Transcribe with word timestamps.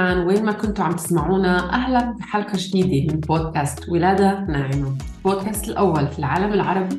وين 0.00 0.44
ما 0.44 0.52
كنتوا 0.52 0.84
عم 0.84 0.92
تسمعونا 0.92 1.72
أهلا 1.72 2.16
بحلقة 2.18 2.52
جديدة 2.54 3.14
من 3.14 3.20
بودكاست 3.20 3.88
ولادة 3.88 4.44
ناعمة. 4.44 4.96
البودكاست 5.18 5.68
الأول 5.68 6.08
في 6.08 6.18
العالم 6.18 6.52
العربي 6.52 6.98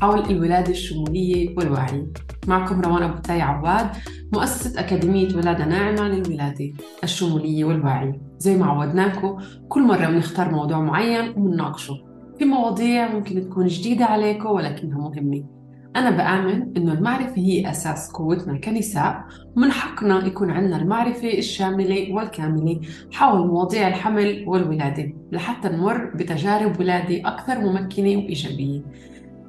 حول 0.00 0.18
الولادة 0.30 0.70
الشمولية 0.70 1.56
والوعي. 1.56 2.06
معكم 2.48 2.80
روان 2.80 3.02
أبو 3.02 3.18
تاي 3.18 3.40
عواد 3.40 3.86
مؤسسة 4.32 4.80
أكاديمية 4.80 5.36
ولادة 5.36 5.64
ناعمة 5.64 6.08
للولادة 6.08 6.72
الشمولية 7.04 7.64
والوعي. 7.64 8.20
زي 8.38 8.56
ما 8.56 8.66
عودناكم 8.66 9.36
كل 9.68 9.82
مرة 9.82 10.06
بنختار 10.06 10.50
موضوع 10.50 10.80
معين 10.80 11.28
وبنناقشه. 11.28 11.94
في 12.38 12.44
مواضيع 12.44 13.14
ممكن 13.14 13.48
تكون 13.50 13.66
جديدة 13.66 14.04
عليكم 14.04 14.48
ولكنها 14.48 14.98
مهمة. 14.98 15.59
أنا 15.96 16.10
بآمن 16.10 16.76
إنه 16.76 16.92
المعرفة 16.92 17.36
هي 17.36 17.70
أساس 17.70 18.10
قوتنا 18.10 18.58
كنساء 18.58 19.24
ومن 19.56 19.72
حقنا 19.72 20.26
يكون 20.26 20.50
عندنا 20.50 20.76
المعرفة 20.76 21.38
الشاملة 21.38 22.14
والكاملة 22.14 22.80
حول 23.12 23.46
مواضيع 23.46 23.88
الحمل 23.88 24.44
والولادة 24.46 25.12
لحتى 25.32 25.68
نمر 25.68 26.04
بتجارب 26.14 26.80
ولادة 26.80 27.28
أكثر 27.28 27.58
ممكنة 27.60 28.16
وإيجابية. 28.16 28.80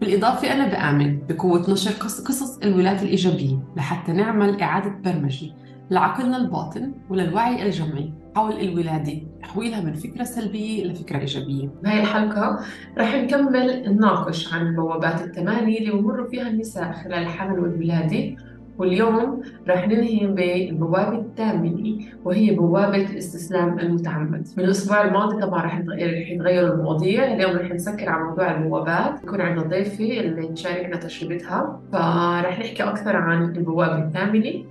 بالإضافة 0.01 0.53
أنا 0.53 0.67
بآمن 0.67 1.19
بقوة 1.29 1.71
نشر 1.71 1.91
قصص 1.91 2.57
الولادة 2.57 3.03
الإيجابية 3.03 3.59
لحتى 3.77 4.11
نعمل 4.11 4.61
إعادة 4.61 4.89
برمجة 4.89 5.47
لعقلنا 5.91 6.37
الباطن 6.37 6.93
وللوعي 7.09 7.65
الجمعي 7.65 8.13
حول 8.35 8.59
الولادة. 8.59 9.21
تحويلها 9.43 9.81
من 9.81 9.93
فكرة 9.93 10.23
سلبية 10.23 10.85
لفكرة 10.85 11.19
إيجابية. 11.19 11.69
بهاي 11.83 11.99
الحلقة 11.99 12.59
رح 12.97 13.15
نكمل 13.15 13.93
نناقش 13.93 14.53
عن 14.53 14.67
البوابات 14.67 15.21
الثمانية 15.21 15.79
اللي 15.79 15.91
بمروا 15.91 16.27
فيها 16.27 16.47
النساء 16.47 16.91
خلال 16.91 17.13
الحمل 17.13 17.59
والولادة 17.59 18.35
واليوم 18.77 19.41
رح 19.67 19.87
ننهي 19.87 20.27
بالبوابة 20.27 21.17
الثامنة 21.17 21.99
وهي 22.25 22.55
بوابة 22.55 23.05
الاستسلام 23.11 23.79
المتعمد. 23.79 24.47
من 24.57 24.63
الأسبوع 24.63 25.05
الماضي 25.05 25.41
طبعا 25.41 25.65
رح 25.65 25.77
يتغير 25.97 26.73
المواضيع. 26.73 27.33
اليوم 27.33 27.57
رح 27.57 27.71
نسكر 27.71 28.09
على 28.09 28.23
موضوع 28.23 28.57
البوابات. 28.57 29.23
يكون 29.23 29.41
عندنا 29.41 29.67
ضيفة 29.67 30.19
اللي 30.19 30.47
تشاركنا 30.47 30.97
تجربتها. 30.97 31.79
فرح 31.91 32.59
نحكي 32.59 32.83
أكثر 32.83 33.15
عن 33.15 33.43
البوابة 33.43 33.97
الثامنة. 34.03 34.63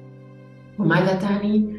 وماذا 0.79 1.15
تعني 1.15 1.75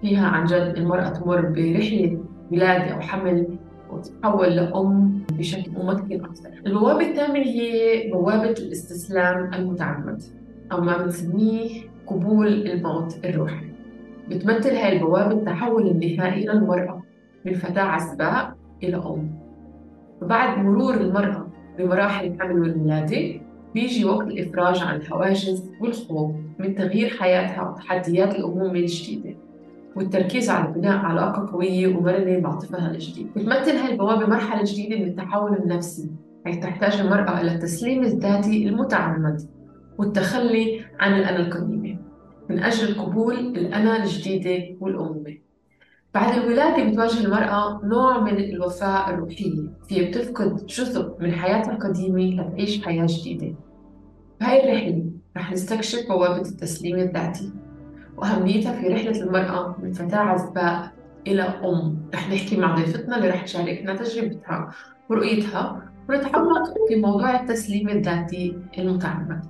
فيها 0.00 0.26
عن 0.26 0.44
جد 0.44 0.74
المرأة 0.76 1.08
تمر 1.08 1.40
برحلة 1.40 2.18
ولادة 2.52 2.94
أو 2.94 3.00
حمل 3.00 3.46
وتتحول 3.90 4.48
لأم 4.56 5.22
بشكل 5.38 5.70
ممكن 5.70 6.24
أكثر. 6.24 6.48
البوابة 6.66 7.10
الثامنة 7.10 7.42
هي 7.44 8.10
بوابة 8.12 8.50
الاستسلام 8.50 9.54
المتعمد 9.54 10.22
أو 10.72 10.80
ما 10.80 10.96
بنسميه 11.02 11.80
قبول 12.06 12.46
الموت 12.70 13.16
الروحي. 13.24 13.66
بتمثل 14.30 14.70
هاي 14.70 14.96
البوابة 14.96 15.32
التحول 15.32 15.86
النهائي 15.86 16.44
للمرأة 16.46 17.02
من 17.44 17.54
فتاة 17.54 17.82
عزباء 17.82 18.54
إلى 18.82 18.96
أم. 18.96 19.30
وبعد 20.22 20.58
مرور 20.58 20.94
المرأة 20.94 21.46
بمراحل 21.78 22.26
الحمل 22.26 22.60
والولادة 22.60 23.40
بيجي 23.74 24.04
وقت 24.04 24.26
الإفراج 24.26 24.82
عن 24.82 24.96
الحواجز 24.96 25.70
والخوف 25.80 26.32
من 26.58 26.74
تغيير 26.74 27.08
حياتها 27.08 27.68
وتحديات 27.70 28.34
الأمومة 28.34 28.72
الجديدة 28.78 29.34
والتركيز 29.96 30.50
على 30.50 30.72
بناء 30.72 30.96
علاقة 30.96 31.52
قوية 31.52 31.96
ومرنة 31.96 32.40
مع 32.40 32.58
طفلها 32.58 32.90
الجديد. 32.90 33.28
بتمثل 33.36 33.76
هاي 33.76 33.92
البوابة 33.92 34.26
مرحلة 34.26 34.62
جديدة 34.64 34.96
من 34.96 35.08
التحول 35.08 35.56
النفسي 35.56 36.10
حيث 36.44 36.58
تحتاج 36.58 37.00
المرأة 37.00 37.40
إلى 37.40 37.54
التسليم 37.54 38.02
الذاتي 38.02 38.68
المتعمد 38.68 39.40
والتخلي 39.98 40.80
عن 41.00 41.14
الأنا 41.14 41.36
القديمة 41.46 41.98
من 42.50 42.58
أجل 42.58 42.94
قبول 43.00 43.34
الأنا 43.34 44.02
الجديدة 44.02 44.76
والأمومة. 44.80 45.34
بعد 46.14 46.38
الولادة 46.38 46.90
بتواجه 46.90 47.24
المرأة 47.24 47.80
نوع 47.84 48.20
من 48.20 48.36
الوفاة 48.38 49.10
الروحية 49.10 49.52
فيها 49.88 50.08
بتفقد 50.08 50.66
جزء 50.66 51.16
من 51.20 51.32
حياتها 51.32 51.72
القديمة 51.72 52.20
لتعيش 52.20 52.84
حياة 52.84 53.06
جديدة. 53.08 53.54
بهاي 54.40 54.64
الرحلة 54.64 55.04
رح 55.36 55.52
نستكشف 55.52 56.08
بوابة 56.08 56.48
التسليم 56.48 56.98
الذاتي. 56.98 57.52
وأهميتها 58.16 58.72
في 58.72 58.88
رحلة 58.88 59.20
المرأة 59.22 59.76
من 59.82 59.92
فتاة 59.92 60.18
عزباء 60.18 60.90
إلى 61.26 61.42
أم. 61.42 61.98
رح 62.14 62.30
نحكي 62.30 62.56
مع 62.56 62.74
ضيفتنا 62.74 63.16
اللي 63.16 63.28
رح 63.28 63.42
تشاركنا 63.44 63.96
تجربتها 63.96 64.70
ورؤيتها 65.10 65.82
ونتعمق 66.08 66.74
في 66.88 66.96
موضوع 66.96 67.40
التسليم 67.40 67.88
الذاتي 67.88 68.56
المتعمد. 68.78 69.40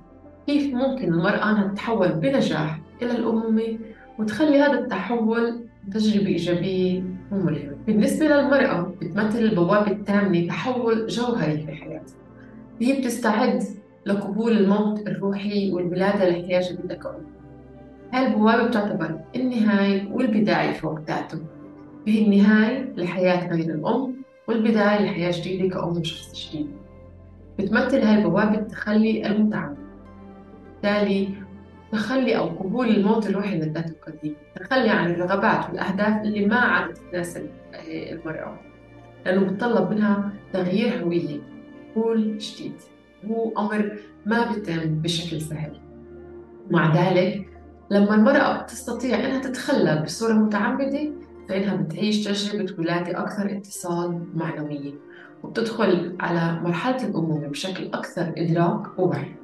كيف 0.47 0.73
ممكن 0.73 1.13
المرأة 1.13 1.51
أنها 1.51 1.67
تتحول 1.67 2.11
بنجاح 2.11 2.79
إلى 3.01 3.11
الأمومة 3.11 3.77
وتخلي 4.19 4.59
هذا 4.61 4.79
التحول 4.79 5.65
تجربة 5.93 6.27
إيجابية 6.27 7.03
وملهمة؟ 7.31 7.75
بالنسبة 7.87 8.25
للمرأة 8.25 8.93
بتمثل 9.01 9.39
البوابة 9.39 9.91
الثامنة 9.91 10.47
تحول 10.47 11.07
جوهري 11.07 11.57
في 11.57 11.71
حياتها. 11.71 12.15
هي 12.81 13.01
بتستعد 13.01 13.63
لقبول 14.05 14.57
الموت 14.57 15.07
الروحي 15.07 15.71
والولادة 15.73 16.29
لحياة 16.29 16.61
جديدة 16.71 16.95
كأم 16.95 17.34
هاي 18.13 18.27
البوابة 18.27 18.67
بتعتبر 18.67 19.19
النهاية 19.35 20.07
والبداية 20.11 20.71
في 20.71 20.87
وقت 20.87 21.01
ذاته 21.07 21.39
هي 22.07 22.25
النهاية 22.25 22.93
لحياة 22.97 23.53
غير 23.53 23.75
الأم 23.75 24.15
والبداية 24.47 25.01
لحياة 25.05 25.31
جديدة 25.31 25.69
كأم 25.69 25.97
وشخص 25.97 26.49
جديد. 26.49 26.71
بتمثل 27.59 28.01
هاي 28.01 28.17
البوابة 28.17 28.55
التخلي 28.55 29.27
المتعمد 29.27 29.77
بالتالي 30.73 31.29
تخلي 31.91 32.37
أو 32.37 32.45
قبول 32.45 32.87
الموت 32.87 33.29
الروحي 33.29 33.55
للذات 33.55 33.89
القديمة 33.89 34.35
تخلي 34.55 34.89
عن 34.89 35.11
الرغبات 35.11 35.69
والأهداف 35.69 36.21
اللي 36.21 36.45
ما 36.45 36.55
عادت 36.55 36.97
تناسب 37.11 37.49
المرأة 37.87 38.59
لأنه 39.25 39.41
بتطلب 39.41 39.91
منها 39.91 40.31
تغيير 40.53 41.03
هوية. 41.03 41.39
قبول 41.95 42.37
جديد. 42.37 42.73
هو 43.29 43.51
أمر 43.57 43.97
ما 44.25 44.51
بيتم 44.53 44.95
بشكل 44.95 45.41
سهل. 45.41 45.71
مع 46.71 46.95
ذلك 46.95 47.47
لما 47.91 48.15
المرأة 48.15 48.61
تستطيع 48.61 49.19
أنها 49.19 49.41
تتخلى 49.41 50.01
بصورة 50.05 50.33
متعمدة 50.33 51.11
فإنها 51.49 51.75
بتعيش 51.75 52.23
تجربة 52.23 52.73
ولادة 52.79 53.19
أكثر 53.19 53.57
اتصال 53.57 54.25
معنوية 54.35 54.93
وبتدخل 55.43 56.15
على 56.19 56.61
مرحلة 56.61 57.07
الأمومة 57.07 57.47
بشكل 57.47 57.85
أكثر 57.85 58.33
إدراك 58.37 58.99
ووعي. 58.99 59.35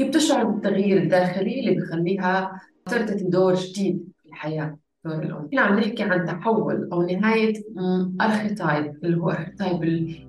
هي 0.00 0.08
بتشعر 0.08 0.44
بالتغيير 0.44 1.02
الداخلي 1.02 1.60
اللي 1.60 1.80
بخليها 1.80 2.60
ترتدي 2.86 3.24
دور 3.24 3.54
جديد 3.54 4.08
في 4.22 4.28
الحياة 4.28 4.78
دور 5.04 5.22
الأم. 5.22 5.48
هنا 5.52 5.60
عم 5.60 5.78
نحكي 5.78 6.02
عن 6.02 6.26
تحول 6.26 6.88
أو 6.92 7.02
نهاية 7.02 7.54
archetype 8.20 9.04
اللي 9.04 9.16
هو 9.16 9.30
archetype 9.30 9.82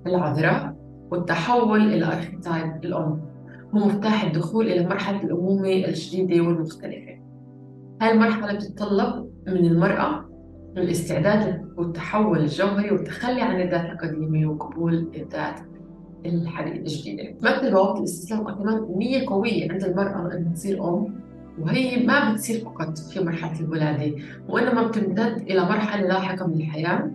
العذراء 0.06 0.76
والتحول 1.10 1.80
إلى 1.80 2.06
archetype 2.06 2.84
الأم. 2.84 3.20
هو 3.74 3.86
مفتاح 3.86 4.24
الدخول 4.24 4.68
إلى 4.68 4.86
مرحلة 4.86 5.22
الأمومة 5.22 5.68
الجديدة 5.68 6.40
والمختلفة. 6.40 7.25
هاي 8.02 8.12
المرحلة 8.12 8.52
بتتطلب 8.52 9.30
من 9.48 9.66
المرأة 9.66 10.24
الاستعداد 10.76 11.68
والتحول 11.76 12.38
الجوهري 12.38 12.90
والتخلي 12.90 13.42
عن 13.42 13.60
الذات 13.60 13.84
القديمة 13.84 14.50
وقبول 14.50 15.10
الذات 15.14 15.60
الجديدة. 16.24 17.34
مثل 17.42 17.70
بوابة 17.70 17.98
الاستسلام 17.98 18.44
كمان 18.54 18.86
نية 18.96 19.26
قوية 19.26 19.72
عند 19.72 19.84
المرأة 19.84 20.32
أن 20.32 20.54
تصير 20.54 20.88
أم 20.88 21.20
وهي 21.58 22.06
ما 22.06 22.32
بتصير 22.32 22.64
فقط 22.64 22.98
في 22.98 23.20
مرحلة 23.20 23.60
الولادة 23.60 24.14
وإنما 24.48 24.86
بتمتد 24.86 25.36
إلى 25.40 25.60
مرحلة 25.60 26.06
لاحقة 26.06 26.46
من 26.46 26.54
الحياة. 26.54 27.10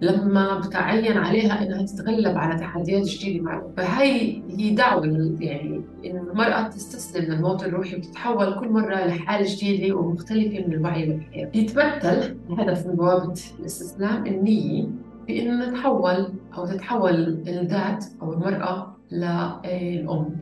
لما 0.00 0.58
بتعين 0.58 1.16
عليها 1.18 1.62
إنها 1.62 1.82
تتغلب 1.86 2.36
على 2.38 2.60
تحديات 2.60 3.02
جديدة 3.02 3.42
مع 3.44 3.62
فهي 3.76 4.42
هي 4.58 4.70
دعوة 4.74 5.06
يعني 5.40 5.80
إن 6.06 6.16
المرأة 6.18 6.68
تستسلم 6.68 7.32
للموت 7.32 7.62
الروحي 7.64 7.96
وتتحول 7.96 8.60
كل 8.60 8.68
مرة 8.68 8.94
لحالة 9.06 9.46
جديدة 9.56 9.94
ومختلفة 9.96 10.66
من 10.66 10.72
الوعي 10.72 11.08
والحياة. 11.10 11.50
يتمثل 11.54 12.36
هدف 12.58 12.86
من 12.86 12.94
بوابة 12.94 13.34
الاستسلام 13.60 14.26
النية 14.26 14.86
في 15.26 15.42
انه 15.42 15.68
نتحول 15.70 16.28
أو 16.56 16.66
تتحول 16.66 17.14
الذات 17.48 18.04
أو 18.22 18.32
المرأة 18.32 18.96
للأم 19.12 20.36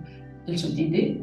الجديدة 0.49 1.21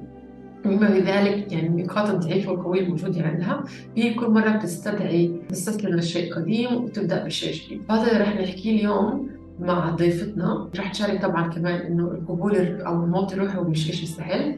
بما 0.66 0.88
في 0.88 1.00
ذلك 1.00 1.52
يعني 1.52 1.68
النقاط 1.68 2.10
الضعيفة 2.10 2.52
والقوية 2.52 2.82
الموجودة 2.82 3.22
عندها. 3.22 3.64
هي 3.96 4.14
كل 4.14 4.30
مرة 4.30 4.50
بتستدعي 4.50 5.32
تستسلم 5.50 5.96
للشيء 5.96 6.34
قديم 6.34 6.84
وتبدأ 6.84 7.26
بشيء 7.26 7.54
جديد. 7.54 7.82
هذا 7.90 8.12
اللي 8.12 8.24
رح 8.24 8.36
نحكيه 8.42 8.80
اليوم 8.80 9.30
مع 9.60 9.90
ضيفتنا. 9.90 10.70
رح 10.78 10.92
تشارك 10.92 11.22
طبعا 11.22 11.48
كمان 11.50 11.76
إنه 11.76 12.04
القبول 12.04 12.82
أو 12.82 13.04
الموت 13.04 13.34
الروحي 13.34 13.58
هو 13.58 13.64
مش 13.64 13.92
شيء 13.92 14.08
سهل. 14.08 14.56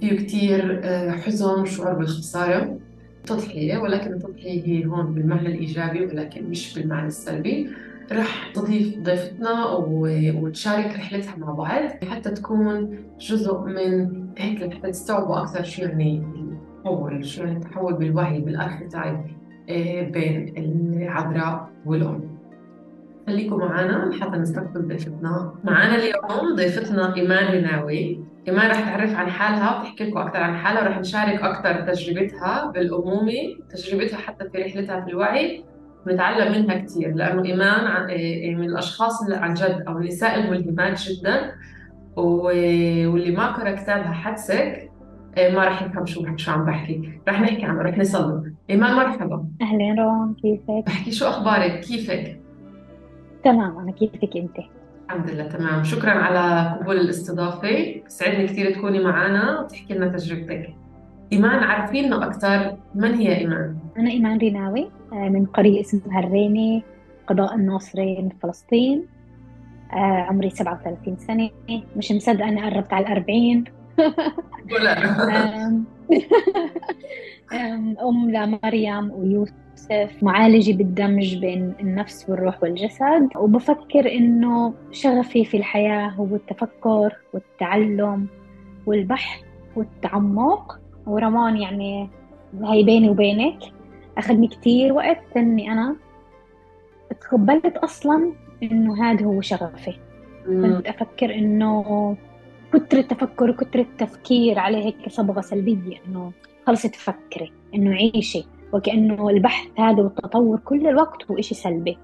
فيه 0.00 0.16
كثير 0.16 0.82
حزن 1.12 1.60
وشعور 1.60 1.94
بالخسارة. 1.94 2.78
تضحية 3.26 3.78
ولكن 3.78 4.12
التضحية 4.12 4.66
هي 4.66 4.86
هون 4.86 5.14
بالمعنى 5.14 5.48
الإيجابي 5.48 6.06
ولكن 6.06 6.44
مش 6.50 6.74
بالمعنى 6.74 7.06
السلبي. 7.06 7.70
رح 8.12 8.52
تضيف 8.54 8.98
ضيفتنا 8.98 9.64
وتشارك 9.74 10.86
رحلتها 10.86 11.36
مع 11.36 11.52
بعض. 11.52 11.90
حتى 12.04 12.30
تكون 12.30 12.98
جزء 13.20 13.58
من 13.58 14.23
هيك 14.38 14.62
لحتى 14.62 14.90
تستوعبوا 14.90 15.42
أكثر 15.42 15.62
شو 15.62 15.82
يعني 15.82 16.26
التحول 16.84 17.24
شو 17.24 17.44
يعني 17.44 17.56
التحول 17.56 17.94
بالوعي 17.94 18.40
بالأرخيتايب 18.40 19.20
آه، 19.70 20.02
بين 20.02 20.54
العذراء 20.56 21.70
والأم. 21.86 22.34
خليكم 23.26 23.58
معنا 23.58 24.10
لحتى 24.10 24.36
نستقبل 24.36 24.88
ضيفتنا. 24.88 25.54
معنا 25.64 25.94
اليوم 25.94 26.56
ضيفتنا 26.56 27.16
إيمان 27.16 27.54
رناوي. 27.54 28.24
إيمان 28.48 28.70
رح 28.70 28.80
تعرف 28.80 29.16
عن 29.16 29.30
حالها 29.30 29.80
وتحكي 29.80 30.04
لكم 30.04 30.18
أكثر 30.18 30.38
عن 30.38 30.56
حالها 30.56 30.82
ورح 30.82 30.98
نشارك 30.98 31.42
أكثر 31.42 31.92
تجربتها 31.92 32.70
بالأمومة 32.70 33.32
تجربتها 33.70 34.16
حتى 34.16 34.50
في 34.50 34.58
رحلتها 34.58 35.00
في 35.00 35.10
الوعي. 35.10 35.64
ونتعلم 36.06 36.52
منها 36.52 36.78
كثير 36.78 37.14
لأنه 37.14 37.44
إيمان 37.44 37.86
آه، 38.10 38.54
من 38.54 38.64
الأشخاص 38.64 39.22
اللي 39.22 39.36
عن 39.36 39.54
جد 39.54 39.84
أو 39.88 39.98
النساء 39.98 40.40
الملهمات 40.40 41.00
جدا. 41.00 41.52
واللي 42.16 43.30
ما 43.30 43.46
قرأ 43.52 43.70
كتابها 43.70 44.12
حدسك 44.12 44.90
آه، 45.38 45.50
ما 45.54 45.64
راح 45.64 45.82
يفهم 45.82 46.06
شو 46.06 46.36
شو 46.36 46.50
عم 46.50 46.64
بحكي 46.64 47.20
راح 47.28 47.40
نحكي 47.40 47.64
عنه 47.64 47.82
راح 47.82 47.98
نسلم 47.98 48.54
إيمان 48.70 48.96
مرحبا 48.96 49.46
أهلين 49.62 49.98
روان 49.98 50.34
كيفك؟ 50.34 50.84
بحكي 50.86 51.12
شو 51.12 51.26
أخبارك 51.26 51.80
كيفك؟ 51.80 52.40
تمام 53.44 53.78
أنا 53.78 53.92
كيفك 53.92 54.36
أنت؟ 54.36 54.56
الحمد 55.06 55.30
لله 55.30 55.48
تمام 55.48 55.84
شكرا 55.84 56.10
على 56.10 56.74
قبول 56.80 56.96
الاستضافة 56.96 58.02
سعدني 58.08 58.46
كثير 58.46 58.74
تكوني 58.74 59.04
معنا 59.04 59.60
وتحكي 59.60 59.94
لنا 59.94 60.08
تجربتك 60.08 60.74
إيمان 61.32 61.64
عرفينا 61.64 62.26
أكثر 62.26 62.76
من 62.94 63.14
هي 63.14 63.36
إيمان؟ 63.36 63.76
أنا 63.98 64.10
إيمان 64.10 64.38
ريناوي 64.38 64.90
آه، 65.12 65.28
من 65.28 65.46
قرية 65.46 65.80
اسمها 65.80 66.20
الرينة 66.20 66.82
قضاء 67.26 67.54
الناصرين 67.54 68.28
فلسطين 68.42 69.06
عمري 70.00 70.50
37 70.50 71.16
سنة. 71.16 71.50
مش 71.96 72.12
مصدقة 72.12 72.48
أني 72.48 72.62
قربت 72.62 72.92
على 72.92 73.06
الأربعين. 73.06 73.64
أم 78.02 78.30
لمريم 78.30 79.10
ويوسف. 79.10 80.22
معالجة 80.22 80.72
بالدمج 80.72 81.36
بين 81.36 81.74
النفس 81.80 82.26
والروح 82.28 82.62
والجسد. 82.62 83.28
وبفكر 83.36 84.12
إنه 84.12 84.74
شغفي 84.92 85.44
في 85.44 85.56
الحياة 85.56 86.08
هو 86.08 86.34
التفكر 86.34 87.16
والتعلم 87.34 88.26
والبحث 88.86 89.42
والتعمق. 89.76 90.80
ورمان 91.06 91.56
يعني 91.56 92.10
هي 92.62 92.82
بيني 92.82 93.08
وبينك. 93.08 93.58
أخذني 94.18 94.48
كتير 94.48 94.92
وقت 94.92 95.36
إني 95.36 95.72
أنا 95.72 95.96
تقبلت 97.20 97.76
أصلا 97.76 98.32
إنه 98.72 99.04
هذا 99.04 99.24
هو 99.24 99.40
شغفي. 99.40 99.96
كنت 100.46 100.86
أفكر 100.86 101.34
إنه 101.34 102.16
كتر 102.72 102.98
التفكر 102.98 103.50
وكتر 103.50 103.78
التفكير 103.78 104.58
عليه 104.58 104.84
هيك 104.84 105.08
صبغة 105.08 105.40
سلبية 105.40 105.96
إنه 106.08 106.32
خلصي 106.66 106.88
تفكري 106.88 107.52
إنه 107.74 107.90
عيشي 107.90 108.44
وكأنه 108.72 109.28
البحث 109.28 109.68
هذا 109.78 110.02
والتطور 110.02 110.58
كل 110.58 110.86
الوقت 110.86 111.30
هو 111.30 111.38
إشي 111.38 111.54
سلبي. 111.54 111.98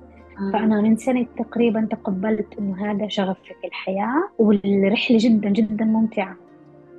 فأنا 0.53 0.81
من 0.81 0.97
سنة 0.97 1.27
تقريبا 1.39 1.89
تقبلت 1.91 2.47
إنه 2.59 2.91
هذا 2.91 3.09
شغفي 3.09 3.55
في 3.61 3.67
الحياة 3.67 4.29
والرحلة 4.39 5.19
جدا 5.21 5.49
جدا 5.49 5.85
ممتعة. 5.85 6.37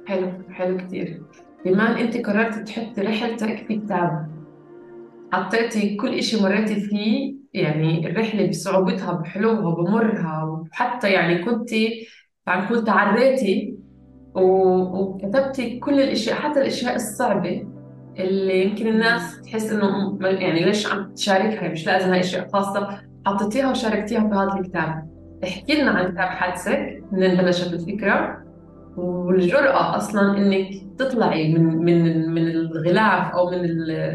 حلو 0.07 0.31
حلو 0.51 0.77
كثير 0.77 1.21
إيمان 1.65 1.97
أنت 1.97 2.17
قررتي 2.17 2.63
تحطي 2.63 3.01
رحلتك 3.01 3.65
في 3.67 3.75
كتاب. 3.77 4.40
حطيتي 5.31 5.95
كل 5.95 6.13
إشي 6.13 6.44
مريتي 6.44 6.75
فيه 6.81 7.36
يعني 7.54 8.07
الرحلة 8.07 8.48
بصعوبتها 8.48 9.13
بحلوها 9.13 9.75
بمرها 9.75 10.44
وحتى 10.44 11.12
يعني 11.12 11.44
كنتي 11.44 12.07
عم 12.48 12.63
نقول 12.63 12.83
تعريتي 12.83 13.75
وكتبتي 14.36 15.80
كل 15.80 16.01
الإشياء 16.01 16.36
حتى 16.36 16.60
الأشياء 16.60 16.95
الصعبة 16.95 17.68
اللي 18.19 18.66
يمكن 18.66 18.88
الناس 18.88 19.42
تحس 19.42 19.72
إنه 19.72 20.18
يعني 20.22 20.66
ليش 20.66 20.94
عم 20.94 21.13
تشاركها؟ 21.13 21.69
مش 21.69 21.86
لازم 21.86 22.10
هاي 22.10 22.19
إشياء 22.19 22.48
خاصة. 22.54 23.01
حطيتيها 23.25 23.72
وشاركتيها 23.72 24.19
في 24.30 24.36
هذا 24.36 24.60
الكتاب. 24.60 25.10
احكي 25.44 25.81
لنا 25.81 25.92
عن 25.92 26.12
كتاب 26.12 26.28
حادثك 26.28 27.04
منين 27.12 27.36
بلشت 27.38 27.74
الفكرة. 27.74 28.44
والجرأة 28.97 29.97
أصلا 29.97 30.38
إنك 30.38 30.67
تطلعي 30.97 31.53
من 31.53 31.63
من 31.63 32.29
من 32.31 32.47
الغلاف 32.47 33.31
أو 33.33 33.49
من 33.49 33.59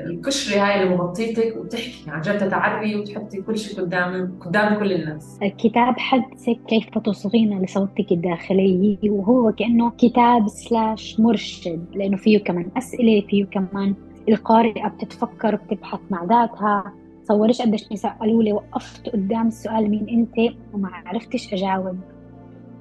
القشرة 0.07 0.61
هاي 0.61 0.83
اللي 0.83 0.97
مغطيتك 0.97 1.57
وتحكي. 1.57 2.11
عن 2.11 2.21
جد 2.21 2.39
تتعري 2.39 2.97
وتحطي 2.97 3.43
كل 3.43 3.59
شيء 3.59 3.81
قدام 3.81 4.39
قدام 4.41 4.79
كل 4.79 4.93
الناس. 4.93 5.39
كتاب 5.59 5.99
حدثك 5.99 6.59
كيف 6.69 6.99
تصغين 6.99 7.63
لصوتك 7.63 8.13
الداخلي 8.13 8.99
وهو 9.05 9.53
كأنه 9.53 9.91
كتاب 9.99 10.49
سلاش 10.49 11.21
مرشد 11.21 11.85
لأنه 11.95 12.17
فيه 12.17 12.45
كمان 12.45 12.71
أسئلة 12.77 13.21
فيه 13.29 13.45
كمان 13.45 13.95
القارئة 14.29 14.89
بتتفكر 14.89 15.55
وبتبحث 15.55 16.01
مع 16.11 16.25
ذاتها. 16.25 16.93
تصوريش 17.25 17.63
قديش 17.63 17.93
نساء 17.93 18.17
قالوا 18.21 18.43
لي 18.43 18.53
وقفت 18.53 19.09
قدام 19.09 19.47
السؤال 19.47 19.91
مين 19.91 20.09
أنت؟ 20.09 20.55
وما 20.73 20.89
عرفتش 21.07 21.55
أجاوب. 21.55 21.99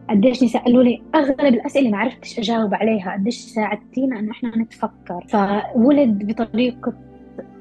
قديش 0.10 0.58
قالوا 0.58 0.84
لي 0.84 1.02
أغلب 1.16 1.40
الأسئلة 1.40 1.90
ما 1.90 1.98
عرفتش 1.98 2.40
أجاوب 2.40 2.74
عليها 2.74 3.14
قديش 3.14 3.36
ساعدتينا 3.36 4.20
إنه 4.20 4.32
إحنا 4.32 4.58
نتفكر. 4.58 5.26
فولد 5.74 6.28
بطريقة 6.28 6.94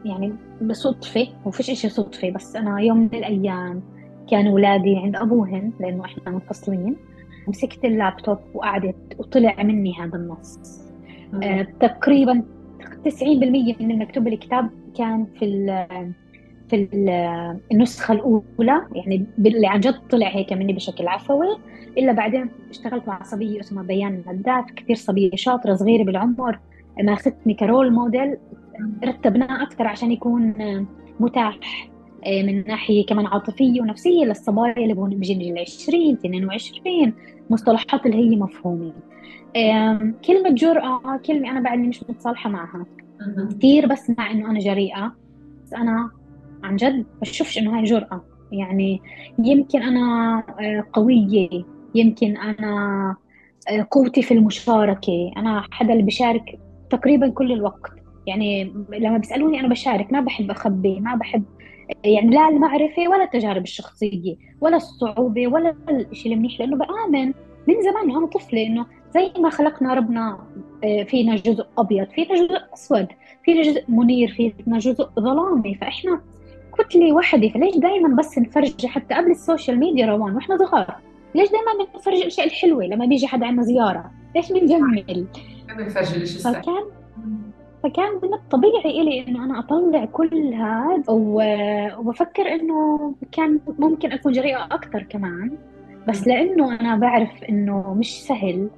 يعني 0.05 0.32
بصدفة 0.62 1.26
وفيش 1.44 1.70
إشي 1.70 1.88
صدفة 1.88 2.31
بس 2.31 2.56
أنا 2.56 2.81
يوم 2.81 2.99
من 2.99 3.14
الأيام 3.14 3.82
كانوا 4.31 4.52
اولادي 4.52 4.96
عند 4.96 5.17
أبوهن 5.17 5.73
لأنه 5.81 6.05
إحنا 6.05 6.32
منفصلين 6.32 6.96
مسكت 7.49 7.85
اللابتوب 7.85 8.38
وقعدت 8.55 9.17
وطلع 9.19 9.62
مني 9.62 9.93
هذا 10.00 10.17
النص. 10.17 10.58
آه 11.43 11.67
تقريبا 11.81 12.43
90% 13.08 13.23
من 13.81 13.90
المكتوب 13.90 14.29
الكتاب 14.29 14.70
كان 14.99 15.26
في 15.38 15.44
في 16.76 17.59
النسخة 17.73 18.15
الأولى 18.15 18.87
يعني 18.93 19.26
اللي 19.38 19.67
عن 19.67 19.81
جد 19.81 19.94
طلع 20.11 20.29
هيك 20.29 20.53
مني 20.53 20.73
بشكل 20.73 21.09
عفوي. 21.09 21.56
إلا 21.99 22.12
بعدين 22.12 22.50
اشتغلت 22.71 23.09
مع 23.09 23.23
صبية 23.23 23.61
اسمها 23.61 23.82
بيان 23.82 24.23
نداف 24.29 24.65
كثير 24.76 24.97
صبية 24.97 25.31
شاطرة 25.35 25.75
صغيرة 25.75 26.03
بالعمر 26.05 26.59
ماخذتني 27.03 27.55
كرول 27.55 27.93
موديل 27.93 28.37
رتبناه 29.05 29.62
أكثر 29.62 29.87
عشان 29.87 30.12
يكون 30.12 30.55
متاح 31.21 31.59
آه، 32.26 32.43
من 32.43 32.65
ناحية 32.67 33.06
كمان 33.06 33.26
عاطفية 33.26 33.81
ونفسية 33.81 34.25
للصبايا 34.25 34.76
اللي 34.76 34.94
بيجي 34.94 35.50
ال 35.50 35.59
20 35.59 36.12
22 36.12 37.12
مصطلحات 37.50 38.06
اللي 38.06 38.16
هي 38.16 38.37
مفهومة. 38.37 38.93
كلمة 40.26 40.50
جرأة 40.50 41.16
كلمة 41.26 41.50
أنا 41.50 41.61
بعدني 41.61 41.88
مش 41.88 42.02
متصالحة 42.02 42.50
معها. 42.50 42.87
كثير 43.50 43.87
بسمع 43.87 44.31
إنه 44.31 44.50
أنا 44.50 44.59
جريئة 44.59 45.12
بس 45.64 45.75
أنا 45.75 46.11
عن 46.64 46.76
جد 46.76 47.06
بشوفش 47.21 47.59
إنه 47.59 47.78
هاي 47.78 47.85
جرأة. 47.85 48.25
يعني 48.52 49.00
يمكن 49.38 49.83
أنا 49.83 50.37
آه، 50.61 50.85
قوية 50.92 51.64
يمكن 51.94 52.37
أنا 52.37 53.16
آه، 53.71 53.87
قوتي 53.90 54.23
في 54.23 54.35
المشاركة. 54.35 55.33
أنا 55.37 55.64
حدا 55.71 55.92
اللي 55.92 56.02
بشارك 56.02 56.59
تقريبا 56.90 57.28
كل 57.28 57.52
الوقت. 57.52 57.92
يعني 58.26 58.64
لما 58.88 59.18
بيسألوني 59.18 59.61
أنا 59.61 59.68
بشارك 59.68 60.12
ما 60.12 60.21
بحب 60.21 60.50
أخبي 60.50 61.00
ما 61.00 61.14
بحب 61.14 61.44
يعني 62.04 62.30
لا 62.30 62.49
المعرفة 62.49 63.09
ولا 63.09 63.25
التجارب 63.25 63.62
الشخصية 63.62 64.37
ولا 64.61 64.76
الصعوبة 64.76 65.49
ولا 65.49 65.75
الشيء 65.90 66.33
المنيح 66.33 66.61
لأنه 66.61 66.76
بآمن 66.76 67.26
من 67.68 67.83
زمان 67.83 68.16
أنا 68.16 68.26
طفلة 68.26 68.66
إنه 68.66 68.87
زي 69.14 69.33
ما 69.38 69.50
خلقنا 69.50 69.94
ربنا 69.94 70.38
آه، 70.85 71.02
فينا 71.02 71.37
جزء 71.37 71.66
أبيض 71.78 72.09
فينا 72.09 72.35
جزء 72.35 72.61
أسود 72.75 73.06
فينا 73.44 73.62
جزء 73.62 73.85
منير 73.88 74.28
فينا 74.28 74.78
جزء 74.78 75.09
ظلامي. 75.21 75.75
فإحنا 75.75 76.21
كتلة 76.78 77.12
واحدة 77.12 77.49
فليش 77.49 77.76
دائما 77.76 78.16
بس 78.16 78.38
نفرج 78.38 78.87
حتى 78.87 79.14
قبل 79.14 79.31
ال 79.30 79.37
social 79.37 79.78
media 79.78 80.06
روان؟ 80.07 80.35
وإحنا 80.35 80.57
صغار. 80.57 80.97
ليش 81.35 81.49
دائما 81.50 81.85
بنفرج 81.95 82.14
الأشياء 82.14 82.47
الحلوة 82.47 82.85
لما 82.85 83.07
بيجي 83.07 83.26
حدا 83.26 83.47
عندنا 83.47 83.62
زيارة؟ 83.62 84.11
ليش 84.37 84.52
بنجمل؟ 84.52 85.26
بنفرج 85.78 86.14
الاشياء 86.14 86.52
فكان 86.52 86.85
فكان 87.83 88.11
من 88.23 88.35
الطبيعي 88.35 89.00
إلي 89.02 89.28
إنه 89.28 89.45
أنا 89.45 89.59
أطلع 89.59 90.04
كل 90.04 90.54
هذا 90.54 91.04
وبفكر 91.99 92.43
إنه 92.54 93.14
كان 93.33 93.61
ممكن 93.78 94.12
أكون 94.12 94.33
جريئة 94.33 94.64
أكثر 94.64 95.02
كمان. 95.02 95.52
بس 96.09 96.26
لأنه 96.26 96.81
أنا 96.81 96.97
بعرف 96.97 97.45
إنه 97.49 97.95
مش 97.95 98.23
سهل 98.23 98.69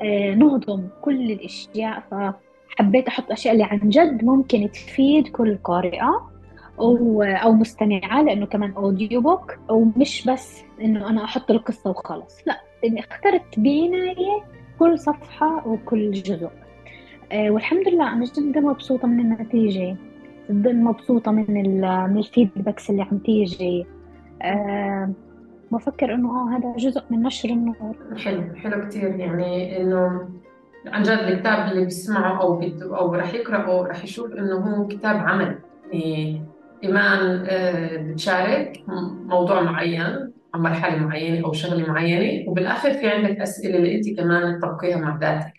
آه، 0.00 0.34
نهضم 0.34 0.82
كل 1.02 1.30
الأشياء. 1.32 2.02
فحبيت 2.10 3.08
أحط 3.08 3.30
أشياء 3.32 3.54
اللي 3.54 3.64
عن 3.64 3.80
جد 3.88 4.24
ممكن 4.24 4.70
تفيد 4.72 5.28
كل 5.28 5.58
قارئة. 5.64 6.30
أو 7.22 7.52
مستمعة 7.52 8.22
لأنه 8.22 8.46
كمان 8.46 8.72
audio 8.72 9.20
book 9.20 9.58
ومش 9.70 10.28
بس 10.28 10.62
إنه 10.80 11.10
أنا 11.10 11.24
أحط 11.24 11.50
القصة 11.50 11.90
وخلص 11.90 12.38
لا 12.46 12.60
اني 12.84 13.00
اخترت 13.00 13.58
بعنايه 13.58 14.42
كل 14.78 14.98
صفحة 14.98 15.68
وكل 15.68 16.10
جزء. 16.10 16.50
آه 17.32 17.50
والحمد 17.50 17.88
لله 17.88 18.12
أنا 18.12 18.24
جدا 18.38 18.60
مبسوطة 18.60 19.08
من 19.08 19.20
النتيجة 19.20 19.96
جدا 20.50 20.72
مبسوطة 20.72 21.30
من 21.32 21.44
من 22.10 22.18
ال 22.18 22.25
feedbacks 22.25 22.90
اللي 22.90 23.02
عم 23.02 23.18
تيجي. 23.18 23.86
آه 24.42 25.10
بفكر 25.72 26.14
إنه 26.14 26.30
آه 26.30 26.56
هذا 26.56 26.76
جزء 26.76 27.02
من 27.10 27.22
نشر 27.22 27.48
النور. 27.48 27.96
حلو 28.16 28.42
حلو 28.56 28.88
كثير 28.88 29.16
يعني 29.16 29.82
إنه 29.82 30.28
عن 30.86 31.02
جد 31.02 31.10
الكتاب 31.10 31.72
اللي 31.72 31.84
بيسمعه 31.84 32.40
أو 32.40 32.62
أو 32.82 33.14
راح 33.14 33.34
يقرأه 33.34 33.86
راح 33.86 34.04
يشوف 34.04 34.32
إنه 34.32 34.54
هو 34.54 34.86
كتاب 34.86 35.16
عمل 35.16 35.58
يعني 35.92 36.42
إيمان 36.84 37.44
آه، 37.48 37.96
بتشارك 37.96 38.82
موضوع 39.26 39.62
معين 39.62 40.32
عن 40.54 40.60
مرحلة 40.60 40.96
معينة 41.06 41.46
أو 41.46 41.52
شغلة 41.52 41.86
معينة 41.88 42.50
وبالآخر 42.50 42.94
في 42.94 43.08
عندك 43.08 43.40
أسئلة 43.40 43.76
اللي 43.78 43.94
أنت 43.96 44.20
كمان 44.20 44.58
تطبقيها 44.58 44.96
مع 44.96 45.18
ذاتك. 45.20 45.52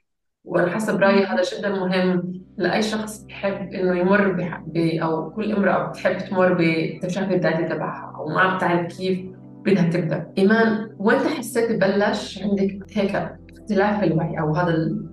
وأنا 0.43 0.71
حسب 0.71 0.99
رأيي 0.99 1.25
هذا 1.25 1.41
جدا 1.41 1.69
مهم 1.69 2.41
لأي 2.57 2.81
شخص 2.81 3.23
بحب 3.23 3.73
إنه 3.73 3.99
يمر 3.99 4.31
ب 4.67 4.77
أو 4.77 5.29
كل 5.31 5.51
امرأة 5.51 5.87
بتحب 5.89 6.17
تمر 6.17 6.53
باكتشاف 6.53 7.31
الذاتي 7.31 7.63
تبعها 7.63 8.13
أو 8.17 8.27
ما 8.27 8.55
بتعرف 8.55 8.97
كيف 8.97 9.19
بدها 9.65 9.89
تبدأ. 9.89 10.31
إيمان 10.37 10.89
وأنت 10.97 11.21
حسيت 11.21 11.71
ببلش؟ 11.71 12.43
عندك 12.43 12.77
هيك 12.93 13.15
اختلاف 13.59 14.03
الوعي 14.03 14.39
أو 14.39 14.55
هذا 14.55 14.69
ال- 14.69 15.09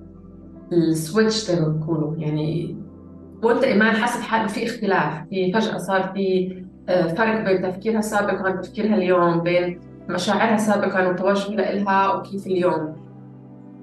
السويتش 0.72 1.34
زي 1.34 1.60
ما 1.60 1.68
بيقولوا. 1.68 2.16
يعني 2.16 2.76
وانت 3.42 3.64
إيمان 3.64 3.96
حست 3.96 4.20
حالك 4.22 4.48
في 4.48 4.66
اختلاف 4.66 5.28
في 5.30 5.52
فجأة 5.52 5.76
صار 5.78 6.02
في 6.14 6.56
آه، 6.88 7.06
فرق 7.06 7.44
بين 7.44 7.62
تفكيرها 7.62 8.00
سابقا 8.00 8.50
وتفكيرها 8.58 8.94
اليوم 8.94 9.40
بين 9.40 9.80
مشاعرها 10.08 10.56
سابقا 10.56 11.08
وتوجهها 11.08 11.72
لها 11.74 12.14
وكيف 12.14 12.46
اليوم. 12.46 13.06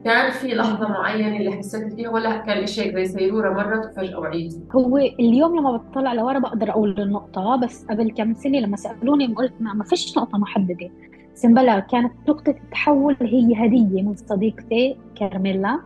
كان 0.05 0.31
في 0.31 0.47
لحظة 0.47 0.87
معينة 0.87 1.37
اللي 1.37 1.51
حسيت 1.51 1.93
فيها 1.93 2.09
ولا 2.09 2.37
كان 2.37 2.65
شيء 2.67 2.95
زي 2.95 3.05
سيرورة 3.05 3.53
مرت 3.53 3.85
وفجأة 3.85 4.19
وعيت؟ 4.19 4.53
هو 4.75 4.97
اليوم 4.97 5.59
لما 5.59 5.77
بطلع 5.77 6.13
لورا 6.13 6.39
بقدر 6.39 6.69
أقول 6.69 7.01
النقطة 7.01 7.55
بس 7.55 7.85
قبل 7.89 8.11
كم 8.11 8.33
سنة 8.33 8.59
لما 8.59 8.77
سألوني 8.77 9.27
قلت 9.27 9.53
ما, 9.59 9.73
ما 9.73 9.83
فيش 9.83 10.17
نقطة 10.17 10.37
محددة. 10.37 10.89
سنبلا 11.33 11.79
كانت 11.79 12.11
نقطة 12.29 12.49
التحول 12.49 13.15
هي 13.21 13.53
هدية 13.65 14.01
من 14.01 14.15
صديقتي 14.15 14.97
كارميلا 15.15 15.79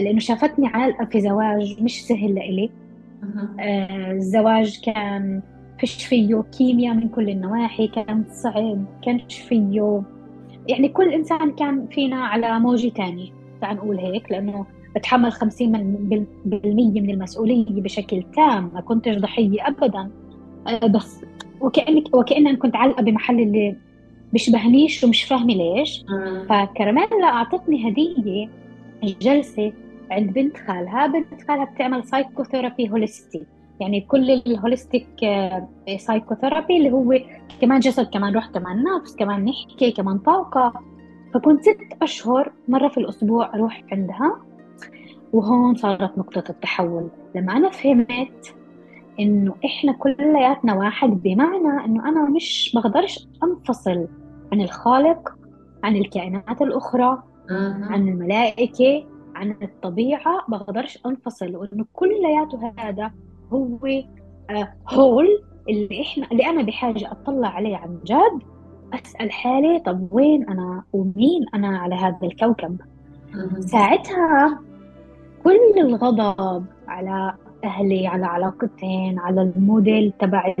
لأنه 0.00 0.18
شافتني 0.18 0.66
عالقة 0.66 1.04
في 1.04 1.20
زواج 1.20 1.82
مش 1.82 2.06
سهل 2.06 2.34
لإلي. 2.34 2.70
آه 3.60 4.12
الزواج 4.12 4.80
كان 4.80 5.42
فيش 5.80 6.04
فيه 6.06 6.42
كيمياء 6.58 6.94
من 6.94 7.08
كل 7.08 7.28
النواحي 7.30 7.88
كان 7.88 8.24
صعب 8.30 8.84
كانش 9.04 9.38
فيه. 9.38 10.02
يعني 10.68 10.88
كل 10.88 11.12
إنسان 11.12 11.52
كان 11.52 11.86
فينا 11.86 12.16
على 12.16 12.58
موجة 12.60 12.88
تانية 12.88 13.30
تعال 13.60 13.76
نقول 13.76 13.98
هيك 13.98 14.32
لأنه 14.32 14.66
بتحمل 14.96 15.32
50 15.32 15.72
من 15.72 16.26
بالمية 16.44 17.00
من 17.00 17.10
المسؤولية 17.10 17.64
بشكل 17.68 18.22
تام 18.36 18.70
ما 18.74 18.80
كنتش 18.80 19.16
ضحية 19.16 19.68
أبدا. 19.68 20.10
آه 20.68 20.86
بس 20.86 21.24
وكأنك 21.60 22.14
وكأن 22.14 22.56
كنت 22.56 22.76
علقة 22.76 23.02
بمحل 23.02 23.40
اللي 23.40 23.76
بيشبهنيش 24.32 25.04
ومش 25.04 25.24
فاهمة 25.24 25.54
ليش. 25.54 26.04
فكرمالا 26.48 27.24
أعطتني 27.24 27.88
هدية 27.90 28.48
جلسة 29.22 29.72
عند 30.10 30.32
بنت 30.32 30.56
خالها 30.56 31.06
بنت 31.06 31.42
خالها 31.48 31.64
بتعمل 31.64 32.04
psychotherapy 32.04 32.90
holistic 32.90 33.46
يعني 33.80 34.00
كل 34.00 34.30
ال 34.30 34.39
holistic 34.39 35.08
psychotherapy 35.98 36.76
اللي 36.76 36.92
هو 36.92 37.18
كمان 37.60 37.80
جسد 37.80 38.06
كمان 38.06 38.34
روح 38.34 38.46
كمان 38.46 38.84
نفس 38.84 39.16
كمان 39.16 39.44
نحكي 39.44 39.90
كمان 39.92 40.18
طاقة. 40.18 40.72
فكنت 41.34 41.62
ست 41.62 41.78
أشهر 42.02 42.52
مرة 42.68 42.88
في 42.88 42.98
الأسبوع 42.98 43.54
أروح 43.54 43.84
عندها 43.92 44.36
وهون 45.32 45.74
صارت 45.74 46.18
نقطة 46.18 46.44
التحول. 46.50 47.08
لما 47.34 47.56
أنا 47.56 47.70
فهمت 47.70 48.54
إنه 49.20 49.54
إحنا 49.64 49.92
كلياتنا 49.92 50.74
واحد 50.74 51.08
بمعنى 51.08 51.84
إنه 51.84 52.08
أنا 52.08 52.28
مش 52.30 52.72
بقدرش 52.74 53.28
أنفصل 53.44 54.08
عن 54.52 54.60
الخالق 54.60 55.36
عن 55.84 55.96
الكائنات 55.96 56.62
الأخرى 56.62 57.22
عن 57.50 58.08
الملائكة 58.08 59.04
عن 59.36 59.56
الطبيعة 59.62 60.44
بقدرش 60.48 60.98
أنفصل 61.06 61.56
وإنه 61.56 61.84
كلياته 61.92 62.72
هذا 62.78 63.10
هو 63.52 63.78
هول 64.88 65.42
اللي 65.68 66.02
إحنا 66.02 66.26
اللي 66.32 66.46
أنا 66.46 66.62
بحاجة 66.62 67.10
أطلع 67.12 67.48
عليه 67.48 67.76
عن 67.76 67.98
جد 68.04 68.42
أسأل 68.94 69.32
حالي 69.32 69.78
طب 69.78 70.08
وين 70.12 70.48
أنا 70.48 70.82
ومين 70.92 71.46
أنا 71.54 71.78
على 71.78 71.94
هذا 71.94 72.18
الكوكب؟ 72.22 72.80
ساعتها 73.60 74.60
كل 75.44 75.74
الغضب 75.78 76.64
على 76.88 77.34
أهلي 77.64 78.06
على 78.06 78.26
علاقتين 78.26 79.18
على 79.18 79.42
الموديل 79.42 80.12
تبع 80.18 80.54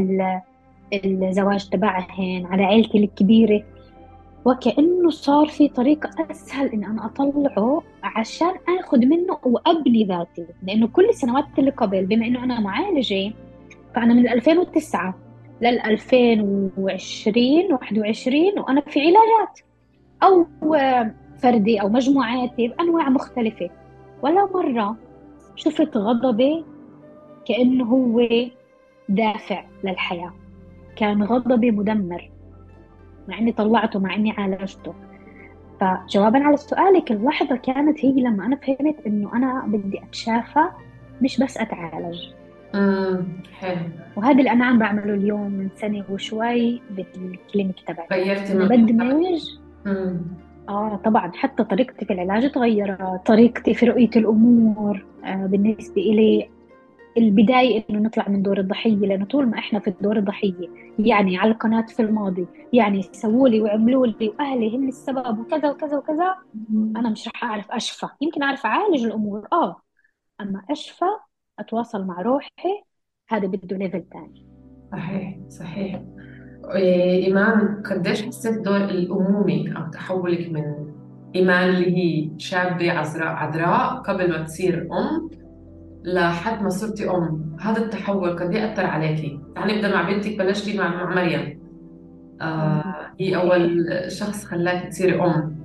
الزواج 1.04 1.68
تبعهن 1.68 2.46
على 2.46 2.64
عيلتي 2.64 2.98
الكبيرة 2.98 3.62
وكأنه 4.46 5.10
صار 5.10 5.46
في 5.46 5.68
طريقة 5.68 6.10
أسهل 6.30 6.68
إن 6.68 6.84
أنا 6.84 7.06
أطلعه 7.06 7.82
عشان 8.02 8.52
آخذ 8.80 8.98
منه 8.98 9.38
وأبني 9.44 10.04
ذاتي. 10.04 10.46
لأنه 10.62 10.86
كل 10.86 11.08
السنوات 11.08 11.44
اللي 11.58 11.70
قبل 11.70 12.06
بما 12.06 12.26
إنه 12.26 12.44
أنا 12.44 12.60
معالجة 12.60 13.32
فأنا 13.94 14.14
من 14.14 14.28
2009 14.28 15.14
لل 15.60 15.80
2020 15.80 17.72
21 17.72 18.58
وأنا 18.58 18.80
في 18.80 19.00
علاجات 19.00 19.60
أو 20.22 20.46
فردي 21.42 21.80
أو 21.80 21.88
مجموعاتي 21.88 22.68
بأنواع 22.68 23.08
مختلفة. 23.08 23.70
ولا 24.22 24.48
مرة 24.54 24.96
شفت 25.56 25.96
غضبي 25.96 26.64
كأنه 27.48 27.84
هو 27.84 28.28
دافع 29.08 29.64
للحياة. 29.84 30.32
كان 30.96 31.22
غضبي 31.22 31.70
مدمر. 31.70 32.35
مع 33.28 33.38
إني 33.38 33.52
طلعته 33.52 33.98
مع 33.98 34.14
إني 34.14 34.30
عالجته. 34.30 34.94
فجوابا 35.80 36.38
على 36.38 36.56
سؤالك 36.56 37.12
اللحظة 37.12 37.56
كانت 37.56 38.04
هي 38.04 38.12
لما 38.12 38.46
أنا 38.46 38.56
فهمت 38.56 38.96
إنه 39.06 39.36
أنا 39.36 39.64
بدي 39.66 40.02
أتشافى 40.02 40.64
مش 41.22 41.40
بس 41.40 41.58
أتعالج. 41.58 42.18
امم 42.74 43.24
حلو. 43.60 43.76
وهذا 44.16 44.38
اللي 44.38 44.50
أنا 44.50 44.64
عم 44.64 44.78
بعمله 44.78 45.14
اليوم 45.14 45.50
من 45.50 45.68
سنة 45.76 46.04
وشوي 46.10 46.82
بالكلينيك 46.90 47.80
تبعي. 47.86 48.06
غيرتي 48.12 48.52
أنا 48.52 48.68
من 48.68 48.86
بدمج 48.86 49.40
آه 50.68 50.96
طبعا. 51.04 51.32
حتى 51.34 51.64
طريقتي 51.64 52.04
في 52.04 52.12
العلاج 52.12 52.50
تغيرت 52.50 53.26
طريقتي 53.26 53.74
في 53.74 53.86
رؤية 53.86 54.10
الأمور 54.16 55.04
آه 55.24 55.46
بالنسبة 55.46 56.02
إلي 56.02 56.48
البداية 57.16 57.84
إنه 57.90 57.98
نطلع 57.98 58.28
من 58.28 58.42
دور 58.42 58.58
الضحية 58.60 58.96
لأنه 58.96 59.24
طول 59.24 59.46
ما 59.46 59.58
إحنا 59.58 59.78
في 59.78 59.90
الدور 59.90 60.16
الضحية 60.16 60.68
يعني 60.98 61.38
على 61.38 61.50
القناة 61.50 61.86
في 61.86 62.02
الماضي 62.02 62.46
يعني 62.72 63.02
سووا 63.02 63.48
لي 63.48 63.60
وعملوا 63.60 64.06
لي 64.06 64.28
وأهلي 64.28 64.76
هم 64.76 64.88
السبب 64.88 65.38
وكذا 65.38 65.70
وكذا 65.70 65.98
وكذا 65.98 66.34
أنا 66.96 67.10
مش 67.10 67.28
رح 67.28 67.44
أعرف 67.44 67.70
أشفى. 67.70 68.06
يمكن 68.20 68.42
أعرف 68.42 68.66
أعالج 68.66 69.04
الأمور 69.04 69.48
آه. 69.52 69.82
أما 70.40 70.62
أشفى 70.70 71.04
أتواصل 71.58 72.06
مع 72.06 72.22
روحي 72.22 72.82
هذا 73.28 73.46
بده 73.46 73.76
ليفل 73.76 74.04
ثاني 74.12 74.46
صحيح 74.92 75.38
صحيح. 75.48 76.02
إيه، 76.74 77.24
إيمان 77.26 77.82
قديش 77.82 78.22
حسيت 78.22 78.58
دور 78.58 78.76
الأمومة 78.84 79.76
أو 79.76 79.90
تحولك 79.90 80.48
من 80.48 80.94
إيمان 81.34 81.68
اللي 81.68 81.96
هي 81.96 82.30
شابة 82.38 82.92
عذراء 82.92 83.28
عذراء 83.28 83.94
قبل 83.94 84.30
ما 84.30 84.42
تصير 84.42 84.88
أم 84.92 85.45
لحد 86.06 86.62
ما 86.62 86.68
صرتي 86.68 87.10
أم. 87.10 87.56
هذا 87.60 87.82
التحول 87.82 88.38
قد 88.38 88.54
إيه 88.54 88.72
أثر 88.72 88.86
عليكي؟ 88.86 89.40
تعالي 89.54 89.76
نبدأ 89.76 89.94
مع 89.94 90.10
بنتك 90.10 90.38
بلشتي 90.38 90.78
مع 90.78 90.88
مع 90.88 91.14
مريم. 91.14 91.58
آه 92.40 92.94
هي 93.20 93.36
أول 93.36 93.86
شخص 94.08 94.44
خلاك 94.44 94.88
تصيري 94.88 95.20
أم. 95.20 95.56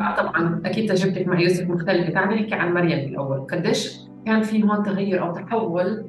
آه، 0.00 0.16
طبعا 0.16 0.62
أكيد 0.66 0.88
تجربتك 0.92 1.26
مع 1.28 1.40
يوسف 1.40 1.68
مختلفة. 1.70 2.10
تعالي 2.12 2.34
نحكي 2.34 2.54
عن 2.54 2.74
مريم 2.74 3.06
بالأول 3.06 3.40
قديش 3.40 3.98
كان 4.26 4.42
في 4.42 4.62
هون 4.62 4.82
تغير 4.82 5.22
أو 5.22 5.32
تحول 5.32 6.04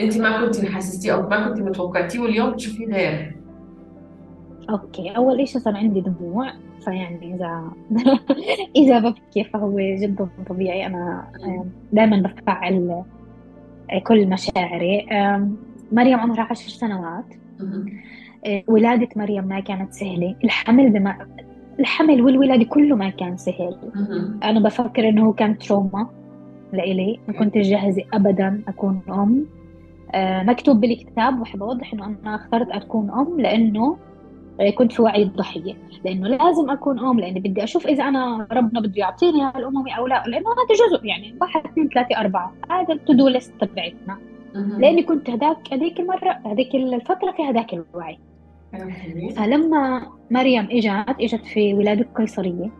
أنت 0.00 0.18
ما 0.18 0.44
كنتي 0.46 0.66
حاسستيه 0.66 1.14
أو 1.14 1.28
ما 1.28 1.48
كنتي 1.48 1.62
متوقعتيه 1.62 2.20
واليوم 2.20 2.50
بتشوفيه 2.50 2.86
غير؟ 2.86 3.36
أوكي. 4.70 5.10
أول 5.10 5.40
إشي 5.40 5.58
صار 5.58 5.76
عندي 5.76 6.00
دموع 6.00 6.52
فيعني 6.80 7.34
إذا 7.34 7.70
إذا 8.82 8.98
ببكي 8.98 9.44
فهو 9.44 9.80
جدا 9.80 10.28
طبيعي. 10.48 10.86
أنا 10.86 11.24
دائما 11.92 12.16
بفعل 12.16 13.02
كل 14.02 14.28
مشاعري. 14.28 15.06
مريم 15.92 16.18
عمرها 16.18 16.46
عشر 16.50 16.68
سنوات. 16.68 17.24
آه، 18.46 18.62
ولادة 18.68 19.08
مريم 19.16 19.44
ما 19.44 19.60
كانت 19.60 19.92
سهلة. 19.92 20.34
الحمل 20.44 20.90
بما 20.90 21.26
الحمل 21.80 22.22
والولادة 22.22 22.64
كله 22.64 22.96
ما 22.96 23.10
كان 23.10 23.36
سهل. 23.36 23.76
أنا 24.42 24.60
بفكر 24.60 25.08
إنه 25.08 25.32
كان 25.32 25.58
تروما 25.58 26.06
لإلي. 26.72 27.18
ما 27.28 27.34
كنت 27.34 27.58
جاهزة 27.58 28.02
أبدا 28.12 28.62
أكون 28.68 29.02
أم. 29.08 29.46
آه، 30.14 30.42
مكتوب 30.42 30.80
بالكتاب 30.80 31.40
وبحب 31.40 31.62
أوضح 31.62 31.92
إنه 31.92 32.04
أنا 32.04 32.34
اخترت 32.34 32.68
أكون 32.70 33.10
أم 33.10 33.40
لأنه 33.40 33.86
آه، 33.86 33.96
كنت 34.78 34.92
في 34.92 35.02
وعي 35.02 35.22
الضحية. 35.22 35.74
لأنه 36.04 36.28
لازم 36.28 36.70
أكون 36.70 36.98
أم 36.98 37.20
لأني 37.20 37.40
بدي 37.40 37.64
أشوف 37.64 37.86
إذا 37.86 38.04
أنا 38.04 38.46
ربنا 38.52 38.80
بده 38.80 38.92
يعطيني 38.96 39.42
هالأمومة 39.42 39.92
أو 39.92 40.06
لا. 40.06 40.22
لأنه 40.26 40.46
هذا 40.46 40.88
جزء 40.88 41.06
يعني 41.06 41.34
واحد 41.40 41.64
اثنين 41.64 41.88
ثلاثة 41.88 42.20
أربعة. 42.20 42.52
هذا 42.70 42.94
التو 42.94 43.28
ليست 43.28 43.52
تبعتنا. 43.60 44.18
لأني 44.78 45.02
كنت 45.02 45.30
هذاك 45.30 45.72
هذيك 45.72 46.00
المرة 46.00 46.38
هذيك 46.46 46.74
الفترة 46.74 47.32
في 47.32 47.42
هذاك 47.42 47.74
الوعي. 47.74 48.18
فلما 49.36 50.06
مريم 50.30 50.68
إجت 50.70 51.16
إجت 51.20 51.44
في 51.44 51.74
ولادة 51.74 52.08
قيصرية. 52.14 52.70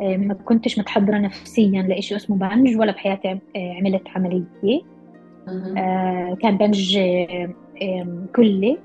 آه، 0.00 0.16
ما 0.16 0.34
كنتش 0.34 0.78
متحضرة 0.78 1.18
نفسيا 1.18 1.82
لإشي 1.82 2.16
اسمه 2.16 2.36
بنج 2.36 2.76
ولا 2.78 2.92
بحياتي 2.92 3.28
آه، 3.30 3.38
عملت 3.56 4.08
عملية. 4.16 4.80
آه، 5.76 6.36
كان 6.40 6.56
بنج 6.56 6.98
آه، 6.98 8.26
كلي. 8.36 8.78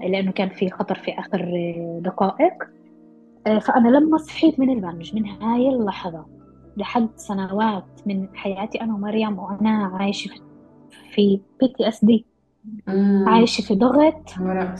لأنه 0.00 0.32
كان 0.32 0.48
في 0.48 0.70
خطر 0.70 0.94
في 0.94 1.10
آخر 1.18 1.52
دقائق. 2.00 2.52
آه، 3.46 3.58
فأنا 3.58 3.88
لما 3.88 4.18
صحيت 4.18 4.60
من 4.60 4.70
البنج 4.70 5.14
من 5.14 5.26
هاي 5.26 5.68
اللحظة 5.68 6.26
لحد 6.76 7.08
سنوات 7.16 7.84
من 8.06 8.28
حياتي 8.34 8.80
أنا 8.80 8.94
ومريم 8.94 9.38
وأنا 9.38 9.90
عايشة 9.94 10.30
في 11.10 11.40
PTSD 11.60 12.26
عايشة 13.26 13.62
في 13.62 13.74
ضغط. 13.74 14.38
ما 14.40 14.54
بعد 14.54 14.72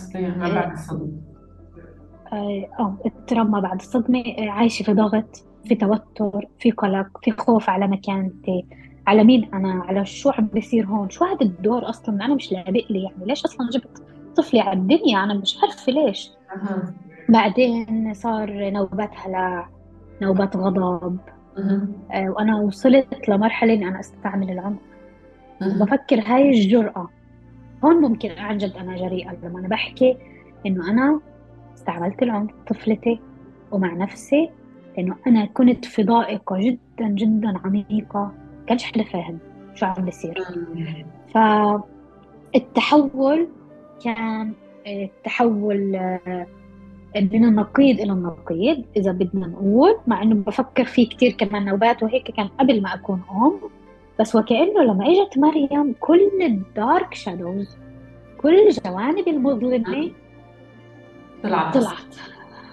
الصدمة. 0.73 1.13
آه 2.33 2.69
آه، 2.81 3.61
بعد 3.61 3.81
الصدمة 3.81 4.25
آه، 4.39 4.51
عايشة 4.51 4.83
في 4.83 4.95
ضغط 4.95 5.45
في 5.65 5.75
توتر 5.75 6.49
في 6.59 6.71
قلق 6.71 7.09
في 7.23 7.31
خوف 7.31 7.71
على 7.71 7.87
مكانتي. 7.87 8.67
على 9.07 9.25
مين 9.25 9.55
أنا؟ 9.55 9.83
على 9.89 10.05
شو 10.05 10.31
عم 10.31 10.47
بيصير 10.47 10.87
هون؟ 10.87 11.11
شو 11.11 11.25
هذا 11.25 11.43
الدور 11.43 11.89
أصلا؟ 11.89 12.25
أنا 12.25 12.35
مش 12.35 12.53
لابق 12.53 12.85
لي 12.91 13.03
يعني 13.03 13.25
ليش 13.27 13.45
أصلا 13.45 13.71
جبت 13.71 14.06
طفلي 14.37 14.61
على 14.61 14.79
الدنيا 14.79 15.25
أنا 15.25 15.35
مش 15.35 15.59
عارفة 15.63 15.93
ليش. 15.93 16.31
بعدين 17.29 18.15
صار 18.15 18.71
نوبات 18.71 19.11
هلع 19.17 19.69
نوبات 20.23 20.57
غضب. 20.57 21.19
آه، 22.13 22.31
وأنا 22.31 22.57
وصلت 22.57 23.29
لمرحلة 23.29 23.75
إني 23.75 23.89
أنا 23.89 24.01
أستعمل 24.01 24.51
العنف 24.51 24.79
بفكر 25.61 26.21
هاي 26.21 26.51
الجرأة. 26.51 27.09
هون 27.85 27.97
ممكن 27.97 28.31
عن 28.39 28.59
جد 28.59 28.73
أنا 28.77 28.97
جريئة. 28.97 29.37
لما 29.43 29.59
أنا 29.59 29.69
بحكي 29.69 30.17
إنه 30.67 30.91
أنا 30.91 31.21
استعملت 31.75 32.23
العنف 32.23 32.51
طفلتي 32.69 33.21
ومع 33.71 33.93
نفسي 33.93 34.51
لأنه 34.97 35.17
أنا 35.27 35.45
كنت 35.45 35.85
في 35.85 36.03
ضائقة 36.03 36.59
جدا 36.59 37.09
جدا 37.09 37.59
عميقة. 37.65 38.33
كانش 38.67 38.85
حدا 38.85 39.05
فاهم 39.05 39.39
شو 39.75 39.87
عم 39.87 40.05
بيصير 40.05 40.45
فالتحول 42.55 43.49
كان 44.05 44.53
آه، 44.87 45.09
تحول 45.25 45.97
آه، 45.97 46.47
من 47.17 47.45
النقيض 47.45 48.01
إلى 48.01 48.13
النقيض 48.13 48.85
إذا 48.97 49.13
بدنا 49.13 49.47
نقول 49.47 49.97
مع 50.07 50.23
إنه 50.23 50.35
بفكر 50.35 50.85
فيه 50.85 51.09
كتير 51.09 51.31
كمان 51.33 51.65
نوبات 51.65 52.03
وهيك 52.03 52.31
كان 52.31 52.49
قبل 52.49 52.83
ما 52.83 52.95
أكون 52.95 53.23
أم. 53.31 53.53
بس 54.21 54.37
وكأنه 54.37 54.83
لما 54.83 55.07
إجت 55.07 55.39
مريم 55.39 55.95
كل 56.01 56.31
الدارك 56.43 57.15
شادوز 57.15 57.77
كل 58.39 58.55
الجوانب 58.69 59.29
المظلمة 59.29 60.11
طلعت. 61.43 61.75
طلعت. 61.79 62.17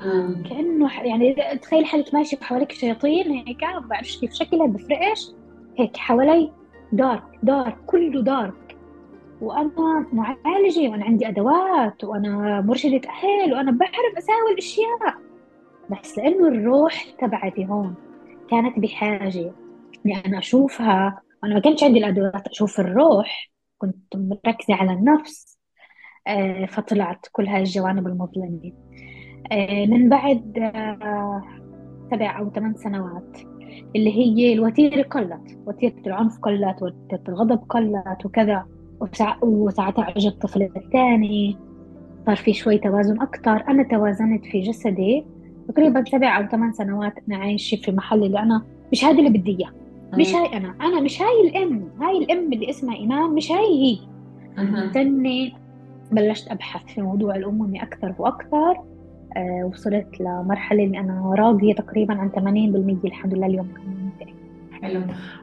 مم. 0.05 0.43
كأنه 0.49 0.87
ح- 0.87 1.03
يعني 1.05 1.35
تخيل 1.61 1.85
حالك 1.85 2.13
ماشي 2.13 2.37
وحواليك 2.41 2.71
شياطين 2.71 3.31
هيك 3.31 3.63
ما 3.63 3.79
بعرفش 3.79 4.19
كيف 4.19 4.33
شكلها 4.33 4.67
بفرقش 4.67 5.31
هيك 5.77 5.97
حوالي 5.97 6.51
دارك 6.91 7.23
دارك 7.43 7.77
كله 7.87 8.21
دارك. 8.21 8.53
وأنا 9.43 10.05
معالجة 10.13 10.89
وأنا 10.89 11.05
عندي 11.05 11.27
أدوات 11.27 12.03
وأنا 12.03 12.61
مرشدة 12.61 13.01
أهل 13.09 13.53
وأنا 13.53 13.71
بعرف 13.71 14.17
أساوي 14.17 14.51
الأشياء. 14.51 15.15
بس 15.89 16.17
لأنه 16.17 16.47
الروح 16.47 17.03
تبعتي 17.19 17.65
هون 17.65 17.95
كانت 18.49 18.79
بحاجة 18.79 19.53
إني 20.05 20.25
أنا 20.25 20.37
أشوفها. 20.37 21.21
وأنا 21.43 21.53
ما 21.53 21.59
كانش 21.59 21.83
عندي 21.83 21.99
الأدوات 21.99 22.47
أشوف 22.47 22.79
الروح. 22.79 23.51
كنت 23.77 24.15
مركزة 24.15 24.73
على 24.73 24.93
النفس. 24.93 25.59
آه، 26.27 26.65
فطلعت 26.65 27.25
كل 27.31 27.47
هاي 27.47 27.59
الجوانب 27.59 28.07
المظلمة. 28.07 28.71
آه، 29.51 29.85
من 29.85 30.09
بعد 30.09 30.57
آه، 30.57 31.41
سبع 32.11 32.39
أو 32.39 32.49
ثمان 32.49 32.75
سنوات 32.75 33.37
اللي 33.95 34.13
هي 34.13 34.53
الوتيرة 34.53 35.03
قلت 35.03 35.59
وتيرة 35.65 36.01
العنف 36.07 36.39
قلت 36.39 36.81
وتيرة 36.81 37.23
الغضب 37.27 37.63
قلت 37.69 38.25
وكذا. 38.25 38.65
وساعتها 39.41 40.09
أجى 40.17 40.27
الطفل 40.27 40.61
الثاني. 40.75 41.57
صار 42.25 42.35
في 42.35 42.53
شوي 42.53 42.77
توازن 42.77 43.21
أكثر 43.21 43.63
أنا 43.67 43.83
توازنت 43.83 44.45
في 44.45 44.59
جسدي 44.61 45.23
تقريبا 45.67 46.03
سبع 46.11 46.37
أو 46.37 46.47
ثمان 46.47 46.73
سنوات 46.73 47.13
أنا 47.27 47.37
عايشة 47.37 47.75
في 47.75 47.91
محل 47.91 48.23
اللي 48.23 48.39
أنا 48.39 48.63
مش 48.91 49.05
هذا 49.05 49.19
اللي 49.19 49.29
بدي 49.39 49.57
إياه 49.59 49.71
مش 50.13 50.35
هاي 50.35 50.57
أنا. 50.57 50.75
أنا 50.81 51.01
مش 51.01 51.21
هاي 51.21 51.47
الأم. 51.49 51.89
هاي 52.01 52.17
الأم 52.17 52.53
اللي 52.53 52.69
اسمها 52.69 52.95
إيمان 52.95 53.29
مش 53.29 53.51
هاي 53.51 53.65
هي. 53.83 53.97
تاني 54.91 55.53
بلشت 56.11 56.47
أبحث 56.51 56.85
في 56.85 57.01
موضوع 57.01 57.35
الأمومة 57.35 57.83
أكثر 57.83 58.13
وأكثر 58.19 58.81
آه 59.37 59.65
وصلت 59.73 60.21
لمرحلة 60.21 60.83
إني 60.83 60.99
أنا 60.99 61.35
راضية 61.37 61.73
تقريبا 61.73 62.13
عن 62.13 62.29
80% 62.29 63.05
الحمد 63.05 63.33
لله 63.33 63.47
اليوم 63.47 63.67
من. 63.67 64.09
حلو 64.83 65.01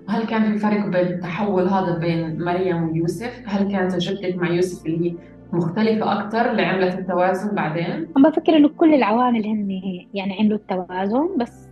وهل 0.09 0.27
كان 0.27 0.53
في 0.53 0.59
فرق 0.59 0.87
بين 0.87 1.07
التحول 1.07 1.69
هذا 1.69 1.99
بين 1.99 2.45
مريم 2.45 2.89
ويوسف؟ 2.89 3.43
هل 3.47 3.73
كانت 3.73 3.93
تجربتك 3.93 4.37
مع 4.37 4.49
يوسف 4.51 4.87
اللي 4.87 5.11
هي 5.11 5.15
مختلفة 5.53 6.13
أكثر 6.21 6.51
اللي 6.51 6.63
عملت 6.63 6.99
التوازن 6.99 7.55
بعدين؟ 7.55 8.07
أنا 8.17 8.29
بفكر 8.29 8.57
إنه 8.57 8.69
كل 8.69 8.95
العوامل 8.95 9.47
هن 9.47 9.71
يعني 10.15 10.39
عملوا 10.41 10.59
التوازن 10.59 11.29
بس 11.39 11.67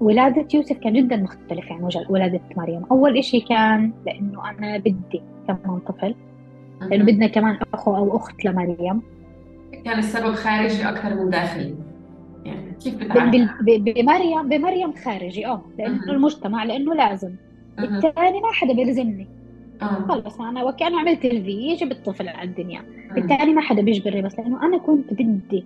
ولادة 0.00 0.46
يوسف 0.54 0.78
كان 0.78 0.92
جدا 0.92 1.16
مختلف 1.16 1.72
عن 1.72 1.82
وجه- 1.82 2.06
ولادة 2.10 2.40
مريم 2.56 2.82
أول 2.90 3.18
إشي 3.18 3.40
كان 3.40 3.92
لأنه 4.06 4.50
أنا 4.50 4.78
بدي 4.78 5.22
كمان 5.48 5.78
طفل 5.78 6.14
لأنه. 6.80 7.04
بدنا 7.04 7.26
كمان 7.26 7.58
أخو 7.74 7.96
أو 7.96 8.16
أخت 8.16 8.44
لمريم 8.44 9.02
كان 9.84 9.98
السبب 9.98 10.32
خارجي 10.34 10.88
أكثر 10.88 11.14
من 11.14 11.30
داخلي 11.30 11.74
يعني 12.44 12.72
كيف 12.82 12.94
بمريم 13.64 14.48
بمريم 14.48 14.92
خارجي 14.92 15.46
آه 15.46 15.62
لأنه 15.78 15.94
مهم. 15.96 16.10
المجتمع 16.10 16.64
لأنه 16.64 16.94
لازم 16.94 17.30
مهم. 17.78 17.94
الثاني 17.96 18.40
ما 18.40 18.52
حدا 18.52 18.72
بيلزمني 18.72 19.26
آه. 19.82 19.86
خلص 20.08 20.40
أنا 20.40 20.64
وكأنه 20.64 21.00
عملت 21.00 21.24
ال 21.24 21.49
V 21.49 21.74
جبت 21.74 22.06
طفل 22.06 22.28
على 22.28 22.48
الدنيا 22.48 22.80
مم. 22.80 23.16
الثاني 23.16 23.52
ما 23.52 23.60
حدا 23.60 23.82
بيجبرني 23.82 24.22
بس 24.22 24.38
لأنه 24.38 24.62
أنا 24.66 24.78
كنت 24.78 25.12
بدي 25.12 25.64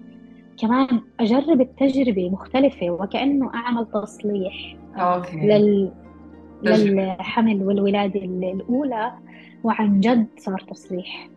كمان 0.61 1.01
أجرب 1.21 1.61
التجربة 1.61 2.31
مختلفة 2.31 2.91
وكأنه 2.91 3.55
أعمل 3.55 3.87
تصليح 3.93 4.77
okay 4.97 5.37
لل... 5.37 5.91
للحمل 6.63 7.63
والولادة 7.63 8.21
ال- 8.21 8.45
الأولى 8.45 9.13
وعن 9.65 10.01
جد 10.01 10.27
صار 10.39 10.61
تصليح 10.71 11.29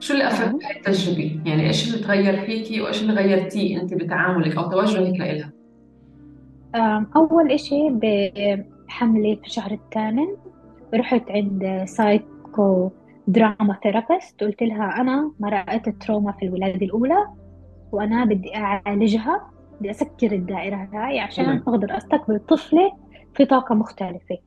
شو 0.00 0.14
اللي 0.14 0.26
أفرق 0.26 0.46
نعم. 0.48 0.58
بهاي 0.58 0.76
التجربة؟ 0.76 1.40
يعني 1.46 1.66
إيش 1.66 1.88
اللي 1.94 2.04
تغير 2.04 2.36
فيكي 2.40 2.80
وإيش 2.80 3.02
اللي 3.02 3.12
غيرتيه 3.12 3.80
أنت 3.82 3.94
بتعاملك 3.94 4.56
أو 4.56 4.70
توجهك 4.70 5.20
لإلها؟ 5.20 5.52
أم، 6.74 7.06
أول 7.16 7.52
إشي 7.52 7.90
بحملي 7.90 9.36
في 9.36 9.46
الشهر 9.46 9.70
الثامن 9.72 10.26
رحت 10.94 11.30
عند 11.30 11.84
psychodrama 11.84 13.78
therapist 13.82 14.40
قلت 14.44 14.62
لها 14.62 15.00
أنا 15.00 15.32
مرقت 15.40 15.88
ال 15.88 15.94
trauma 15.94 16.32
في 16.32 16.46
الولادة 16.46 16.86
الأولى 16.86 17.26
وأنا 17.92 18.24
بدي 18.24 18.56
أعالجها 18.56 19.50
بدي 19.80 19.90
أسكر 19.90 20.32
الدائرة 20.32 20.88
هاي 20.92 21.18
عشان 21.20 21.44
حلو. 21.46 21.62
أقدر 21.74 21.96
أستقبل 21.96 22.38
طفلة 22.48 22.92
في 23.36 23.44
طاقة 23.44 23.74
مختلفة 23.74 24.38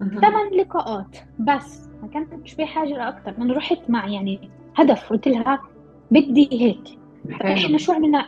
مهم. 0.00 0.20
ثمان 0.20 0.50
لقاءات 0.60 1.16
بس 1.38 1.88
ما 2.02 2.08
كانتش 2.08 2.54
بحاجة 2.54 2.88
لأكثر 2.88 3.34
أنا 3.38 3.54
رحت 3.54 3.78
مع 3.88 4.08
يعني 4.08 4.50
هدف 4.76 5.10
قلت 5.10 5.28
لها 5.28 5.60
بدي 6.10 6.48
هيك. 6.52 6.98
فإحنا 7.40 7.78
شو 7.78 7.92
عملنا 7.92 8.26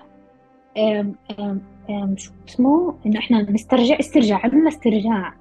أم 0.79 1.15
أم 1.41 1.61
أم 1.91 2.17
شو 2.17 2.31
اسمه 2.49 2.95
إنه 3.07 3.19
إحنا 3.19 3.51
نسترجع 3.51 3.97
استرجاع 4.01 4.41
عملنا 4.45 4.69
استرجاع 4.69 5.35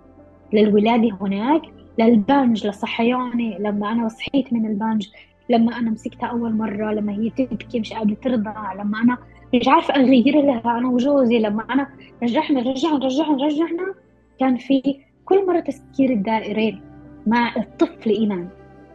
للولادة 0.53 1.17
هناك 1.21 1.61
للبنج 1.99 2.67
لصحياني 2.67 3.57
لما 3.59 3.91
أنا 3.91 4.07
صحيت 4.07 4.53
من 4.53 4.65
البنج 4.65 5.07
لما 5.49 5.77
أنا 5.79 5.91
مسكتها 5.91 6.27
أول 6.27 6.53
مرة 6.55 6.91
لما 6.93 7.13
هي 7.13 7.29
تبكي 7.29 7.79
مش 7.79 7.93
قادرة 7.93 8.13
ترضع 8.13 8.73
لما 8.73 9.01
أنا 9.01 9.17
مش 9.55 9.67
عارفة 9.67 9.95
أغير 9.95 10.41
لها 10.41 10.77
أنا 10.77 10.89
وجوزي 10.89 11.39
لما 11.39 11.63
أنا 11.73 11.87
رجعنا 12.23 12.59
رجعنا 12.59 13.05
رجعنا 13.05 13.45
رجعنا 13.45 13.93
كان 14.39 14.57
في 14.57 14.95
كل 15.25 15.47
مرة 15.47 15.59
تسكير 15.59 16.09
الدائرين 16.09 16.81
مع 17.27 17.55
الطفل 17.55 18.09
إيمان 18.09 18.47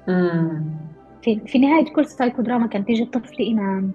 مم. 0.08 0.62
في, 1.26 1.40
في 1.46 1.58
نهاية 1.58 1.84
كل 1.84 2.06
سايكو 2.06 2.42
دراما 2.42 2.66
كان 2.66 2.84
تيجي 2.84 3.02
الطفل 3.02 3.38
إيمان 3.40 3.90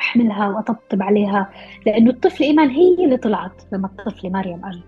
أحملها 0.00 0.48
وأطبطب 0.48 1.02
عليها 1.02 1.50
لأنه 1.86 2.10
الطفل 2.10 2.44
إيمان 2.44 2.68
هي 2.68 3.04
اللي 3.04 3.16
طلعت 3.16 3.62
لما 3.72 3.86
الطفل 3.98 4.30
مريم 4.32 4.64
أجت 4.64 4.82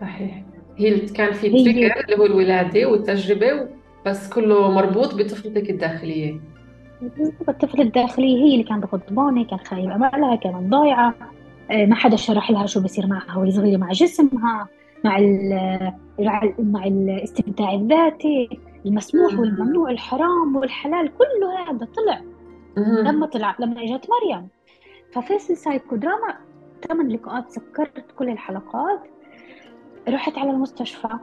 صحيح. 0.00 0.42
هي 0.76 0.88
اللي 0.88 1.06
كان 1.06 1.32
في 1.32 1.46
هي- 1.46 1.64
trigger 1.64 2.00
اللي 2.04 2.16
هو 2.18 2.26
الولادة 2.26 2.86
والتجربة 2.86 3.68
بس 4.06 4.28
كله 4.30 4.70
مربوط 4.70 5.14
بطفلتك 5.14 5.70
الداخلية. 5.70 6.40
الطفل 7.48 7.80
الداخلي 7.80 8.42
هي 8.42 8.52
اللي 8.52 8.64
كانت 8.64 8.84
غضبانة 8.94 9.44
كان 9.44 9.58
خايب 9.58 9.90
أملها 9.90 10.36
كانت 10.36 10.56
ضايعة 10.70 11.14
آه، 11.70 11.86
ما 11.86 11.94
حدا 11.94 12.16
شرح 12.16 12.50
لها 12.50 12.66
شو 12.66 12.80
بصير 12.82 13.06
معها 13.06 13.38
وهي 13.38 13.50
صغيرة 13.50 13.76
مع 13.76 13.92
جسمها 13.92 14.68
مع 15.04 15.18
ال 15.18 15.92
مع 16.58 16.84
الاستمتاع 16.86 17.72
الذاتي. 17.74 18.48
المسموح 18.86 19.32
مم. 19.32 19.40
والممنوع 19.40 19.90
الحرام 19.90 20.56
والحلال 20.56 21.12
كله 21.18 21.70
هذا 21.70 21.88
طلع. 21.96 22.22
لما 23.02 23.26
طلع 23.26 23.56
لما 23.58 23.82
إجت 23.82 24.06
مريم. 24.10 24.48
ففي 25.12 25.34
السايكو 25.34 25.96
دراما 25.96 26.34
ثمان 26.88 27.08
لقاءات 27.08 27.50
سكرت 27.50 28.12
كل 28.18 28.28
الحلقات 28.28 29.00
رحت 30.08 30.38
على 30.38 30.50
المستشفى. 30.50 31.18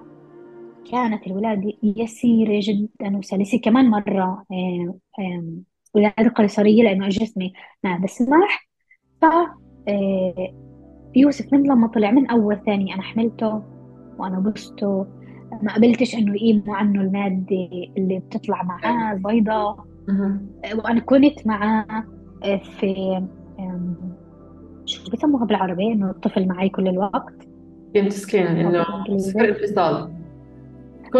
كانت 0.92 1.28
الولادة 1.28 1.74
يسيرة 1.84 2.60
جدا 2.64 3.18
وسلسة. 3.18 3.60
كمان 3.60 3.90
مرة 3.90 4.46
ولادة 5.94 6.30
قيصرية 6.30 6.84
لأنه 6.84 7.08
جسمي 7.08 7.54
ما 7.84 7.98
بسمح 8.04 8.68
ف 9.22 9.26
آه، 9.88 10.54
يوسف 11.16 11.54
من 11.54 11.64
لما 11.64 11.88
طلع 11.88 12.12
من 12.12 12.30
أول 12.30 12.62
ثاني 12.66 12.94
أنا 12.94 13.02
حملته 13.02 13.64
وأنا 14.18 14.40
بسته 14.40 15.08
ما 15.62 15.74
قبلتش 15.76 16.16
إنه 16.16 16.36
يقيموا 16.36 16.76
عنه 16.76 17.02
المادة 17.02 17.70
اللي 17.98 18.20
بتطلع 18.20 18.64
معاه 18.64 19.14
البيضاء 19.14 19.86
مهم. 20.08 20.48
وأنا 20.76 21.00
كنت 21.00 21.48
معاه 21.48 21.86
آه، 22.44 22.58
في 22.58 23.22
شو 24.86 25.12
بيسموها 25.12 25.46
بالعربي 25.46 25.94
إنه 25.94 26.10
الطفل 26.10 26.48
معي 26.48 26.70
كل 26.70 26.88
الوقت. 26.88 27.48
كنت 27.96 28.14
skin 28.14 28.48
إنه 28.48 28.86
صفر 29.18 29.50
انفصال. 29.50 30.12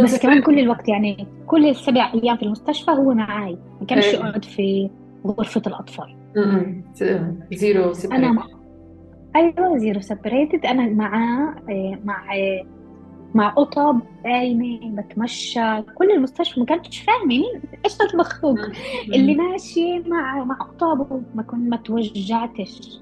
بس 0.04 0.22
كمان 0.22 0.42
كل 0.42 0.60
الوقت 0.60 0.90
يعني 0.90 1.28
كل 1.48 1.70
السبع 1.70 2.12
أيام 2.14 2.38
في 2.38 2.44
المستشفى 2.44 2.92
هو 2.92 3.14
معي. 3.14 3.58
ما 3.82 3.88
كانش 3.88 4.06
إيه. 4.06 4.14
يقعد 4.14 4.46
في 4.46 4.90
غرفة 5.28 5.62
الأطفال. 5.68 6.16
zero 7.54 7.84
أنا 7.84 7.94
separate 7.94 8.22
مع... 8.22 8.48
أيوة 9.36 9.78
zero 9.78 10.00
separated 10.00 10.66
أنا 10.66 10.90
معاه 10.90 11.56
آه، 11.70 12.00
مع 12.04 12.36
آه، 12.36 12.64
مع 13.36 13.50
قطب 13.50 14.00
قايمة 14.26 15.02
بتمشى. 15.02 15.82
كل 15.82 16.12
المستشفى 16.12 16.60
ما 16.60 16.66
كانتش 16.66 17.00
فاهمة 17.00 17.26
مين 17.26 17.62
إيش 17.86 17.98
المخلوق 18.14 18.60
اللي 19.14 19.36
ماشي 19.36 20.00
مع 20.00 20.44
مع 20.44 20.56
قطب 20.56 21.22
ما 21.36 21.44
كنت 21.44 21.70
ما 21.70 21.78
توجعتش. 21.78 23.00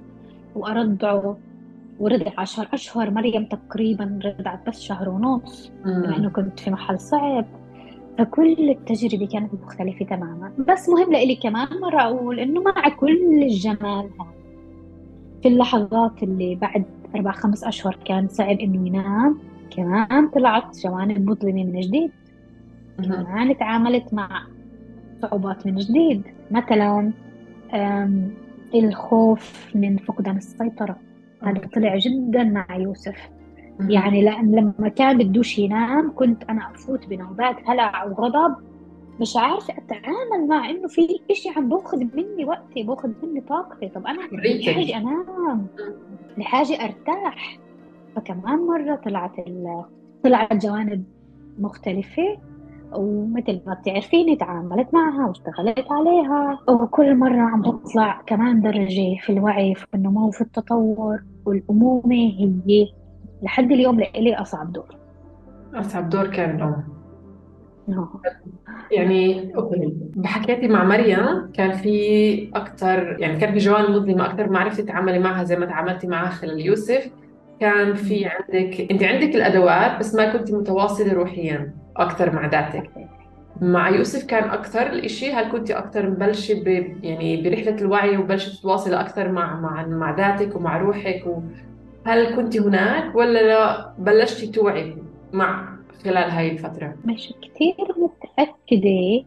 وأرضعه 0.56 1.38
ورضع 2.00 2.32
عشر 2.38 2.68
أشهر. 2.74 3.12
مريم 3.12 3.46
تقريبا 3.46 4.20
رضعت 4.26 4.70
بس 4.70 4.82
شهر 4.82 5.10
ونص. 5.10 5.72
بما 5.86 6.18
إنه 6.18 6.30
كنت 6.30 6.60
في 6.60 6.72
محل 6.72 7.00
صعب. 7.00 7.46
فكل 8.18 8.70
التجربة 8.70 9.26
كانت 9.26 9.54
مختلفة 9.54 10.06
تماما. 10.06 10.52
بس 10.68 10.90
مهم 10.90 11.12
لإلي 11.12 11.36
كمان 11.36 11.68
مرة 11.82 12.02
أقول 12.02 12.40
إنه 12.40 12.62
مع 12.62 12.90
كل 12.90 13.44
الجمال 13.44 14.10
هذا 14.20 14.34
في 15.42 15.48
اللحظات 15.48 16.24
اللي 16.24 16.56
بعد 16.56 16.86
أربع 17.16 17.32
خمس 17.32 17.64
أشهر 17.64 17.98
كان 18.06 18.28
صعب 18.28 18.60
إنه 18.60 18.88
ينام. 18.88 19.53
كمان 19.70 20.28
طلعت 20.28 20.78
جوانب 20.84 21.30
مظلمة 21.30 21.64
من 21.64 21.80
جديد. 21.80 22.12
كمان 23.04 23.58
تعاملت 23.58 24.14
مع 24.14 24.48
صعوبات 25.22 25.66
من 25.68 25.76
جديد. 25.76 26.24
مثلا 26.52 27.12
الخوف 28.76 29.72
من 29.76 29.98
فقدان 29.98 30.38
السيطرة. 30.38 30.96
هذا 31.44 31.62
طلع 31.76 31.98
جدا 31.98 32.44
مع 32.44 32.66
يوسف. 32.76 33.30
يعني 33.90 34.22
لأن 34.22 34.56
لما 34.56 34.90
كان 34.90 35.18
بدوش 35.18 35.58
ينام 35.58 36.12
كنت 36.16 36.44
أنا 36.44 36.72
أفوت 36.72 37.08
بنوبات. 37.08 37.56
هلع 37.66 38.04
وغضب 38.06 38.56
مش 39.22 39.38
عارفة 39.38 39.74
أتعامل 39.78 40.48
مع 40.48 40.70
إنه 40.70 40.88
في 40.88 41.20
إشي 41.32 41.50
عم 41.50 41.70
بأخذ 41.70 41.98
مني 41.98 42.46
وقتي 42.46 42.84
بأخذ 42.84 43.10
مني 43.24 43.42
طاقتي. 43.42 43.90
طب 43.90 44.08
أنا. 44.08 44.22
لحاجة 44.32 44.98
أنام. 44.98 45.68
لحاجة 46.38 46.86
أرتاح. 46.86 47.58
فكمان 48.16 48.60
مرة 48.60 48.96
طلعت. 48.96 49.36
طلعت 50.24 50.66
جوانب 50.66 51.04
مختلفة 51.60 52.38
ومثل 52.96 53.62
ما 53.68 53.74
بتعرفيني 53.74 54.36
تعاملت 54.36 54.94
معها 54.94 55.28
واشتغلت 55.28 55.92
عليها 55.92 56.60
وكل 56.70 57.16
مرة 57.16 57.42
عم 57.42 57.62
بطلع 57.62 58.22
كمان 58.26 58.62
درجة 58.62 59.16
في 59.22 59.30
الوعي 59.30 59.76
في 59.76 59.86
النمو 59.96 60.32
في 60.32 60.42
التطور 60.42 61.24
والأمومة 61.46 62.16
هي 62.16 62.88
لحد 63.42 63.72
اليوم 63.72 64.00
لإلي 64.00 64.36
أصعب 64.36 64.74
دور 64.74 64.96
أصعب 65.74 66.10
دور 66.10 66.28
كان 66.28 66.56
الأم 66.56 66.84
نعم. 67.88 68.10
يعني 68.92 69.54
بحكيتي 70.16 70.68
مع 70.68 70.84
مريم 70.84 71.52
كان 71.54 71.72
في 71.72 72.50
أكتر 72.56 73.18
يعني 73.20 73.40
كان 73.40 73.52
في 73.52 73.58
جوانب 73.58 73.90
مظلمة 73.90 74.26
أكتر 74.26 74.50
ما 74.50 74.60
عرفتي 74.60 74.82
تتعاملي 74.82 75.20
معها 75.20 75.44
زي 75.44 75.56
ما 75.56 75.66
تعاملتي 75.66 76.08
معها 76.08 76.30
خلال 76.30 76.60
يوسف 76.60 77.12
كان 77.64 77.94
في 77.94 78.26
عندك 78.26 78.92
أنت 78.92 79.04
عندك 79.04 79.36
الأدوات 79.36 80.00
بس 80.00 80.16
ما 80.16 80.34
كنت 80.38 80.52
متواصلة 80.52 81.14
روحيا 81.14 81.74
أكتر 81.98 82.36
مع 82.36 82.46
ذاتك. 82.48 82.92
مع 83.62 83.90
يوسف 83.90 84.26
كان 84.26 84.50
أكثر 84.50 84.82
الإشي 84.88 85.32
هل 85.32 85.52
كنت 85.52 85.72
أكثر 85.72 86.10
مبلشة 86.10 86.54
ب... 86.54 86.68
يعني 87.04 87.42
برحلة 87.42 87.76
الوعي 87.76 88.18
وبلشت 88.18 88.60
تتواصلي 88.60 89.00
أكثر 89.00 89.32
مع 89.32 89.60
مع 89.60 89.86
مع 89.88 90.16
ذاتك 90.16 90.56
ومع 90.56 90.78
روحك 90.78 91.28
و... 91.28 91.40
هل 92.06 92.36
كنت 92.36 92.58
هناك 92.58 93.16
ولا 93.16 93.40
لا 93.40 93.94
بلشتي 93.98 94.48
توعي 94.48 94.96
مع 95.34 95.70
خلال 96.04 96.32
هاي 96.32 96.52
الفترة؟ 96.52 96.96
مش 97.06 97.34
كتير 97.42 97.76
متأكدة. 97.98 99.26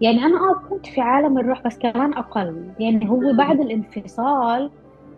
يعني 0.00 0.24
أنا 0.24 0.36
آه 0.36 0.68
كنت 0.70 0.86
في 0.86 1.00
عالم 1.00 1.38
الروح 1.38 1.62
بس 1.66 1.78
كمان 1.78 2.12
أقل. 2.12 2.70
يعني 2.78 3.10
هو 3.10 3.32
بعد 3.32 3.60
الانفصال 3.60 4.70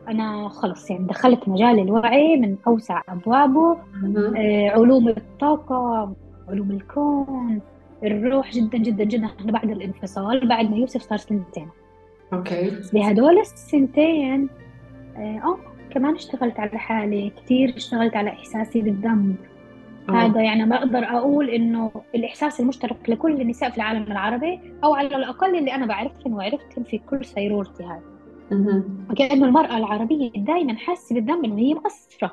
أنا 0.08 0.48
خلص 0.48 0.90
يعني 0.90 1.06
دخلت 1.06 1.48
مجال 1.48 1.78
الوعي 1.78 2.36
من 2.36 2.56
أوسع 2.66 3.02
أبوابه. 3.08 3.76
مهم. 4.02 4.36
آه، 4.36 4.70
علوم 4.70 5.08
الطاقة 5.08 6.14
علوم 6.48 6.70
الكون 6.70 7.60
الروح 8.04 8.50
جدا 8.50 8.78
جدا 8.78 9.04
جدا. 9.04 9.26
إحنا 9.26 9.52
بعد 9.52 9.70
الانفصال 9.70 10.48
بعد 10.48 10.70
ما 10.70 10.76
يوسف 10.76 11.02
صار 11.02 11.18
سنتين. 11.18 11.68
okay. 12.32 12.72
بهدول 12.92 13.38
السنتين 13.38 14.48
آه 15.16 15.38
آه، 15.38 15.58
كمان 15.90 16.14
اشتغلت 16.14 16.60
على 16.60 16.78
حالي. 16.78 17.30
كتير 17.30 17.74
اشتغلت 17.76 18.16
على 18.16 18.30
إحساسي 18.30 18.80
بالذنب. 18.80 19.36
هذا 20.10 20.42
يعني 20.42 20.66
بقدر 20.66 21.04
أقول 21.04 21.50
إنه 21.50 21.90
الإحساس 22.14 22.60
المشترك 22.60 22.96
لكل 23.08 23.40
النساء 23.40 23.70
في 23.70 23.76
العالم 23.76 24.02
العربي 24.02 24.60
أو 24.84 24.94
على 24.94 25.16
الأقل 25.16 25.58
اللي 25.58 25.74
أنا 25.74 25.86
بعرفهم 25.86 26.34
وعرفتهم 26.34 26.84
في 26.84 26.98
كل 26.98 27.24
سيرورتي 27.24 27.84
هذه. 27.84 28.13
مهم. 28.50 29.06
وكأنه 29.10 29.46
المرأة 29.46 29.76
العربية 29.76 30.30
دايما 30.36 30.74
حاسة 30.76 31.14
بالذنب 31.14 31.44
إنه 31.44 31.58
هي 31.58 31.74
مقصرة 31.74 32.32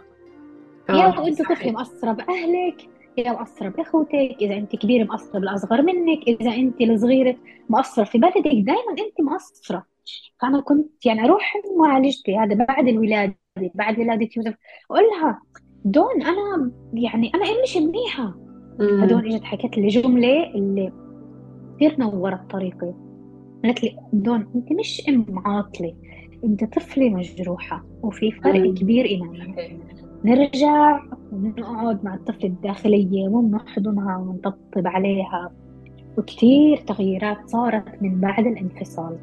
آه، 0.89 0.93
يا 0.93 1.27
أنت. 1.27 1.41
طفلة 1.41 1.71
مقصرة 1.71 2.11
بأهلك 2.11 2.89
يا 3.17 3.31
مقصرة 3.31 3.69
بأخوتك 3.69 4.37
إذا 4.41 4.55
أنت 4.57 4.75
كبيرة 4.75 5.03
مقصرة 5.03 5.39
بالأصغر 5.39 5.81
منك 5.81 6.19
إذا 6.27 6.55
أنت 6.55 6.81
الصغيرة 6.81 7.35
مقصرة 7.69 8.03
في 8.03 8.17
بلدك 8.17 8.41
دايما 8.47 8.91
أنت 8.91 9.21
مقصرة 9.21 9.85
فأنا 10.41 10.61
كنت 10.61 11.05
يعني 11.05 11.25
أروح 11.25 11.53
معالجتي 11.77 12.37
هذا 12.37 12.55
بعد 12.55 12.87
الولادة 12.87 13.35
بعد 13.75 13.99
ولادة 13.99 14.29
يوسف 14.37 14.53
أقول 14.91 15.03
لها 15.03 15.41
دون 15.85 16.21
أنا 16.21 16.71
يعني 16.93 17.31
أنا 17.35 17.43
مش 17.63 17.77
منيحة. 17.77 18.35
هدول 18.81 19.25
إجت 19.33 19.43
حكت 19.43 19.77
لي 19.77 19.87
جملة 19.87 20.43
اللي 20.55 20.91
كثير 21.75 21.99
نورت 21.99 22.51
طريقي 22.51 22.93
قالت 23.63 23.83
لي 23.83 23.97
دون 24.13 24.47
أنت 24.55 24.71
مش 24.71 25.01
ام 25.09 25.25
عاطلة 25.45 25.93
أنت 26.43 26.63
طفلة 26.63 27.09
مجروحة 27.09 27.83
وفي 28.03 28.31
فرق 28.31 28.67
مم. 28.67 28.75
كبير 28.75 29.05
إيماني 29.05 29.79
نرجع 30.25 30.99
ونقعد 31.31 32.05
مع 32.05 32.13
الطفلة 32.15 32.49
الداخلية 32.49 33.27
ونحضنها 33.27 34.17
ونطبطب 34.17 34.87
عليها 34.87 35.51
وكثير 36.17 36.77
تغييرات 36.77 37.49
صارت 37.49 38.01
من 38.01 38.19
بعد 38.19 38.47
الانفصال. 38.47 39.17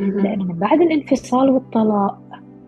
لأنه 0.00 0.44
من 0.44 0.54
بعد 0.54 0.80
الانفصال 0.80 1.50
والطلاق 1.50 2.18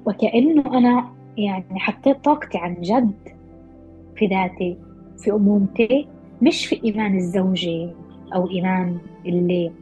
وكأنه 0.07 0.79
أنا 0.79 1.13
يعني 1.37 1.81
حطيت 1.81 2.25
طاقتي 2.25 2.59
عن 2.59 2.77
جد 2.81 3.15
في 4.17 4.27
ذاتي 4.27 4.77
في 5.19 5.33
أمومتي 5.33 6.09
مش 6.43 6.67
في 6.67 6.85
إيمان 6.85 7.17
الزوجة 7.17 7.91
أو 8.35 8.51
إيمان 8.51 8.99
اللي 9.27 9.73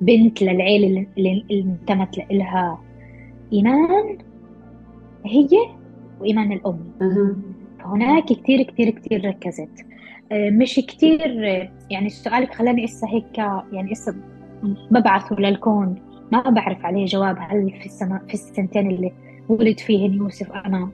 بنت 0.00 0.42
للعيلة 0.42 1.06
اللي 1.18 1.44
انتمت 1.50 2.18
لإلها 2.18 2.78
إيمان 3.52 4.18
هي 5.26 5.48
وإيمان 6.20 6.52
الأم. 6.52 6.78
فهناك 7.80 8.24
كتير 8.24 8.62
كتير 8.62 8.90
كتير 8.90 9.24
ركزت. 9.24 9.86
آه، 10.32 10.50
مش 10.50 10.74
كتير 10.74 11.48
آه، 11.48 11.70
يعني 11.90 12.08
سؤالك 12.08 12.54
خلاني 12.54 12.84
إسا 12.84 13.06
هيك 13.06 13.38
يعني 13.72 13.92
إسا 13.92 14.14
ببعثه 14.90 15.36
للكون. 15.36 15.94
ما 16.32 16.42
بعرف 16.50 16.86
عليه 16.86 17.04
جواب. 17.06 17.36
هل 17.40 17.70
في 17.80 17.86
السنة 17.86 18.20
في 18.28 18.34
السنتين 18.34 18.90
اللي 18.90 19.12
ولد 19.48 19.80
فيهن 19.80 20.14
يوسف 20.14 20.52
أنا 20.52 20.88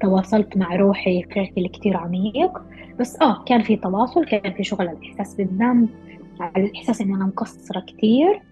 تواصلت 0.00 0.56
مع 0.56 0.76
روحي 0.76 1.22
بشكل 1.22 1.68
كتير 1.68 1.96
عميق؟ 1.96 2.62
بس 3.00 3.22
آه 3.22 3.44
كان 3.44 3.62
في 3.62 3.76
تواصل 3.76 4.24
كان 4.24 4.52
في 4.52 4.64
شغل 4.64 4.88
على 4.88 4.98
الإحساس 4.98 5.34
بالذنب. 5.34 5.88
على 6.40 6.64
الإحساس 6.66 7.00
إني 7.00 7.14
أنا 7.14 7.24
مقصرة 7.26 7.80
كتير. 7.80 8.42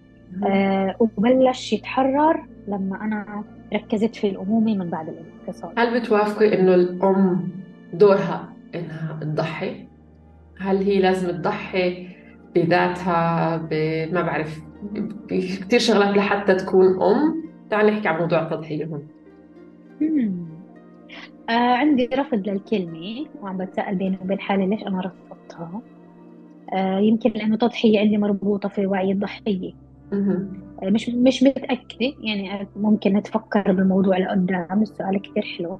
آه 0.47 0.95
وبلش 0.99 1.73
يتحرر 1.73 2.45
لما 2.67 3.01
أنا 3.01 3.43
ركزت 3.73 4.15
في 4.15 4.29
الأمومة 4.29 4.75
من 4.75 4.89
بعد 4.89 5.09
الانفصال. 5.09 5.79
هل 5.79 5.99
بتوافقي 5.99 6.59
إنه 6.59 6.75
الأم 6.75 7.49
دورها 7.93 8.53
إنها 8.75 9.19
تضحي؟ 9.21 9.87
هل 10.59 10.77
هي 10.77 10.99
لازم 10.99 11.31
تضحي 11.31 12.07
بذاتها؟ 12.55 13.57
ب... 13.57 13.73
ما 14.13 14.21
بعرف. 14.21 14.61
كثير 15.29 15.79
شغلات 15.79 16.17
لحتى 16.17 16.55
تكون 16.55 17.01
أم؟ 17.01 17.43
تعال 17.69 17.85
نحكي 17.85 18.07
عن 18.07 18.19
موضوع 18.19 18.41
التضحية 18.41 18.85
هون. 18.85 19.07
آه 21.49 21.75
عندي 21.75 22.05
رفض 22.05 22.49
للكلمة 22.49 23.25
وعم 23.41 23.57
بتسأل 23.57 23.95
بيني 23.95 24.17
وبين 24.21 24.39
حالي 24.39 24.67
ليش 24.67 24.83
أنا 24.83 24.99
رفضتها. 25.01 25.81
يمكن 26.79 27.29
لأنه 27.35 27.57
تضحية 27.57 27.99
عندي 27.99 28.17
مربوطة 28.17 28.69
في 28.69 28.85
وعي 28.87 29.11
الضحية. 29.11 29.73
مهم. 30.11 30.53
آه، 30.83 30.89
مش 30.89 31.09
مش 31.09 31.43
متأكدة 31.43 32.13
يعني 32.23 32.67
ممكن 32.75 33.13
نتفكر 33.13 33.71
بالموضوع 33.71 34.17
لقدام 34.17 34.81
السؤال 34.81 35.21
كتير 35.21 35.43
حلو. 35.43 35.79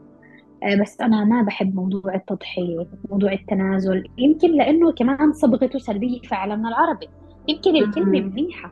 آه، 0.63 0.82
بس 0.82 1.01
أنا 1.01 1.23
ما 1.23 1.41
بحب 1.41 1.75
موضوع 1.75 2.15
التضحية 2.15 2.88
موضوع 3.10 3.34
التنازل. 3.34 4.03
يمكن 4.17 4.51
لأنه 4.51 4.91
كمان 4.91 5.34
صبغته 5.34 5.79
سلبية 5.79 6.19
في 6.21 6.36
عالمنا 6.36 6.69
العربي. 6.69 7.08
يمكن 7.47 7.75
الكلمة 7.75 8.19
مهم. 8.19 8.32
منيحة. 8.36 8.71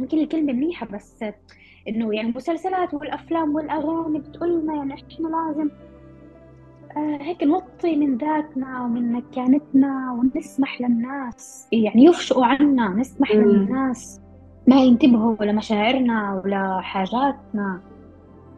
يمكن 0.00 0.18
الكلمة 0.18 0.52
منيحة 0.52 0.86
بس 0.86 1.24
إنه 1.88 2.14
يعني 2.14 2.28
المسلسلات 2.28 2.94
والأفلام 2.94 3.54
والأغاني 3.54 4.18
بتقول 4.18 4.62
لنا 4.62 4.74
يعني 4.74 4.94
إحنا 4.94 5.28
لازم 5.28 5.70
آه 5.70 5.99
هيك 6.96 7.42
نوطي 7.42 7.96
من 7.96 8.16
ذاتنا 8.16 8.84
ومن 8.84 9.12
مكانتنا 9.12 10.12
ونسمح 10.12 10.80
للناس. 10.80 11.68
يعني 11.72 12.04
يفشقوا 12.04 12.46
عنا 12.46 12.88
نسمح 12.88 13.34
مم. 13.34 13.40
للناس 13.42 14.20
ما 14.66 14.76
ينتبهوا 14.82 15.44
لمشاعرنا 15.44 16.42
ولا 16.44 16.80
حاجاتنا. 16.80 17.80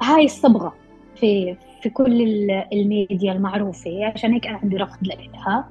هاي 0.03 0.25
الصبغة 0.25 0.75
في 1.17 1.57
في 1.83 1.91
كل 1.91 2.23
ال- 2.23 2.65
الميديا 2.73 3.33
المعروفة 3.33 4.07
عشان 4.15 4.33
هيك 4.33 4.47
أنا 4.47 4.59
عندي 4.63 4.77
رفض 4.77 4.99
لها 5.07 5.69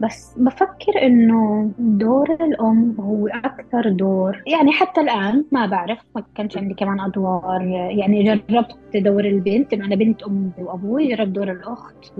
بس 0.00 0.34
بفكر 0.38 1.02
إنه 1.02 1.70
دور 1.78 2.32
الأم 2.32 2.96
هو 3.00 3.28
أكثر 3.28 3.88
دور. 3.88 4.42
يعني 4.46 4.72
حتى 4.72 5.00
الآن 5.00 5.44
ما 5.52 5.66
بعرف 5.66 5.98
ما 6.16 6.24
كانش 6.34 6.56
عندي 6.56 6.74
كمان 6.74 7.00
أدوار. 7.00 7.62
يعني 7.90 8.22
جربت 8.22 8.76
دور 8.94 9.24
البنت 9.24 9.72
إنه 9.72 9.86
أنا 9.86 9.96
بنت 9.96 10.22
أمي 10.22 10.50
وأبوي 10.58 11.08
جربت 11.08 11.28
دور 11.28 11.50
الأخت. 11.50 12.12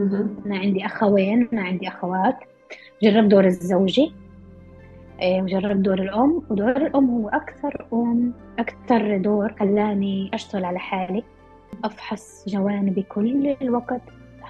أنا 0.47 0.59
عندي 0.59 0.87
أخوين 0.87 1.49
أنا 1.53 1.63
عندي 1.63 1.89
أخوات. 1.89 2.37
جربت 3.03 3.31
دور 3.31 3.45
الزوجة 3.45 4.09
إيه، 5.23 5.43
وجربت 5.43 5.77
دور 5.77 5.99
الأم. 5.99 6.43
ودور 6.51 6.77
الأم 6.77 7.11
هو 7.11 7.29
أكثر 7.29 7.87
أم 7.93 8.33
أكثر 8.59 9.17
دور 9.17 9.55
خلاني 9.61 10.31
أشتغل 10.35 10.65
على 10.65 10.79
حالي. 10.79 11.23
أفحص 11.85 12.45
جوانبي 12.49 13.03
كل 13.03 13.57
الوقت. 13.63 14.03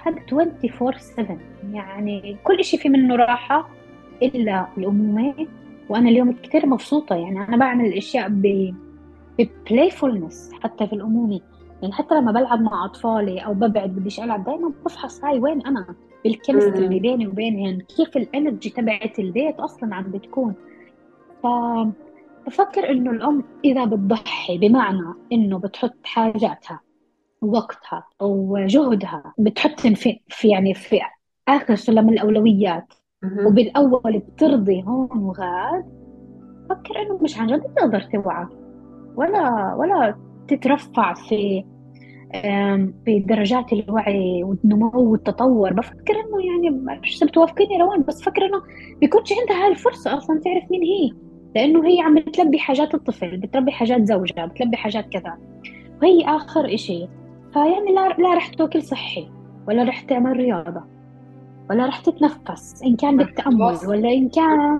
هذا 0.07 0.19
24/7 0.19 1.37
يعني 1.73 2.37
كل 2.43 2.59
إشي 2.59 2.77
في 2.77 2.89
منه 2.89 3.15
راحة 3.15 3.69
إلا 4.23 4.67
الأمومة. 4.77 5.47
وأنا 5.89 6.09
اليوم 6.09 6.31
كتير 6.31 6.65
مبسوطة. 6.65 7.15
يعني 7.15 7.47
أنا 7.47 7.57
بعمل 7.57 7.85
الأشياء 7.85 8.29
ب 8.29 8.73
ب 9.39 9.48
playfulness 9.48 10.51
حتى 10.63 10.87
في 10.87 10.93
الأمومة. 10.93 11.39
يعني 11.81 11.93
حتى 11.93 12.15
لما 12.15 12.31
بلعب 12.31 12.61
مع 12.61 12.85
أطفالي 12.85 13.39
أو 13.39 13.53
ببعد 13.53 13.89
بديش 13.89 14.19
ألعب 14.19 14.43
دايما 14.43 14.71
بفحص 14.85 15.23
هاي 15.23 15.39
وين 15.39 15.65
أنا؟ 15.65 15.95
بال 16.23 16.34
chemistry 16.34 16.85
اللي. 16.85 16.99
بيني 16.99 17.27
وبينهم. 17.27 17.79
كيف 17.79 18.17
ال 18.17 18.24
energy 18.24 18.69
تبعت 18.69 19.19
البيت 19.19 19.59
أصلا 19.59 19.95
عم 19.95 20.03
بتكون. 20.03 20.53
فبفكر 21.43 22.89
إنه 22.89 23.11
الأم 23.11 23.43
إذا 23.65 23.85
بتضحي 23.85 24.57
بمعنى 24.57 25.13
إنه 25.31 25.59
بتحط 25.59 25.95
حاجاتها 26.03 26.79
وقتها 27.41 28.03
وجهدها 28.21 29.33
بتحطهم 29.37 29.93
في, 29.93 30.19
في 30.27 30.47
يعني 30.47 30.73
في 30.73 30.99
آخر 31.47 31.75
سلم 31.75 32.09
الأولويات. 32.09 32.93
مهم. 33.23 33.45
وبالأول 33.47 34.19
بترضي 34.19 34.83
هون 34.83 35.17
وغاد 35.17 35.85
بفكر 36.69 37.01
إنه 37.01 37.19
مش 37.21 37.39
عن 37.39 37.47
جد 37.47 37.67
بتقدر 37.67 38.01
توعى. 38.01 38.45
ولا 39.15 39.75
ولا 39.75 40.15
تترفع 40.47 41.13
في 41.13 41.63
في 43.05 43.19
درجات 43.19 43.73
الوعي 43.73 44.43
والنمو 44.43 45.11
والتطور. 45.11 45.73
بفكر 45.73 46.13
إنه 46.13 46.45
يعني 46.45 46.69
مش 47.03 47.23
بتوافقيني 47.23 47.77
روان 47.77 48.03
بس 48.07 48.21
فكر 48.21 48.45
إنه 48.45 48.61
بيكونش 49.01 49.33
عندها 49.39 49.65
هاي 49.65 49.71
الفرصة 49.71 50.17
أصلا 50.17 50.39
تعرف 50.39 50.71
مين 50.71 50.81
هي. 50.81 51.11
لأنه 51.55 51.87
هي 51.87 52.01
عم 52.01 52.15
بتلبي 52.15 52.59
حاجات 52.59 52.93
الطفل 52.95 53.37
بتلبي 53.37 53.71
حاجات 53.71 54.05
زوجها 54.05 54.45
بتلبي 54.45 54.77
حاجات 54.77 55.09
كذا. 55.09 55.37
وهي 56.01 56.25
آخر 56.25 56.73
إشي 56.73 57.07
فيعني 57.57 57.91
لا 57.95 58.09
لا 58.23 58.33
رح 58.33 58.47
تاكل 58.47 58.81
صحي 58.83 59.27
ولا 59.67 59.83
رح 59.83 60.01
تعمل 60.01 60.37
رياضة 60.37 60.83
ولا 61.69 61.85
رح 61.85 61.99
تتنفس 61.99 62.83
إن 62.83 62.95
كان 62.95 63.17
بالتأمل 63.17 63.57
تواصل. 63.57 63.89
ولا 63.89 64.13
إن 64.13 64.29
كان 64.29 64.79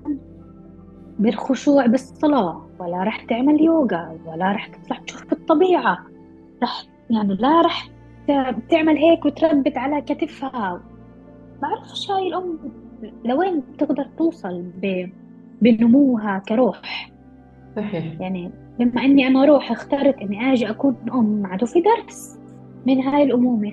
بالخشوع 1.19 1.85
بالصلاة 1.85 2.61
ولا 2.79 3.03
رح 3.03 3.23
تعمل 3.23 3.61
يوغا 3.61 4.17
ولا 4.25 4.51
رح 4.51 4.67
تطلع 4.67 4.97
تشوف 5.07 5.33
الطبيعة. 5.33 5.97
رح 6.63 6.83
يعني 7.09 7.35
لا 7.35 7.61
رح 7.61 7.87
تعمل 8.69 8.97
هيك 8.97 9.25
وتربت 9.25 9.77
على 9.77 10.01
كتفها. 10.01 10.81
بعرفش 11.61 12.11
هاي 12.11 12.27
الأم 12.27 12.59
لوين 13.25 13.59
بتقدر 13.73 14.07
توصل 14.17 14.61
ب- 14.81 15.09
بنموها 15.61 16.39
كروح؟ 16.47 17.11
صحيح. 17.75 18.21
يعني 18.21 18.51
بما 18.79 19.05
إني 19.05 19.27
أنا 19.27 19.45
روح 19.45 19.71
اخترت 19.71 20.17
إني 20.21 20.53
آجي 20.53 20.69
أكون 20.69 20.95
أم 21.13 21.45
عدو 21.45 21.65
في 21.65 21.81
درس. 21.81 22.36
من 22.85 23.01
هاي 23.01 23.23
الأمومة. 23.23 23.71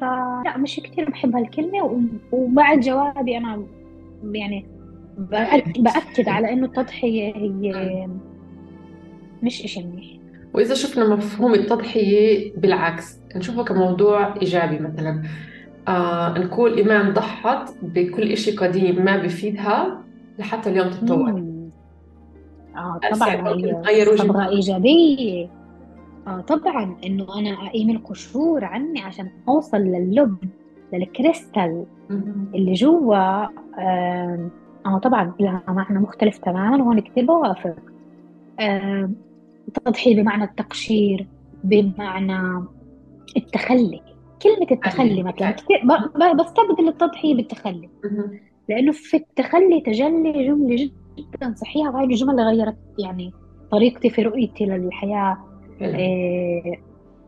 فلا 0.00 0.56
مش 0.58 0.80
كثير 0.80 1.10
بحب 1.10 1.36
هالكلمة 1.36 1.84
و- 1.84 2.00
وبعد 2.32 2.80
جوابي 2.80 3.36
أنا 3.36 3.62
يعني 4.32 4.66
بأك- 5.18 5.80
بأكد 5.80 6.28
على 6.28 6.52
إنه 6.52 6.66
التضحية 6.66 7.34
هي 7.36 8.08
مش 9.42 9.64
إشي 9.64 9.82
منيح. 9.84 10.06
وإذا 10.54 10.74
شفنا 10.74 11.14
مفهوم 11.16 11.54
التضحية 11.54 12.52
بالعكس 12.56 13.18
نشوفه 13.36 13.64
كموضوع 13.64 14.34
إيجابي 14.42 14.78
مثلا. 14.78 15.22
آه 15.88 16.38
نقول 16.38 16.76
إيمان 16.76 17.12
ضحت 17.12 17.74
بكل 17.82 18.32
إشي 18.32 18.50
قديم 18.56 19.04
ما 19.04 19.16
بفيدها 19.16 20.02
لحتى 20.38 20.70
اليوم 20.70 20.90
تتطور. 20.90 21.30
آه 22.76 23.00
هسه 23.04 23.36
طبعا 23.36 23.54
هي 23.58 23.72
تغير 23.82 24.08
وجهة 24.10 24.24
آه 26.26 26.40
طبعا 26.40 26.96
إنه 27.06 27.38
أنا 27.38 27.50
أقيم 27.66 27.90
القشور 27.90 28.64
عني 28.64 29.00
عشان 29.02 29.30
أوصل 29.48 29.76
للب 29.78 30.36
للكريستال. 30.92 31.86
اللي 32.54 32.72
جوا 32.72 33.44
آه 33.78 34.98
طبعا 35.02 35.32
لها 35.40 35.62
معنى 35.68 35.98
مختلف 35.98 36.38
تماما 36.38 36.76
وهون 36.76 37.00
كثير 37.00 37.26
بوافق 37.26 37.76
آم، 38.60 39.14
التضحية 39.68 40.16
بمعنى 40.22 40.44
التقشير 40.44 41.26
بمعنى 41.64 42.64
التخلي 43.36 44.00
كلمة 44.42 44.66
التخلي 44.70 45.22
مثلا 45.22 45.50
كثير 45.50 45.82
بستبدل 46.34 46.88
التضحية 46.88 47.34
بالتخلي. 47.34 47.88
لأنه 48.68 48.92
في 48.92 49.16
التخلي 49.16 49.80
تجلي 49.80 50.46
جملة 50.46 50.90
جدا 51.18 51.54
صحيحة 51.56 51.90
وهي 51.94 52.04
الجمل 52.04 52.30
اللي 52.30 52.42
غيرت 52.42 52.76
يعني 52.98 53.32
طريقتي 53.70 54.10
في 54.10 54.22
رؤيتي 54.22 54.66
للحياة 54.66 55.38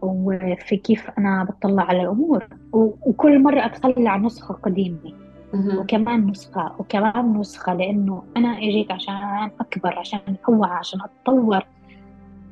وفي 0.02 0.76
كيف 0.76 1.11
أنا 1.18 1.44
بطلع 1.44 1.82
على 1.82 2.02
الأمور. 2.02 2.44
و- 2.72 2.94
وكل 3.06 3.42
مرة 3.42 3.66
أتخلى 3.66 4.08
عن 4.08 4.24
نسخة 4.24 4.54
قديمة. 4.54 5.12
مهم. 5.54 5.78
وكمان 5.78 6.26
نسخة 6.26 6.72
وكمان 6.78 7.38
نسخة 7.38 7.74
لأنه 7.74 8.22
أنا 8.37 8.58
إجيت 8.58 8.92
عشان 8.92 9.50
أكبر 9.61 9.98
عشان 9.98 10.20
أوعى 10.48 10.70
عشان 10.70 11.00
أتطور. 11.00 11.61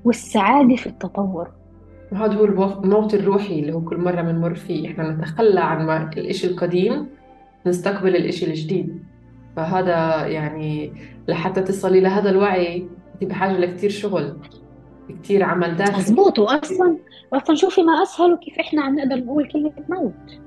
والسعادة 0.05 0.77
في 0.77 0.87
التطور. 0.87 1.49
وهذا 2.13 2.35
هو 2.35 2.45
الموت 2.45 3.15
الروحي 3.15 3.61
اللي 3.61 3.73
هو 3.73 3.81
كل 3.81 3.97
مرة 4.01 4.23
بنمر 4.23 4.55
فيه. 4.55 4.89
إحنا 4.91 5.11
نتخلى 5.11 5.61
عن 5.61 6.09
الإشي 6.17 6.47
القديم 6.47 7.07
نستقبل 7.67 8.17
الإشي 8.17 8.47
الجديد. 8.47 9.03
فهذا 9.57 10.27
يعني 10.27 10.93
لحتى 11.29 11.63
تصلي 11.63 12.01
لهذا 12.01 12.31
الوعي 12.31 12.87
أنت 13.23 13.31
بحاجة 13.31 13.53
لكتير 13.59 13.91
شغل. 13.91 14.37
كتير 15.09 15.43
عمل 15.43 15.77
داخلي 15.77 15.97
مزبوط 15.97 16.39
وأصلا 16.39 16.97
وأصلا 17.33 17.57
شوفي 17.57 17.83
ما 17.83 18.03
أسهل 18.03 18.33
وكيف 18.33 18.59
إحنا 18.59 18.83
عم 18.83 18.99
نقدر 18.99 19.17
نقول 19.17 19.49
كلمة 19.51 19.73
موت. 19.89 20.39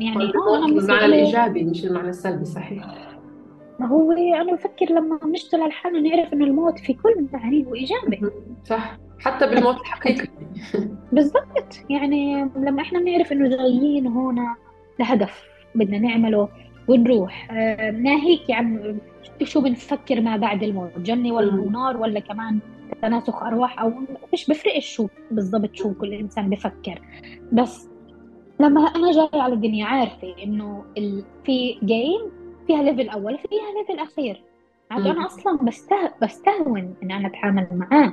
يعني 0.00 0.24
آه 0.24 0.56
أنا 0.58 0.66
بالمعنى 0.74 1.04
الإيجابي 1.04 1.64
مش 1.64 1.84
المعنى 1.84 2.08
السلبي 2.08 2.44
صحيح. 2.44 2.86
ما 3.80 3.86
هو 3.86 4.12
أنا 4.12 4.52
بفكر 4.54 4.86
لما 4.90 5.16
بنشتغل 5.16 5.60
على 5.62 5.72
حالنا 5.72 6.00
نعرف 6.00 6.32
إنه 6.32 6.44
الموت 6.44 6.78
في 6.78 6.92
كل 6.92 7.26
معانيه 7.32 7.66
وإيجابي 7.66 8.18
مهم. 8.22 8.30
صح. 8.64 8.98
حتى 9.20 9.46
بالموت 9.46 9.76
الحقيقي. 9.80 10.28
بالضبط. 11.12 11.84
يعني 11.90 12.48
لما 12.56 12.82
إحنا 12.82 12.98
بنعرف 12.98 13.32
إنه 13.32 13.48
جايين 13.48 14.06
هون 14.06 14.38
لهدف 15.00 15.44
بدنا 15.74 15.98
نعمله 15.98 16.48
ونروح 16.88 17.48
آه، 17.50 17.90
ناهيك 17.90 18.50
عن 18.50 18.98
شو 19.42 19.60
بنفكر 19.60 20.20
ما 20.20 20.36
بعد 20.36 20.62
الموت؟ 20.62 20.98
جنة 20.98 21.32
ولا. 21.32 21.70
نار 21.70 21.96
ولا 21.96 22.20
كمان 22.20 22.58
تناسخ 23.02 23.42
أرواح 23.42 23.80
أو 23.80 23.92
مش 24.32 24.50
بفرقش 24.50 24.86
شو 24.86 25.08
بالضبط 25.30 25.74
شو 25.74 25.94
كل 25.94 26.12
إنسان 26.12 26.50
بفكر. 26.50 27.02
بس 27.52 27.88
لما 28.60 28.80
أنا 28.80 29.12
جاي 29.12 29.40
على 29.40 29.54
الدنيا 29.54 29.86
عارفة 29.86 30.34
إنه 30.42 30.84
ال... 30.98 31.24
في 31.44 31.78
game 31.84 32.20
فيها 32.66 32.82
level 32.82 33.08
أول 33.08 33.34
وفيها 33.34 33.72
level 33.78 33.98
أخير. 34.02 34.42
عاد 34.90 35.00
مم. 35.00 35.06
أنا 35.06 35.26
أصلا 35.26 35.56
بسته... 35.56 36.10
بستهون 36.22 36.94
إن 37.02 37.10
أنا 37.10 37.28
أتعامل 37.28 37.68
معاه. 37.72 38.12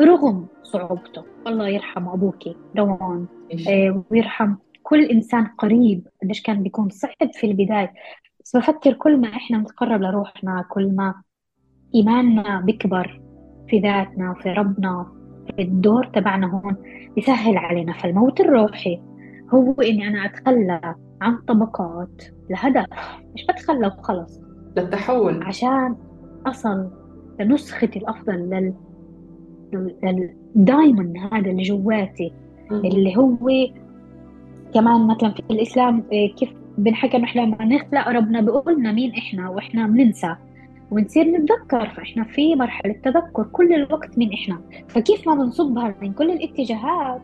رغم 0.00 0.46
صعوبته. 0.62 1.24
الله 1.46 1.68
يرحم 1.68 2.08
أبوكي 2.08 2.56
روان. 2.78 3.26
آه، 3.68 4.04
ويرحم 4.10 4.54
كل 4.82 5.04
إنسان 5.04 5.46
قريب. 5.46 6.08
قديش 6.22 6.42
كان 6.42 6.62
بيكون 6.62 6.88
صعب 6.90 7.32
في 7.32 7.46
البداية. 7.46 7.92
بس 8.40 8.56
بفكر 8.56 8.92
كل 8.92 9.16
ما 9.20 9.28
إحنا 9.28 9.58
نتقرب 9.58 10.02
لروحنا 10.02 10.64
كل 10.70 10.96
ما 10.96 11.14
إيماننا 11.94 12.60
بيكبر 12.60 13.20
في 13.68 13.78
ذاتنا 13.78 14.34
في 14.42 14.52
ربنا 14.52 15.06
في 15.46 15.62
الدور 15.62 16.06
تبعنا 16.06 16.46
هون 16.46 16.76
بيسهل 17.14 17.56
علينا. 17.56 17.92
فالموت 17.92 18.40
الروحي 18.40 19.00
هو 19.54 19.72
إني 19.72 20.08
أنا 20.08 20.24
أتخلى 20.24 20.94
عن 21.20 21.36
طبقات 21.48 22.22
لهدف 22.50 22.86
مش 23.34 23.46
بتخلى 23.46 23.86
وخلص. 23.86 24.40
للتحول. 24.76 25.42
عشان 25.42 25.96
أصل 26.46 26.90
لنسختي 27.40 27.98
الأفضل 27.98 28.34
لل 28.34 28.74
للدايموند 30.02 31.16
هذا 31.32 31.50
اللي 31.50 31.62
جواتي 31.62 32.32
اللي 32.72 33.16
هو 33.16 33.36
كمان 34.74 35.06
مثلا 35.06 35.30
في 35.30 35.42
الإسلام 35.50 36.02
إيه، 36.12 36.34
كيف 36.34 36.50
بنحكى 36.78 37.16
إنه 37.16 37.24
إحنا 37.24 37.40
لما 37.40 37.64
نخلق 37.64 38.08
ربنا 38.08 38.40
بيقول 38.40 38.76
لنا 38.78 38.92
مين 38.92 39.10
إحنا 39.10 39.48
وإحنا 39.50 39.86
بننسى. 39.86 40.36
ونصير 40.90 41.24
نتذكر 41.24 41.88
فإحنا 41.88 42.24
في 42.24 42.54
مرحلة 42.54 42.92
تذكر 42.92 43.42
كل 43.52 43.72
الوقت 43.72 44.18
مين 44.18 44.32
إحنا. 44.32 44.60
فكيف 44.88 45.28
ما 45.28 45.34
بنصبها 45.34 45.94
من 46.02 46.12
كل 46.12 46.30
الاتجاهات 46.30 47.20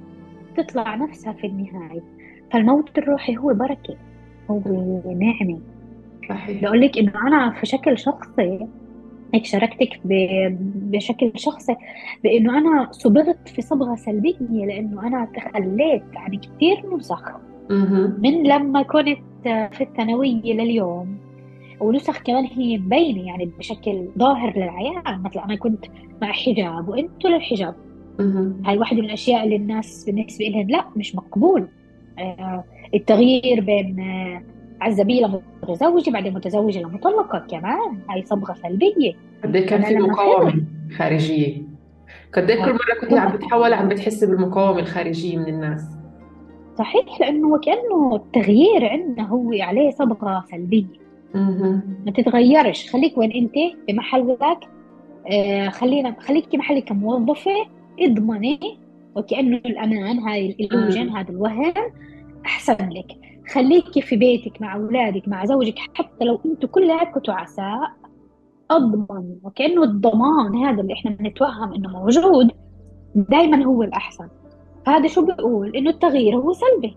تطلع 0.57 0.95
نفسها 0.95 1.33
في 1.33 1.47
النهاية. 1.47 2.03
فالموت 2.53 2.99
الروحي 2.99 3.37
هو 3.37 3.55
بركة 3.55 3.97
هو 4.51 4.61
نعمة. 5.21 5.61
صحيح. 6.29 6.63
بقول 6.63 6.81
لك 6.81 6.99
إنه 6.99 7.13
أنا 7.27 7.51
في 7.51 7.67
شكل 7.67 7.99
شخصي 7.99 8.67
هيك 9.35 9.45
شاركتك 9.45 10.01
بشكل 10.75 11.33
شخصي 11.37 11.77
بإنه 12.25 12.59
أنا 12.59 12.89
صبغت 12.91 13.49
في 13.49 13.63
صبغة 13.63 13.95
سلبية 13.95 14.67
لإنه 14.67 15.07
أنا 15.07 15.29
تخليت 15.35 16.03
عن 16.17 16.39
كثير 16.39 16.97
نسخ 16.97 17.23
من 18.19 18.43
لما 18.43 18.83
كنت 18.83 19.19
في 19.45 19.81
الثانوية 19.81 20.53
لليوم 20.55 21.17
ونسخ 21.83 22.23
كمان 22.23 22.45
هي 22.45 22.79
مبينه 22.79 23.27
يعني 23.27 23.45
بشكل 23.59 24.09
ظاهر 24.19 24.57
للعيان. 24.57 25.23
مثلا 25.23 25.45
أنا 25.45 25.57
كنت 25.57 25.85
مع 26.23 26.33
حجاب 26.33 26.89
وإنتوا 26.89 27.31
للحجاب. 27.31 27.75
هاي 28.67 28.79
واحدة 28.79 29.01
من 29.01 29.05
الأشياء 29.05 29.45
اللي 29.45 29.57
الناس 29.57 30.05
بالنسبة 30.05 30.45
لهم 30.45 30.71
لا 30.71 30.85
مش 30.97 31.15
مقبول. 31.15 31.69
آه 32.19 32.65
التغيير 32.95 33.61
بين 33.61 34.01
آه 34.01 34.43
عزبية 34.81 35.41
لمتزوجة 35.63 36.11
بعدين 36.11 36.35
متزوجة 36.35 36.83
لمطلقة 36.83 37.39
كمان. 37.39 37.99
هاي 38.11 38.23
صبغة 38.23 38.53
سلبية. 38.53 39.13
قد 39.45 39.57
إيه 39.57 39.67
كان 39.67 39.83
في 39.83 39.97
مقاومة 39.97 40.65
خارجية؟ 40.97 41.63
قد 42.35 42.51
إيه 42.51 42.65
كل 42.65 42.73
مرة 42.73 43.01
كنت 43.01 43.13
عم 43.13 43.33
بتحول 43.33 43.73
عم 43.73 43.89
بتحسي 43.89 44.27
بالمقاومة 44.27 44.81
الخارجية 44.81 45.37
من 45.37 45.49
الناس؟ 45.49 45.83
صحيح 46.79 47.21
لأنه 47.21 47.49
وكأنه 47.49 48.17
التغيير 48.17 48.89
عندنا 48.89 49.29
هو 49.29 49.53
عليه 49.53 49.91
صبغة 49.91 50.45
سلبية. 50.51 51.02
ما 51.35 52.13
تتغيرش. 52.17 52.91
خليك 52.91 53.19
وين 53.19 53.33
أنت 53.33 53.55
بمحلك 53.89 54.69
آه 55.33 55.69
خلينا 55.69 56.17
خليكي 56.21 56.57
محلك 56.57 56.85
كموظفة. 56.85 57.67
اضمني. 58.01 58.79
وكأنه 59.17 59.57
الأمان 59.57 60.19
هاي 60.19 60.47
الإلوجن 60.51 61.09
هذا 61.09 61.31
الوهم. 61.31 61.73
أحسن 62.47 62.89
لك. 62.89 63.07
خليكي 63.53 64.01
في 64.01 64.17
بيتك 64.17 64.63
مع 64.63 64.77
أولادك 64.77 65.29
مع 65.29 65.45
زوجك. 65.45 65.79
حتى 65.79 66.25
لو 66.25 66.41
أنتوا 66.47 66.69
كلكم 66.69 67.21
تعساء 67.21 67.91
أضمن. 68.71 69.37
وكأنه 69.43 69.83
الضمان 69.83 70.57
هذا 70.57 70.81
اللي 70.81 70.93
إحنا 70.93 71.11
بنتوهم 71.11 71.73
إنه 71.73 71.89
موجود 71.89 72.51
دائما 73.15 73.65
هو 73.65 73.83
الأحسن. 73.83 74.29
هذا 74.87 75.07
شو 75.07 75.27
بيقول؟ 75.27 75.77
إنه 75.77 75.91
التغيير 75.91 76.37
هو 76.37 76.53
سلبي. 76.53 76.97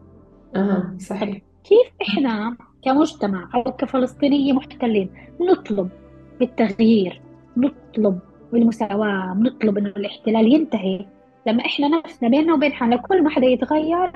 أه 0.55 0.95
صحيح. 0.99 1.41
كيف 1.63 1.87
إحنا 2.01 2.57
كمجتمع 2.85 3.49
أو 3.55 3.63
كفلسطينية 3.63 4.53
محتلين. 4.53 5.09
نطلب 5.41 5.89
بالتغيير 6.39 7.21
نطلب 7.57 8.19
بالمساواة 8.53 9.33
نطلب 9.33 9.77
إنه 9.77 9.89
الاحتلال 9.89 10.53
ينتهي. 10.53 11.05
لما 11.47 11.65
إحنا 11.65 11.87
نفسنا 11.87 12.29
بيننا 12.29 12.53
وبين 12.53 12.73
حالنا 12.73 12.95
كل 12.95 13.23
ما 13.23 13.29
حدا 13.29 13.45
يتغير 13.45 14.11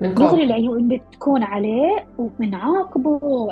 دغري 0.00 0.42
العيون 0.44 0.88
بتكون 0.88 1.42
عليه 1.42 2.06
وبنعاقبه 2.18 3.48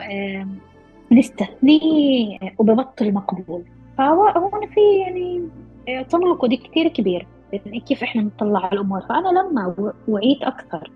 بنستثنيه 1.11 2.39
وببطل 2.59 3.13
مقبول. 3.13 3.63
فهون 3.99 4.67
في 4.67 4.81
يعني 5.01 5.49
آه، 5.89 6.03
تناقض 6.03 6.55
كثير 6.55 6.89
كبير 6.89 7.27
بين 7.51 7.81
كيف 7.81 8.03
إحنا 8.03 8.23
بنطلع 8.23 8.61
على 8.61 8.73
الأمور. 8.73 9.01
فأنا 9.01 9.29
لما 9.29 9.93
وعيت 10.09 10.43
أكثر 10.43 10.91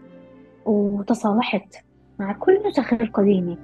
وتصالحت 0.67 1.86
مع 2.19 2.33
كل 2.33 2.59
نسخ 2.67 2.93
القديمه 2.93 3.57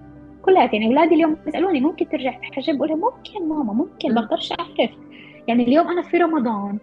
كلها 0.43 0.65
يعني 0.73 0.87
أولادي 0.87 1.15
اليوم 1.15 1.37
بيسألوني 1.45 1.81
ممكن 1.81 2.09
ترجع 2.09 2.39
تحجب؟ 2.39 2.79
بقول 2.79 2.91
ممكن 2.91 3.49
ماما 3.49 3.73
ممكن 3.73 4.15
بقدرش 4.15 4.53
أعرف. 4.53 4.91
يعني 5.49 5.63
اليوم 5.63 5.89
أنا 5.89 6.03
في 6.03 6.17
رمضان. 6.17 6.79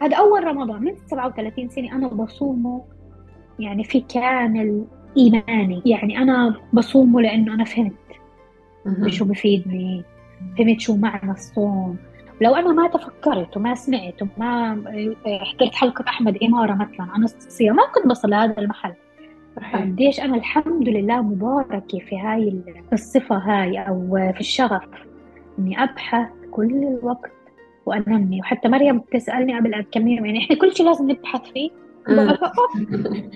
هذا 0.00 0.16
أول 0.16 0.44
رمضان 0.44 0.82
من 0.82 0.96
37 1.06 1.68
سنة 1.68 1.92
أنا 1.92 2.08
بصومه. 2.08 2.84
يعني 3.58 3.84
في 3.84 4.00
كامل 4.00 4.84
إيماني. 5.16 5.82
يعني 5.86 6.18
أنا 6.18 6.56
بصومه 6.72 7.20
لأنه 7.20 7.54
أنا 7.54 7.64
فهمت 7.64 7.94
شو 9.06 9.24
بفيدني 9.24 10.04
فهمت 10.58 10.80
شو 10.80 10.96
معنى 10.96 11.30
الصوم. 11.32 11.96
لو 12.40 12.54
أنا 12.54 12.72
ما 12.72 12.88
تفكرت 12.88 13.56
وما 13.56 13.74
سمعت 13.74 14.22
وما 14.22 14.82
حضرت 15.26 15.74
حلقة 15.74 16.04
أحمد 16.08 16.38
إمارة 16.42 16.74
مثلا 16.74 17.06
عن 17.10 17.24
الصيام 17.24 17.76
ما 17.76 17.82
كنت 17.94 18.06
بصل 18.06 18.30
لهذا 18.30 18.58
المحل. 18.58 18.94
قديش 19.74 20.20
أنا 20.20 20.36
الحمد 20.36 20.88
لله 20.88 21.22
مباركة 21.22 21.98
في 21.98 22.18
هاي 22.18 22.60
الصفة 22.92 23.36
هاي 23.36 23.78
أو 23.78 24.32
في 24.34 24.40
الشغف. 24.40 24.88
إني 25.58 25.82
أبحث 25.82 26.28
كل 26.50 26.72
الوقت 26.74 27.32
وأنمي. 27.86 28.40
وحتى 28.40 28.68
مريم 28.68 28.98
بتسألني 28.98 29.58
قبل 29.58 29.86
كم 29.92 30.08
يوم 30.08 30.26
يعني 30.26 30.38
إحنا 30.38 30.56
كل 30.56 30.76
شيء 30.76 30.86
لازم 30.86 31.10
نبحث 31.10 31.50
فيه. 31.52 31.70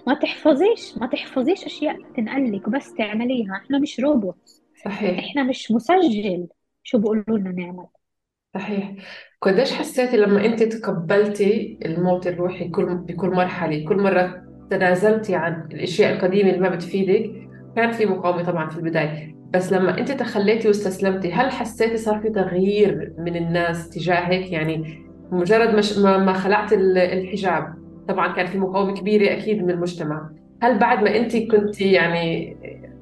ما 0.06 0.14
تحفظيش 0.14 0.98
ما 0.98 1.06
تحفظيش 1.06 1.64
أشياء 1.64 1.96
تنقلك 2.16 2.68
وبس 2.68 2.94
تعمليها. 2.94 3.52
إحنا 3.64 3.78
مش 3.78 4.00
روبوت. 4.00 4.62
صحيح. 4.84 5.18
إحنا 5.18 5.42
مش 5.42 5.72
مسجل. 5.72 6.48
شو 6.82 6.98
بيقولوا 6.98 7.38
لنا 7.38 7.50
نعمل؟ 7.50 7.86
صحيح. 8.54 8.92
قديش 9.42 9.72
حسيتي 9.72 10.16
لما 10.16 10.44
انت 10.46 10.62
تقبلتي 10.62 11.78
الموت 11.84 12.26
الروحي 12.26 12.68
كل 12.68 12.94
بكل 12.94 13.30
مرحلة 13.30 13.84
كل 13.88 14.02
مرة 14.02 14.44
تنازلتي 14.70 15.34
عن 15.34 15.68
الأشياء 15.72 16.12
القديمة 16.12 16.50
اللي 16.50 16.60
ما 16.60 16.68
بتفيدك. 16.68 17.30
كان 17.76 17.92
في 17.92 18.06
مقاومة 18.06 18.42
طبعا 18.42 18.70
في 18.70 18.76
البداية. 18.76 19.34
بس 19.54 19.72
لما 19.72 19.98
أنت 19.98 20.12
تخليتي 20.12 20.68
واستسلمتي 20.68 21.32
هل 21.32 21.50
حسيتي 21.50 21.96
صار 21.96 22.18
في 22.18 22.30
تغيير 22.30 23.12
من 23.18 23.36
الناس 23.36 23.90
تجاهك؟ 23.90 24.52
يعني 24.52 25.04
مجرد 25.32 25.82
ما 25.98 26.18
ما 26.18 26.32
خلعت 26.32 26.72
الحجاب. 26.72 27.74
طبعا 28.08 28.32
كان 28.32 28.46
في 28.46 28.58
مقاومة 28.58 28.94
كبيرة 28.94 29.32
أكيد 29.32 29.62
من 29.62 29.70
المجتمع. 29.70 30.30
هل 30.62 30.78
بعد 30.78 31.02
ما 31.02 31.16
أنت 31.16 31.36
كنت 31.36 31.80
يعني 31.80 32.56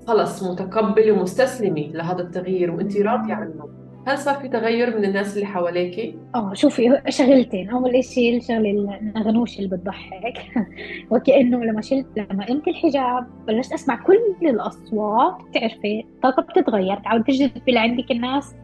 خلص 0.06 0.42
متقبلة 0.42 1.12
ومستسلمة 1.12 1.90
لهذا 1.92 2.22
التغيير 2.22 2.70
وأنت 2.70 2.96
راضية 2.96 3.34
عنه؟ 3.34 3.81
هل 4.06 4.18
صار 4.18 4.34
في 4.34 4.48
تغير 4.48 4.98
من 4.98 5.04
الناس 5.04 5.34
اللي 5.34 5.46
حواليك؟ 5.46 6.16
آه 6.34 6.54
شوفي 6.54 7.00
شغلتين. 7.08 7.70
أول 7.70 8.04
شيء 8.04 8.36
الشغله 8.36 8.98
النغنوش 9.00 9.58
اللي 9.58 9.76
بتضحك. 9.76 10.46
وكأنه 11.10 11.64
لما 11.64 11.80
شلت 11.80 12.06
لما 12.16 12.46
قمت 12.46 12.68
الحجاب 12.68 13.26
بلشت 13.46 13.72
أسمع 13.72 13.96
كل 13.96 14.18
الأصوات. 14.42 15.42
بتعرفي 15.50 16.00
الطاقه 16.00 16.42
بتتغير. 16.42 16.96
تعود 16.96 17.24
تجذب 17.24 17.68
لعندك 17.68 18.10
الناس 18.10 18.54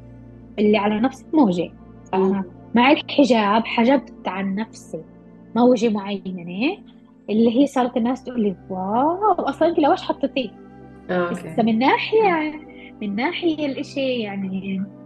اللي 0.58 0.78
على 0.78 1.00
نفس 1.00 1.24
الموجه 1.32 1.70
مع 2.74 2.92
الحجاب 2.92 3.66
حجبت 3.66 4.28
عن 4.28 4.54
نفسي 4.54 5.02
موجة 5.56 5.88
معينة 5.88 6.78
اللي 7.30 7.60
هي 7.60 7.66
صارت 7.66 7.96
الناس 7.96 8.24
تقول 8.24 8.42
لي 8.42 8.56
واو 8.70 9.32
أصلا 9.32 9.68
أنت 9.68 9.78
لوش 9.78 10.02
حطيتيه؟ 10.02 10.50
بس 11.10 11.58
من 11.58 11.78
ناحية 11.78 12.52
من 13.02 13.16
ناحية 13.16 13.66
الإشي 13.66 14.20
يعني 14.20 14.80
آه 14.80 14.97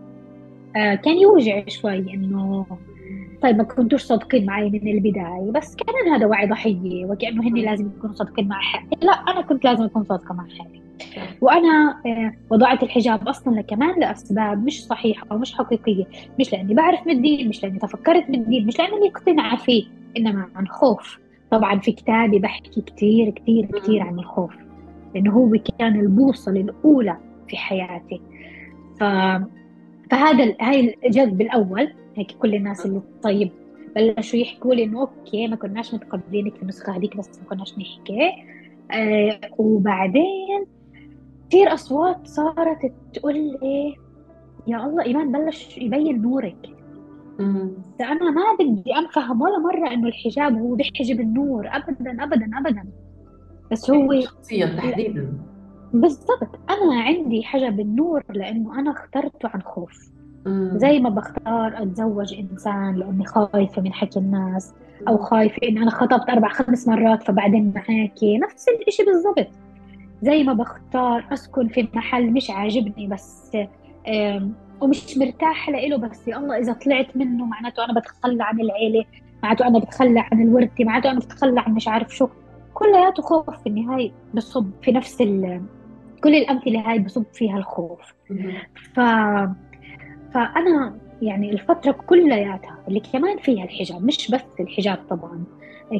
كان 0.74 1.18
يوجع 1.18 1.62
شوي 1.68 2.14
إنه 2.14 2.66
طيب 3.42 3.56
ما 3.56 3.62
كنتوش 3.64 4.02
صادقين 4.02 4.46
معي 4.46 4.70
من 4.70 4.88
البداية 4.88 5.50
بس 5.54 5.76
كان 5.76 6.12
هذا 6.14 6.26
وعي 6.26 6.46
ضحية 6.46 7.06
وكأنه 7.06 7.42
هن 7.48 7.54
لازم 7.54 7.86
يكونوا 7.86 8.14
صادقين 8.14 8.48
مع 8.48 8.60
حالي. 8.60 8.86
لا 9.02 9.12
أنا 9.12 9.40
كنت 9.40 9.64
لازم 9.64 9.84
أكون 9.84 10.04
صادقة 10.04 10.34
مع 10.34 10.46
حالي. 10.58 10.82
وأنا 11.40 12.00
آه 12.06 12.32
وضعت 12.50 12.82
الحجاب 12.82 13.28
أصلا 13.28 13.60
كمان 13.60 14.00
لأسباب 14.00 14.64
مش 14.64 14.84
صحيحة 14.86 15.26
أو 15.32 15.38
مش 15.38 15.54
حقيقية 15.54 16.04
مش 16.40 16.52
لأني 16.52 16.74
بعرف 16.74 17.06
من 17.06 17.12
الدين 17.16 17.48
مش 17.48 17.62
لأني 17.62 17.78
تفكرت 17.78 18.30
من 18.30 18.34
الدين 18.34 18.66
مش 18.66 18.78
لأني 18.78 19.08
مقتنعة 19.08 19.56
فيه 19.56 19.84
إنما 20.16 20.48
عن 20.54 20.68
خوف. 20.68 21.18
طبعا 21.50 21.78
في 21.78 21.92
كتابي 21.92 22.38
بحكي 22.38 22.80
كتير 22.80 23.30
كتير 23.30 23.66
كتير 23.66 24.02
عن 24.02 24.18
الخوف 24.18 24.54
لأنه 25.14 25.32
هو 25.32 25.56
كان 25.78 26.00
البوصلة 26.00 26.60
الأولى 26.60 27.16
في 27.48 27.56
حياتي. 27.56 28.20
ف... 29.00 29.04
فهذا 30.12 30.54
هاي 30.60 30.96
الجذب 31.06 31.40
الأول 31.40 31.92
هيك 32.16 32.32
كل 32.32 32.54
الناس 32.54 32.86
اللي 32.86 33.00
طيب 33.22 33.50
بلشوا 33.96 34.38
يحكوا 34.38 34.74
لي 34.74 34.84
إنه 34.84 35.00
okay 35.00 35.46
ما 35.48 35.56
كناش 35.56 35.94
متقبلينك 35.94 36.56
في 36.56 36.62
النسخة 36.62 36.96
هذيك 36.96 37.16
بس 37.16 37.38
ما 37.38 37.48
كناش 37.48 37.78
نحكي. 37.78 38.32
آه 38.90 39.40
وبعدين 39.58 40.66
كثير 41.48 41.74
أصوات 41.74 42.26
صارت 42.26 42.92
تقول 43.14 43.34
لي 43.34 43.96
يا 44.66 44.86
الله 44.86 45.04
إيمان 45.04 45.32
بلش 45.32 45.78
يبين 45.78 46.22
نورك. 46.22 46.68
أنا 48.00 48.30
ما 48.30 48.42
بدي 48.60 48.84
أفهم 49.06 49.42
ولا 49.42 49.58
مرة 49.58 49.92
إنه 49.92 50.08
الحجاب 50.08 50.58
هو 50.58 50.74
بيحجب 50.74 51.20
النور 51.20 51.68
أبدا 51.72 52.24
أبدا 52.24 52.50
أبدا. 52.58 52.84
بس 53.70 53.90
هو 53.90 54.20
شخصيا 54.20 54.66
تحديدا. 54.66 55.51
بالضبط. 55.93 56.59
أنا 56.70 57.01
عندي 57.03 57.43
حجب 57.43 57.80
النور 57.80 58.22
لأنه 58.30 58.78
أنا 58.80 58.90
اخترته 58.90 59.49
عن 59.55 59.62
خوف. 59.62 60.12
مم. 60.47 60.70
زي 60.78 61.01
ما 61.01 61.11
بختار 61.11 61.82
أتزوج 61.82 62.34
إنسان 62.34 62.95
لأني 62.95 63.24
خايفة 63.26 63.82
من 63.82 63.93
حكي 63.93 64.18
الناس 64.18 64.72
أو 65.09 65.18
خايفة 65.18 65.59
إني 65.62 65.82
أنا 65.82 65.90
خطبت 65.90 66.30
أربع 66.30 66.49
خمس 66.49 66.88
مرات 66.88 67.22
فبعدين 67.22 67.72
معاكي. 67.74 68.38
نفس 68.38 68.66
الإشي 68.68 69.03
بالضبط. 69.05 69.49
زي 70.22 70.43
ما 70.45 70.53
بختار 70.53 71.24
أسكن 71.32 71.68
في 71.68 71.88
محل 71.95 72.30
مش 72.30 72.51
عاجبني 72.51 73.07
بس 73.07 73.51
ومش 74.80 75.18
مرتاحة 75.18 75.72
له 75.72 75.97
بس 75.97 76.28
يا 76.28 76.36
الله 76.36 76.59
إذا 76.59 76.72
طلعت 76.72 77.16
منه 77.16 77.45
معناته 77.45 77.84
أنا 77.84 78.01
بتخلى 78.01 78.45
عن 78.45 78.61
العيلة 78.61 79.05
معناته 79.43 79.66
أنا 79.66 79.78
بتخلى 79.78 80.20
عن 80.20 80.43
الورثة 80.43 80.84
معناته 80.84 81.11
أنا 81.11 81.18
بتخلى 81.18 81.61
عن 81.61 81.72
مش 81.74 81.88
عارف 81.88 82.16
شو. 82.16 82.28
كلياته 82.74 83.22
خوف 83.22 83.51
في 83.51 83.66
النهاية 83.68 84.12
بصب 84.34 84.66
في 84.82 84.93
نفس 84.93 85.20
ال 85.20 85.62
كل 86.24 86.34
الأمثلة 86.34 86.90
هاي 86.90 86.98
بصب 86.98 87.24
فيها 87.32 87.58
الخوف. 87.58 88.14
ف... 88.94 89.00
فأنا 90.34 90.96
يعني 91.22 91.52
الفترة 91.52 91.92
كلياتها 91.92 92.78
اللي 92.88 93.00
كمان 93.12 93.38
فيها 93.38 93.64
الحجاب 93.64 94.04
مش 94.04 94.30
بس 94.30 94.44
الحجاب 94.60 94.98
طبعا 95.10 95.44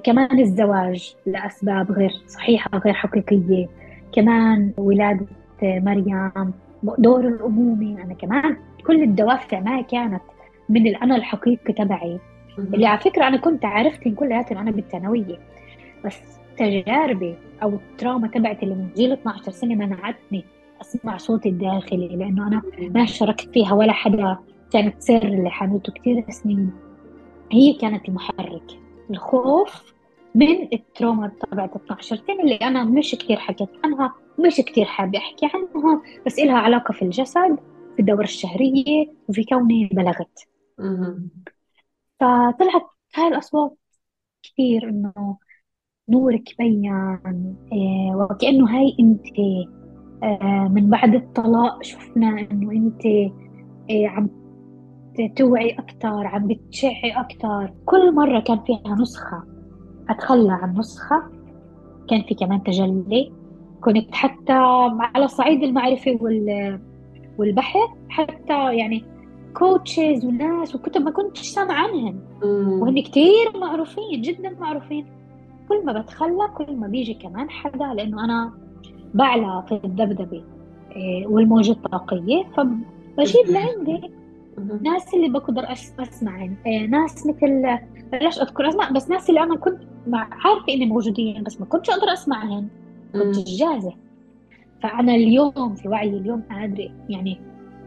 كمان 0.04 0.38
الزواج 0.38 1.14
لأسباب 1.26 1.92
غير 1.92 2.10
صحيحة 2.26 2.78
غير 2.78 2.94
حقيقية 2.94 3.68
كمان 4.12 4.72
ولادة 4.78 5.26
مريم 5.62 6.52
دور 6.98 7.28
الأمومة 7.28 8.02
أنا 8.02 8.14
كمان 8.14 8.56
كل 8.86 9.02
الدوافع 9.02 9.60
ما 9.60 9.82
كانت 9.82 10.22
من 10.68 10.86
الأنا 10.86 11.16
الحقيقي 11.16 11.72
تبعي. 11.72 12.18
اللي 12.58 12.86
على 12.86 13.00
فكرة 13.00 13.28
أنا 13.28 13.36
كنت 13.36 13.64
عرفتهم 13.64 14.14
كلياتهم 14.14 14.58
أنا 14.58 14.70
بالثانوية 14.70 15.38
بس 16.04 16.20
تجاربي 16.62 17.36
أو 17.62 17.78
التراuma 17.78 18.30
تبعتي 18.34 18.62
اللي 18.62 18.74
من 18.74 18.90
جيل 18.96 19.12
12 19.12 19.52
سنة 19.52 19.74
منعتني 19.74 20.44
أسمع 20.80 21.16
صوتي 21.16 21.48
الداخلي 21.48 22.08
لأنه 22.08 22.46
أنا 22.46 22.62
ما 22.80 23.06
شاركت 23.06 23.50
فيها 23.50 23.72
ولا 23.72 23.92
حدا. 23.92 24.38
كانت 24.72 25.02
سر 25.02 25.22
اللي 25.22 25.50
حملته 25.50 25.92
كثير 25.92 26.24
سنين. 26.30 26.70
هي 27.52 27.72
كانت 27.72 28.08
المحرك. 28.08 28.78
الخوف 29.10 29.94
من 30.34 30.68
التروما 30.72 31.28
تبعت 31.28 31.76
12 31.76 32.16
سنة 32.16 32.40
اللي 32.42 32.54
أنا 32.54 32.84
مش 32.84 33.14
كثير 33.14 33.36
حكيت 33.36 33.68
عنها 33.84 34.14
مش 34.38 34.56
كثير 34.56 34.84
حابة 34.84 35.18
أحكي 35.18 35.46
عنها 35.54 36.02
بس 36.26 36.38
إلها 36.38 36.58
علاقة 36.58 36.92
في 36.92 37.02
الجسد 37.02 37.58
في 37.94 38.00
الدورة 38.00 38.22
الشهرية 38.22 39.06
وفي 39.28 39.44
كوني 39.44 39.90
بلغت. 39.92 40.48
فطلعت 42.20 42.86
هاي 43.14 43.28
الأصوات 43.28 43.76
كثير 44.42 44.88
إنه 44.88 45.36
نورك 46.12 46.54
بين 46.58 46.92
إيه 47.72 48.14
وكأنه 48.14 48.76
هاي 48.78 48.96
أنت 49.00 49.26
آه 50.22 50.68
من 50.68 50.90
بعد 50.90 51.14
الطلاق 51.14 51.82
شفنا 51.82 52.46
إنه 52.50 52.72
أنت 52.72 53.06
إيه 53.90 54.08
عم 54.08 54.28
توعي 55.36 55.70
أكثر 55.70 56.26
عم 56.26 56.46
بتشعي 56.46 57.10
أكثر 57.10 57.72
كل 57.84 58.14
مرة 58.14 58.40
كان 58.40 58.58
فيها 58.66 58.96
نسخة 59.00 59.42
أتخلى 60.08 60.52
عن 60.52 60.78
نسخة 60.78 61.22
كان 62.10 62.22
في 62.22 62.34
كمان 62.34 62.62
تجلي. 62.62 63.32
كنت 63.80 64.14
حتى 64.14 64.52
على 65.14 65.28
صعيد 65.28 65.62
المعرفة 65.62 66.18
وال 66.20 66.80
والبحث 67.38 67.90
حتى 68.08 68.76
يعني 68.76 69.04
كوتشز 69.58 70.24
وناس 70.24 70.74
وكتب 70.74 71.00
ما 71.02 71.10
كنتش 71.10 71.40
سامعة 71.40 71.74
عنهم. 71.74 72.20
وهن 72.82 73.02
كتير 73.02 73.58
معروفين 73.60 74.22
جدا 74.22 74.56
معروفين. 74.60 75.06
كل 75.72 75.86
ما 75.86 76.00
بتخلى 76.00 76.48
كل 76.54 76.76
ما 76.76 76.86
بيجي 76.86 77.14
كمان 77.14 77.50
حدا 77.50 77.94
لأنه 77.94 78.24
أنا 78.24 78.52
بعلى 79.14 79.62
في 79.68 79.80
الذبذبة 79.84 80.42
إيه، 80.96 81.26
والموجة 81.26 81.70
الطاقية 81.72 82.44
فبجيب 82.56 83.46
لعندي. 83.54 84.10
ناس 84.82 85.14
اللي 85.14 85.28
بقدر 85.28 85.72
أسمع 85.72 86.48
إيه، 86.66 86.86
ناس 86.86 87.26
مثل 87.26 87.78
بلاش 88.12 88.38
أذكر 88.40 88.68
أسماء 88.68 88.92
بس 88.92 89.10
ناس 89.10 89.28
اللي 89.30 89.42
أنا 89.42 89.56
كنت 89.56 89.78
مع- 90.06 90.28
عارفة 90.32 90.68
إني 90.72 90.86
موجودين 90.86 91.42
بس 91.42 91.60
ما 91.60 91.66
كنتش 91.66 91.90
أقدر 91.90 92.12
أسمعهم 92.12 92.68
كنت 93.12 93.36
مم. 93.38 93.44
جاهزة 93.46 93.92
فأنا 94.82 95.14
اليوم 95.14 95.74
في 95.74 95.88
وعي 95.88 96.08
اليوم 96.08 96.42
قادرة 96.50 96.88
يعني 97.08 97.40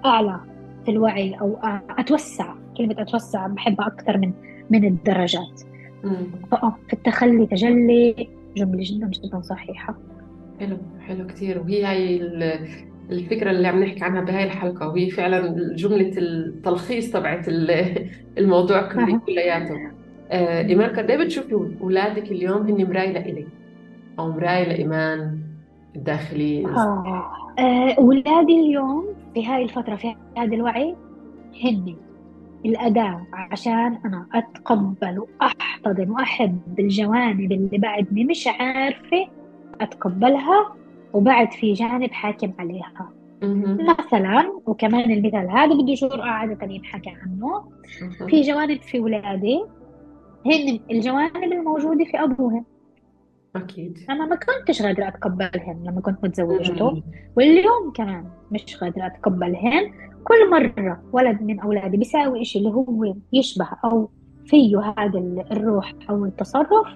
أعلى 0.06 0.40
في 0.86 0.92
الوعي 0.92 1.34
أو 1.34 1.56
أ- 1.62 2.00
أتوسع 2.00 2.54
كلمة 2.78 2.96
أتوسع 3.00 3.48
بحبها 3.48 3.88
أكثر 3.88 4.18
من 4.18 4.34
من 4.70 4.86
الدرجات 4.86 5.62
مم. 6.06 6.28
فأه 6.52 6.76
في 6.88 6.94
التخلي 6.94 7.46
تجلي 7.46 8.28
جملة 8.58 8.84
جدا 8.84 9.08
جدا 9.08 9.42
صحيحة 9.42 9.96
حلو 10.60 10.78
حلو 11.08 11.28
كتير 11.28 11.60
وهي 11.62 11.86
هاي 11.86 12.18
ال- 12.22 12.60
الفكرة 13.12 13.52
اللي 13.52 13.68
عم 13.68 13.84
نحكي 13.84 14.04
عنها 14.04 14.22
بهاي 14.22 14.44
الحلقة 14.44 14.88
وهي 14.90 15.10
فعلا 15.10 15.56
جملة 15.76 16.14
التلخيص 16.18 17.12
تبعت 17.12 17.48
ال- 17.48 18.10
الموضوع. 18.38 18.82
كلياته 19.28 19.76
آه، 20.32 20.68
إيمان 20.68 20.90
قد 20.90 21.12
إيه 21.12 21.18
بتشوفي 21.18 21.54
أولادك 21.82 22.32
اليوم 22.32 22.68
هن 22.68 22.86
مراية 22.90 23.12
لإلك 23.12 23.48
أو 24.20 24.32
مراية 24.32 24.68
لإيمان 24.68 25.40
الداخلي 25.96 26.66
آه. 26.66 27.26
آه، 27.60 27.94
أولادي 28.00 28.60
اليوم 28.60 29.06
في 29.34 29.46
هاي 29.48 29.64
الفترة 29.64 29.96
في 29.96 30.16
هذا 30.38 30.56
الوعي 30.56 30.96
هن 31.64 31.96
الأداة 32.66 33.28
عشان 33.34 34.00
أنا 34.06 34.26
أتقبل 34.34 35.20
وأحتضن 35.20 36.10
وأحب 36.10 36.80
الجوانب 36.80 37.52
اللي 37.52 37.78
بعدني 37.78 38.24
مش 38.26 38.48
عارفة 38.48 39.28
أتقبلها 39.82 40.76
وبعد 41.14 41.52
في 41.52 41.74
جانب 41.74 42.12
حاكم 42.12 42.54
عليها. 42.60 43.10
مثلا 44.00 44.52
وكمان 44.66 45.12
المثال 45.12 45.50
هذا 45.52 45.74
بده 45.74 45.94
جرأة 45.94 46.26
عادة 46.26 46.68
ينحكى 46.74 47.10
عنه. 47.10 47.64
في 48.30 48.42
جوانب 48.42 48.82
في 48.82 49.00
ولادي 49.00 49.64
هن 50.46 50.80
الجوانب 50.92 51.44
الموجودة 51.44 52.06
في 52.06 52.24
أبوهم 52.24 52.66
أكيد 53.56 54.06
أنا 54.10 54.26
ما 54.26 54.36
كنتش 54.36 54.82
قادرة 54.82 55.08
أتقبلهم 55.08 55.84
لما 55.86 56.02
كنت 56.02 56.24
متزوجته. 56.26 57.04
واليوم 57.36 57.92
كمان 57.96 58.26
مش 58.52 58.78
قادرة 58.78 59.06
أتقبلهن 59.06 59.92
كل 60.24 60.50
مرة 60.52 61.04
ولد 61.12 61.42
من 61.42 61.60
أولادي 61.60 61.98
بيساوي 61.98 62.42
إشي 62.42 62.60
اللي 62.60 62.70
هو 62.70 63.16
يشبه 63.34 63.68
أو 63.86 64.10
فيه 64.46 64.80
هذا 64.98 65.20
الروح 65.52 65.94
أو 66.10 66.26
التصرف 66.26 66.88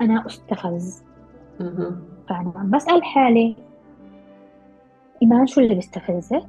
أنا 0.00 0.26
أستفز. 0.26 1.04
فأنا 2.28 2.70
بسأل 2.74 3.04
حالي 3.04 3.56
إيمان 5.22 5.46
شو 5.46 5.60
اللي 5.60 5.74
بيستفزك؟ 5.74 6.48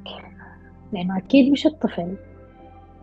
لأنه 0.94 1.18
أكيد 1.18 1.52
مش 1.52 1.66
الطفل 1.68 2.16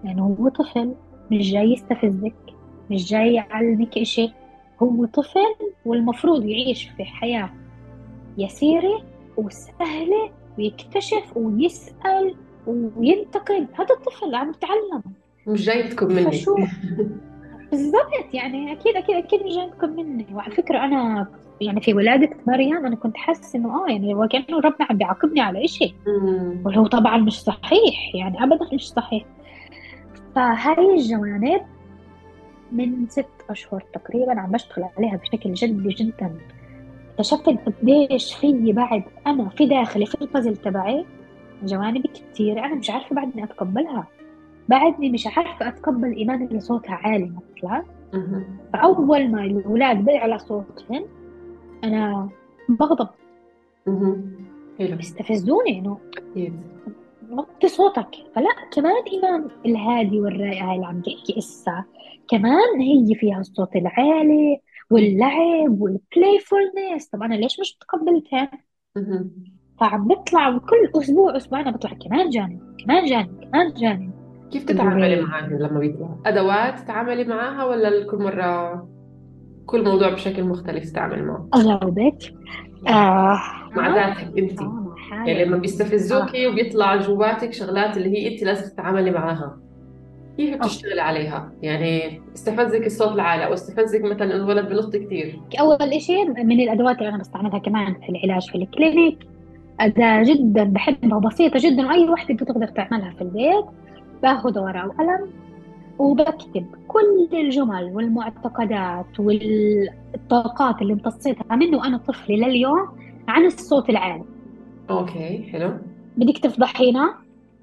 لأنه 0.05 0.37
هو 0.41 0.49
طفل 0.49 0.95
مش 1.31 1.51
جاي 1.53 1.73
يستفزك 1.73 2.35
مش 2.91 3.11
جاي 3.11 3.35
يعلمك 3.35 3.99
إشي 3.99 4.33
هو 4.83 5.05
طفل 5.05 5.55
والمفروض 5.85 6.45
يعيش 6.45 6.89
في 6.97 7.05
حياة 7.05 7.51
يسيرة 8.39 9.03
وسهلة 9.37 10.31
ويكتشف 10.59 11.37
ويسأل 11.37 12.35
وينتقد. 12.67 13.67
هذا 13.75 13.95
الطفل 13.95 14.35
عم 14.35 14.51
يتعلم. 14.51 15.03
مش 15.47 15.65
جايتكم 15.65 16.07
مني. 16.07 16.31
فشو؟ 16.33 16.57
بالضبط 17.71 18.35
يعني 18.35 18.73
أكيد 18.73 18.97
أكيد 18.97 19.17
أكيد 19.17 19.43
مش 19.43 19.55
جايتكم 19.55 19.91
مني. 19.91 20.27
وعلى 20.33 20.55
فكرة 20.55 20.79
أنا 20.85 21.27
يعني 21.61 21.81
في 21.81 21.95
ولادة 21.95 22.31
مريم 22.47 22.87
أنا 22.87 22.97
كنت 22.97 23.17
حاسة 23.17 23.59
إنه 23.59 23.85
آه 23.85 23.91
يعني 23.91 24.15
وكانه 24.15 24.61
ربنا 24.61 24.87
عم 24.91 24.97
بيعاقبني 24.97 25.41
على 25.41 25.65
إشي. 25.65 25.95
مم. 26.07 26.63
وهو 26.65 26.87
طبعا 26.87 27.17
مش 27.19 27.41
صحيح 27.41 28.15
يعني 28.15 28.43
ابدا 28.45 28.75
مش 28.75 28.89
صحيح. 28.89 29.25
فهاي 30.35 30.95
الجوانب 30.95 31.61
من 32.73 33.09
ست 33.09 33.27
أشهر 33.51 33.85
تقريبا 33.93 34.41
عم 34.41 34.51
بشتغل 34.51 34.85
عليها 34.97 35.17
بشكل 35.17 35.53
جدي 35.53 35.89
جدا. 35.89 36.35
اكتشفت 37.11 37.49
قديش 37.49 38.35
في 38.35 38.73
بعد 38.73 39.03
أنا 39.27 39.49
في 39.49 39.67
داخلي 39.67 40.07
في 40.07 40.23
البازل 40.23 40.57
تبعي 40.57 41.05
جوانب 41.63 42.07
كتير 42.07 42.65
أنا 42.65 42.75
مش 42.75 42.91
عارفة 42.91 43.17
بعدني 43.17 43.45
أتقبلها. 43.45 44.07
بعدني 44.69 45.11
مش 45.11 45.27
عارفة 45.27 45.69
أتقبل 45.69 46.17
إيمان 46.17 46.43
اللي 46.43 46.61
صوتها 46.61 46.95
عالي 46.95 47.33
مثلا. 47.57 47.85
فأول 48.73 49.31
ما 49.31 49.45
الأولاد 49.45 50.05
بيعلى 50.05 50.39
صوتهم 50.39 51.05
أنا 51.85 52.29
بغضب. 52.69 53.09
بيستفزوني 54.81 55.79
إنه 55.79 55.99
أكيد 56.17 56.61
وطي 57.31 57.69
صوتك. 57.69 58.09
فلا 58.35 58.51
كمان 58.73 59.03
إيمان 59.13 59.49
الهادي 59.67 60.21
والرائع 60.21 60.75
اللي 60.75 60.87
عم 60.87 61.01
تحكي 61.01 61.39
إسا 61.39 61.85
كمان 62.31 62.81
هي 62.81 63.15
فيها 63.15 63.41
الصوت 63.41 63.77
العالي 63.77 64.61
واللعب 64.91 65.81
والبلايفولنس 65.81 67.09
طب 67.13 67.23
أنا 67.23 67.35
ليش 67.35 67.61
مش 67.61 67.77
متقبلتها. 67.77 68.51
فعم 69.81 70.09
بطلع 70.09 70.59
كل 70.59 71.01
أسبوع 71.01 71.37
أسبوعين 71.37 71.71
بطلع 71.71 71.93
كمان 71.93 72.31
جانب 72.31 72.61
كمان 72.85 73.05
جانب 73.05 73.45
كمان 73.45 73.75
جانب. 73.75 74.11
كيف 74.53 74.65
تتعاملي 74.65 75.21
معاهم 75.21 75.59
لما 75.59 75.79
بيطلعوا؟ 75.79 76.17
أدوات 76.27 76.81
تتعاملي 76.81 77.25
معاها 77.25 77.65
ولا 77.65 78.07
كل 78.11 78.17
مرة 78.17 78.89
كل 79.67 79.85
موضوع 79.85 80.11
بشكل 80.11 80.45
مختلف 80.45 80.91
تتعامل 80.91 81.25
معه؟ 81.25 81.49
اجاوبك 81.55 82.19
آه. 82.89 83.41
مع 83.77 83.95
ذاتك 83.95 84.39
انت. 84.39 84.61
آه،. 84.61 84.95
يعني 85.13 85.45
لما 85.45 85.57
بيستفزوكي 85.57 86.47
وبيطلع 86.47 86.97
جواتك 86.97 87.53
شغلات 87.53 87.97
اللي 87.97 88.09
هي 88.09 88.33
انت 88.35 88.43
لازم 88.43 88.75
تتعاملي 88.75 89.11
معاها. 89.11 89.66
كيف 90.37 90.57
بتشتغلي 90.57 91.01
عليها؟ 91.01 91.53
يعني 91.63 92.21
استفزك 92.35 92.87
الصوت 92.87 93.13
العالي 93.13 93.47
أو 93.47 93.55
استفزك 93.55 94.03
مثلا 94.03 94.37
الولد 94.37 94.69
بنط 94.69 94.97
كثير 94.97 95.41
أول 95.61 96.01
شيء 96.01 96.45
من 96.45 96.61
الأدوات 96.61 96.99
اللي 96.99 97.09
أنا 97.09 97.19
بستعملها 97.19 97.59
كمان 97.59 97.95
في 97.95 98.09
العلاج 98.09 98.51
في 98.51 98.55
الكلينيك 98.55 99.19
أداة 99.81 100.23
جدا 100.23 100.65
بحبها 100.65 101.19
بسيطة 101.19 101.59
جدا 101.59 101.87
وأي 101.87 102.09
وحدة 102.09 102.35
بتقدر 102.35 102.67
تعملها 102.67 103.11
في 103.11 103.21
البيت 103.23 103.65
باخذ 104.23 104.59
ورقة 104.59 104.87
وقلم 104.87 105.31
وبكتب 105.99 106.67
كل 106.89 107.29
الجمل 107.33 107.85
والمعتقدات 107.85 109.21
والطاقات 109.21 110.83
اللي 110.83 110.93
امتصيتها 110.93 111.57
منه 111.57 111.79
وأنا 111.79 111.99
طفلي 111.99 112.37
لليوم 112.37 112.89
عن 113.29 113.45
الصوت 113.45 113.91
العالي. 113.91 114.25
أوكي 114.91 115.49
حلو. 115.53 115.71
بدك 116.17 116.39
تفضحينا؟ 116.39 117.15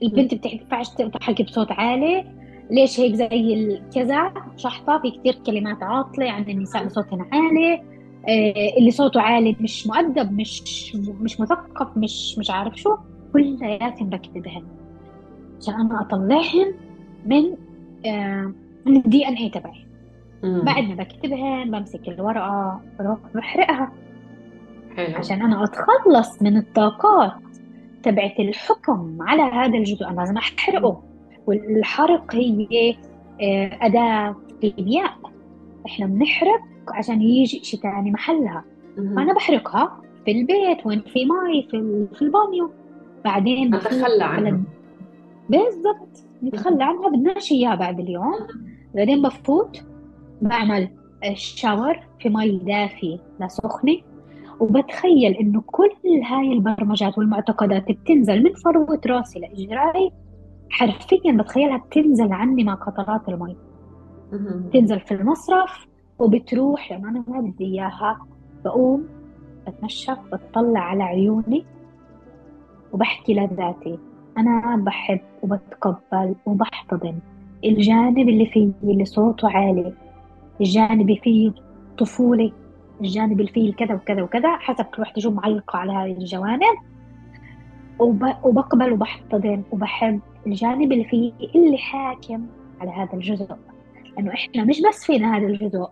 البنت 0.03 0.33
بتنفعش 0.33 0.89
تحكي 0.89 1.43
بصوت 1.43 1.71
عالي؟ 1.71 2.42
ليش 2.71 2.99
هيك 2.99 3.15
زي 3.15 3.53
الكذا 3.53 4.33
شحطة 4.57 4.99
في 5.01 5.11
كثير 5.11 5.33
كلمات 5.45 5.83
عاطلة 5.83 6.31
عن 6.31 6.43
النساء 6.49 6.85
بصوت 6.85 7.07
عالي. 7.13 7.83
آه، 8.27 8.77
اللي 8.77 8.91
صوته 8.91 9.21
عالي 9.21 9.55
مش 9.59 9.87
مؤدب 9.87 10.31
مش 10.31 10.95
مش 10.95 11.39
مثقف 11.39 11.97
مش 11.97 12.37
مش 12.37 12.51
عارف 12.51 12.75
شو. 12.75 12.95
كلياتهم 13.33 14.09
بكتبهن 14.09 14.63
عشان 15.61 15.73
أنا 15.73 16.01
اطلعهن 16.01 16.73
من 17.25 17.43
آه، 18.05 18.53
من 18.85 18.95
الدي 18.97 19.27
ان 19.27 19.33
اي 19.33 19.49
تبعي. 19.49 19.85
بعد 20.43 20.83
ما 20.83 20.95
بكتبهن 20.95 21.71
بمسك 21.71 22.07
الورقة 22.07 22.81
بروح 22.99 23.19
بحرقها. 23.35 23.91
حلو. 24.97 25.15
عشان 25.17 25.41
أنا 25.41 25.63
أتخلص 25.63 26.41
من 26.41 26.57
الطاقات 26.57 27.33
تبعت 28.03 28.39
الحكم 28.39 29.17
على 29.21 29.41
هذا 29.41 29.77
الجزء. 29.77 30.07
أنا 30.07 30.19
لازم 30.19 30.37
أحرقه. 30.37 31.03
والحرق 31.47 32.35
هي 32.35 32.95
آه، 33.41 33.79
أداة 33.81 34.35
كيمياء 34.61 35.13
إحنا 35.85 36.05
بنحرق 36.05 36.61
عشان 36.87 37.21
يجي 37.21 37.59
شيء 37.63 37.79
ثاني 37.79 38.11
محلها. 38.11 38.63
فأنا 38.95 39.33
بحرقها 39.33 40.01
في 40.25 40.31
البيت 40.31 40.85
وين 40.85 41.01
في 41.01 41.25
مي 41.25 41.67
في 41.71 42.07
في 42.15 42.21
البانيو. 42.21 42.71
بعدين 43.25 43.75
نتخلى 43.75 44.23
عنها. 44.23 44.61
بالضبط 45.49 46.25
نتخلى 46.43 46.83
عنها. 46.83 47.09
بدناش 47.09 47.51
إياها 47.51 47.75
بعد 47.75 47.99
اليوم. 47.99 48.33
بعدين 48.95 49.21
بفوت 49.21 49.81
بعمل 50.41 50.89
ال 51.25 51.36
shower 51.36 51.99
في 52.19 52.29
مي 52.29 52.57
دافية 52.57 53.17
لا 53.39 53.47
سخنة. 53.47 53.97
وبتخيل 54.59 55.33
إنه 55.33 55.61
كل 55.65 55.91
هاي 56.25 56.53
البرمجات 56.53 57.17
والمعتقدات 57.17 57.91
بتنزل 57.91 58.43
من 58.43 58.53
فروة 58.53 59.01
راسي 59.05 59.39
لإجري 59.39 60.11
حرفيا 60.73 61.31
بتخيلها 61.31 61.77
بتنزل 61.77 62.31
عني 62.33 62.63
مع 62.63 62.73
قطرات 62.73 63.29
المي. 63.29 63.55
بتنزل 64.67 64.99
في 64.99 65.13
المصرف 65.13 65.87
وبتروح 66.19 66.91
لما 66.91 67.09
أنا 67.09 67.23
ما 67.27 67.39
بدي 67.41 67.65
إياها 67.65 68.19
بقوم 68.65 69.07
بتنشف 69.67 70.17
بتطلع 70.33 70.79
على 70.79 71.03
عيوني 71.03 71.65
وبحكي 72.93 73.33
لذاتي 73.33 73.99
أنا 74.37 74.75
بحب 74.75 75.19
وبتقبل 75.43 76.35
وبحتضن 76.45 77.19
الجانب 77.65 78.29
اللي 78.29 78.45
فيه 78.45 78.71
اللي 78.83 79.05
صوته 79.05 79.49
عالي 79.49 79.93
الجانب 80.61 81.01
اللي 81.01 81.17
فيه 81.23 81.51
طفولة 81.97 82.51
الجانب 83.01 83.39
اللي 83.39 83.51
فيه 83.51 83.69
الكذا 83.69 83.93
وكذا 83.95 84.21
وكذا 84.23 84.55
حسب 84.57 84.85
كل 84.85 85.01
وحدة 85.01 85.21
شو 85.21 85.31
معلقة 85.31 85.77
على 85.79 85.91
هذه 85.91 86.17
الجوانب. 86.17 86.77
وبقبل 88.43 88.93
وبحتضن 88.93 89.63
وبحب 89.71 90.19
الجانب 90.47 90.91
اللي 90.91 91.03
فيه 91.03 91.33
اللي 91.55 91.77
حاكم 91.77 92.45
على 92.81 92.91
هذا 92.91 93.13
الجزء. 93.13 93.55
لأنه 94.17 94.33
إحنا 94.33 94.63
مش 94.63 94.81
بس 94.81 95.05
فينا 95.05 95.37
هذا 95.37 95.47
الجزء 95.47 95.87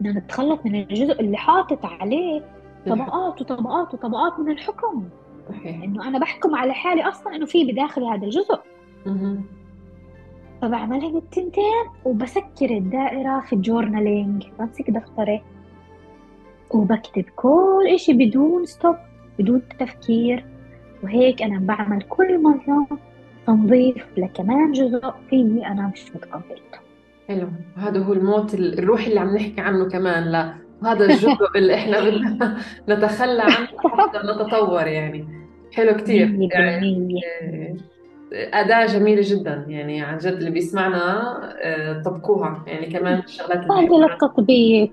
بدنا 0.00 0.18
نتخلص 0.18 0.60
من 0.64 0.74
الجزء 0.74 1.20
اللي 1.20 1.36
حاطط 1.36 1.86
عليه 1.86 2.42
طبقات 2.86 3.40
وطبقات 3.40 3.94
وطبقات 3.94 4.38
من 4.38 4.50
الحكم. 4.50 5.08
صحيح. 5.48 5.82
إنه 5.82 6.08
أنا 6.08 6.18
بحكم 6.18 6.54
على 6.54 6.74
حالي 6.74 7.02
أصلا 7.02 7.36
إنه 7.36 7.46
في 7.46 7.72
بداخلي 7.72 8.06
هذا 8.06 8.24
الجزء. 8.24 8.60
فبعملها 10.62 11.18
التنتين 11.18 11.84
وبسكر 12.04 12.70
الدائرة 12.70 13.40
في 13.40 13.52
الجورنالينج. 13.52 14.46
بمسك 14.58 14.90
دفتري 14.90 15.42
وبكتب 16.70 17.24
كل 17.36 17.88
إشي 17.94 18.12
بدون 18.12 18.64
ستوب 18.64 18.96
بدون 19.38 19.62
تفكير. 19.80 20.44
وهيك 21.04 21.42
أنا 21.42 21.58
بعمل 21.60 22.02
كل 22.02 22.42
مرة 22.42 22.86
تنظيف 23.46 24.06
لكمان 24.16 24.72
جزء 24.72 25.10
فيي 25.30 25.66
أنا 25.66 25.90
مش 25.94 26.04
متقبلته 26.14 26.78
حلو. 27.28 27.48
هذا 27.76 27.98
هو 28.00 28.12
الموت 28.12 28.54
ال- 28.54 28.78
الروحي 28.78 29.06
اللي 29.08 29.20
عم 29.20 29.34
نحكي 29.36 29.60
عنه 29.60 29.88
كمان 29.88 30.24
لا. 30.24 30.54
وهذا 30.82 31.04
الجزء 31.04 31.36
اللي 31.56 31.74
إحنا 31.74 32.00
بدنا 32.00 32.58
نتخلى 32.88 33.42
عنه 33.42 33.66
حتى 33.78 34.18
نتطور 34.18 34.86
يعني. 34.86 35.24
حلو 35.72 35.92
كثير 35.96 36.26
يعني 36.52 37.20
آه، 37.42 37.76
أداة 38.32 38.86
جميلة 38.86 39.22
جدا. 39.24 39.64
يعني 39.68 40.02
عن 40.02 40.18
جد 40.18 40.32
اللي 40.32 40.50
بيسمعنا 40.50 41.38
آه، 41.62 42.02
طبقوها. 42.02 42.64
يعني 42.66 42.86
كمان 42.86 43.18
الشغلات 43.18 43.70
اللي 43.70 44.06
للتطبيق 44.06 44.92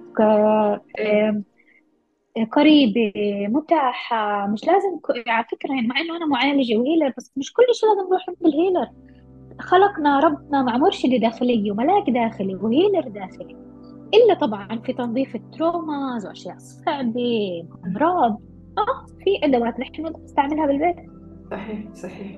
قريبة 2.51 3.11
متاحة 3.47 4.47
مش 4.47 4.65
لازم 4.67 4.97
ك... 4.97 5.29
على 5.29 5.45
فكرة 5.51 5.69
يعني 5.69 5.87
مع 5.87 5.99
إنه 5.99 6.17
أنا 6.17 6.25
معالجة 6.25 6.77
و 6.77 6.82
healer 6.82 7.13
بس 7.17 7.31
مش 7.37 7.53
كل 7.53 7.63
شيء 7.73 7.89
لازم 7.89 8.07
نروح 8.09 8.25
عند 8.29 8.37
ال 8.45 8.51
healer 8.51 8.87
خلقنا 9.59 10.19
ربنا 10.19 10.61
مع 10.61 10.77
مرشدة 10.77 11.17
داخلية 11.17 11.71
وملاك 11.71 12.09
داخلي 12.09 12.55
و 12.55 12.62
healer 12.62 13.07
داخلي. 13.07 13.55
إلا 14.13 14.33
طبعا 14.33 14.79
في 14.85 14.93
تنظيف 14.93 15.35
ال 15.35 15.46
traumas 15.46 16.25
وأشياء 16.25 16.57
صعبة 16.57 17.63
أمراض. 17.85 18.41
آه 18.77 19.05
في 19.23 19.45
أدوات 19.45 19.79
نحن 19.79 20.13
نستعملها 20.23 20.65
بالبيت. 20.65 20.95
صحيح 21.51 21.93
صحيح. 21.93 22.37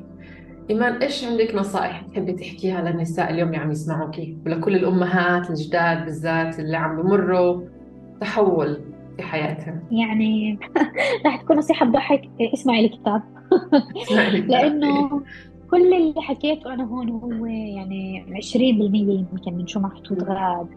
إيمان 0.69 0.93
إيش 0.93 1.25
عندك 1.25 1.55
نصائح 1.55 2.01
تحبي 2.01 2.33
تحكيها 2.33 2.81
للنساء 2.81 3.31
اليوم 3.31 3.49
اللي 3.49 3.59
عم 3.59 3.71
يسمعوكي؟ 3.71 4.37
ولكل 4.45 4.75
الأمهات 4.75 5.49
الجداد 5.49 6.05
بالذات 6.05 6.59
اللي 6.59 6.77
عم 6.77 7.01
بمروا؟ 7.01 7.61
تحول. 8.21 8.92
في 9.17 9.23
حياتهم 9.23 9.83
يعني 9.91 10.59
راح 11.25 11.41
تكون 11.41 11.57
نصيحة 11.57 11.85
تضحك 11.85 12.29
اسمعي 12.53 12.85
الكتاب. 12.85 13.21
لأنه 14.47 15.21
كل 15.71 15.93
اللي 15.93 16.21
حكيته 16.21 16.73
أنا 16.73 16.83
هون 16.83 17.09
هو 17.09 17.45
يعني 17.45 18.25
20% 18.41 18.55
يمكن 18.55 19.53
من 19.53 19.67
شو 19.67 19.79
محطوط 19.79 20.23
غاد. 20.23 20.67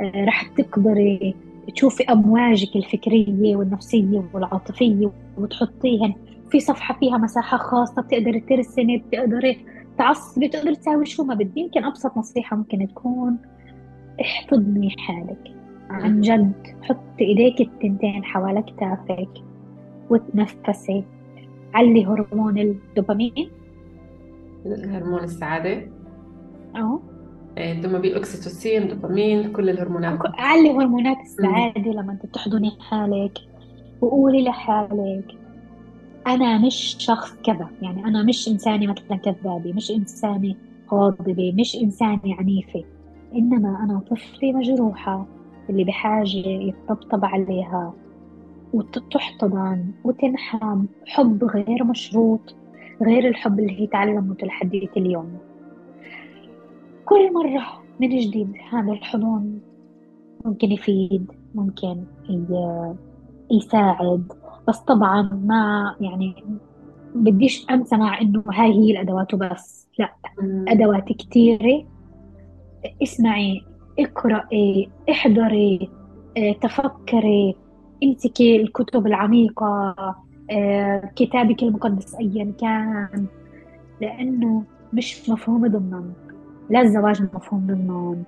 آه، 0.00 0.24
رح 0.24 0.42
تقدري 0.42 1.34
تشوفي 1.74 2.04
أمواجك 2.04 2.76
الفكرية 2.76 3.56
والنفسية 3.56 4.24
والعاطفية 4.34 5.10
وتحطيهن 5.38 6.14
في 6.50 6.60
صفحة 6.60 6.98
فيها 7.00 7.18
مساحة 7.18 7.56
خاصة. 7.56 8.02
بتقدري 8.02 8.40
ترسمي 8.40 8.98
بتقدري 8.98 9.58
تعصبي 9.98 10.48
بتقدري 10.48 10.76
تساوي 10.76 11.06
شو 11.06 11.24
ما 11.24 11.34
بدي. 11.34 11.60
يمكن 11.60 11.84
أبسط 11.84 12.16
نصيحة 12.16 12.56
ممكن 12.56 12.88
تكون 12.88 13.36
احتضني 14.20 14.90
حالك. 14.98 15.55
عن 15.90 16.20
جد. 16.20 16.52
حطي 16.82 17.24
إيديك 17.24 17.60
التنتين 17.60 18.24
حوالي 18.24 18.62
كتافك 18.62 19.28
وتنفسي. 20.10 21.04
علي 21.74 22.06
هرمون 22.06 22.58
الدوبامين. 22.58 23.50
هرمون 24.66 25.24
السعادة. 25.24 25.88
آه 26.76 27.00
إيه، 27.58 27.72
الدوبامين 27.72 28.10
الأكسيتوسين 28.10 28.88
دوبامين 28.88 29.52
كل 29.52 29.70
الهرمونات. 29.70 30.18
علي 30.24 30.70
هرمونات 30.70 31.16
السعادة 31.20 31.90
لما 31.90 32.12
أنت 32.12 32.26
بتحضني 32.26 32.70
حالك 32.80 33.38
وقولي 34.00 34.44
لحالك. 34.44 35.34
أنا 36.26 36.58
مش 36.58 36.96
شخص 36.98 37.36
كذا. 37.44 37.68
يعني 37.82 38.04
أنا 38.04 38.22
مش 38.22 38.48
إنسانة 38.48 38.86
مثلا 38.86 39.16
كذابة 39.16 39.72
مش 39.72 39.90
إنسانة 39.90 40.54
غاضبة 40.92 41.52
مش 41.52 41.76
إنسانة 41.76 42.36
عنيفة. 42.38 42.84
إنما 43.34 43.84
أنا 43.84 44.00
طفلة 44.10 44.52
مجروحة. 44.52 45.26
اللي 45.70 45.84
بحاجة 45.84 46.46
يطبطب 46.46 47.24
عليها 47.24 47.94
وتحتضن 48.72 49.92
وتنحم. 50.04 50.84
حب 51.06 51.44
غير 51.44 51.84
مشروط 51.84 52.54
غير 53.02 53.28
الحب 53.28 53.58
اللي 53.58 53.80
هي 53.80 53.86
تعلمته 53.86 54.46
لحد 54.46 54.88
اليوم. 54.96 55.38
كل 57.04 57.32
مرة 57.32 57.62
من 58.00 58.08
جديد 58.08 58.52
هذا 58.70 58.92
الحضن 58.92 59.58
ممكن 60.44 60.72
يفيد 60.72 61.32
ممكن 61.54 62.04
يساعد. 63.50 64.32
بس 64.68 64.78
طبعا 64.78 65.22
ما 65.44 65.94
يعني 66.00 66.44
بديش 67.14 67.66
أنسى 67.70 67.96
مع 67.96 68.20
إنه 68.20 68.42
هاي 68.52 68.72
هي 68.72 68.90
الأدوات 68.90 69.34
وبس. 69.34 69.88
لا 69.98 70.12
أدوات 70.68 71.04
كتيرة. 71.04 71.84
اسمعي 73.02 73.64
اقرأي 73.98 74.88
احضري 75.10 75.90
آه، 76.36 76.52
تفكري. 76.52 77.56
امسكي 78.04 78.56
الكتب 78.62 79.06
العميقة 79.06 79.94
آه، 80.50 81.10
كتابك 81.16 81.62
المقدس 81.62 82.14
أيا 82.14 82.52
كان 82.60 83.26
لأنه 84.00 84.62
مش 84.92 85.30
مفهوم 85.30 85.66
ضمنا 85.66 86.12
لا 86.70 86.80
الزواج 86.80 87.22
مفهوم 87.22 87.66
ضمن 87.66 88.22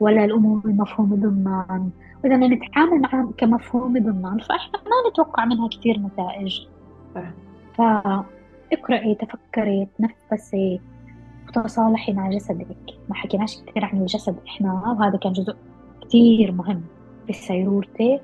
ولا 0.00 0.24
الأمور 0.24 0.62
مفهوم 0.64 1.14
ضمن. 1.14 1.90
وإذا 2.24 2.36
نتعامل 2.36 3.00
معها 3.00 3.32
كمفهوم 3.36 3.92
ضمن 3.92 4.38
فإحنا 4.38 4.78
ما 4.84 5.10
نتوقع 5.10 5.44
منها 5.44 5.68
كثير 5.68 5.98
نتائج. 5.98 6.60
فاقرأي 7.74 9.14
تفكري 9.14 9.88
تنفسي. 9.98 10.80
وتصالحي 11.56 12.12
مع 12.12 12.30
جسدك. 12.30 12.76
ما 13.08 13.14
حكيناش 13.14 13.58
كثير 13.66 13.84
عن 13.84 14.00
الجسد. 14.00 14.36
إحنا 14.48 14.72
وهذا 14.72 15.16
كان 15.16 15.32
جزء 15.32 15.56
كثير 16.08 16.52
مهم 16.52 16.82
في 17.26 17.32
سيرورتي 17.32 18.20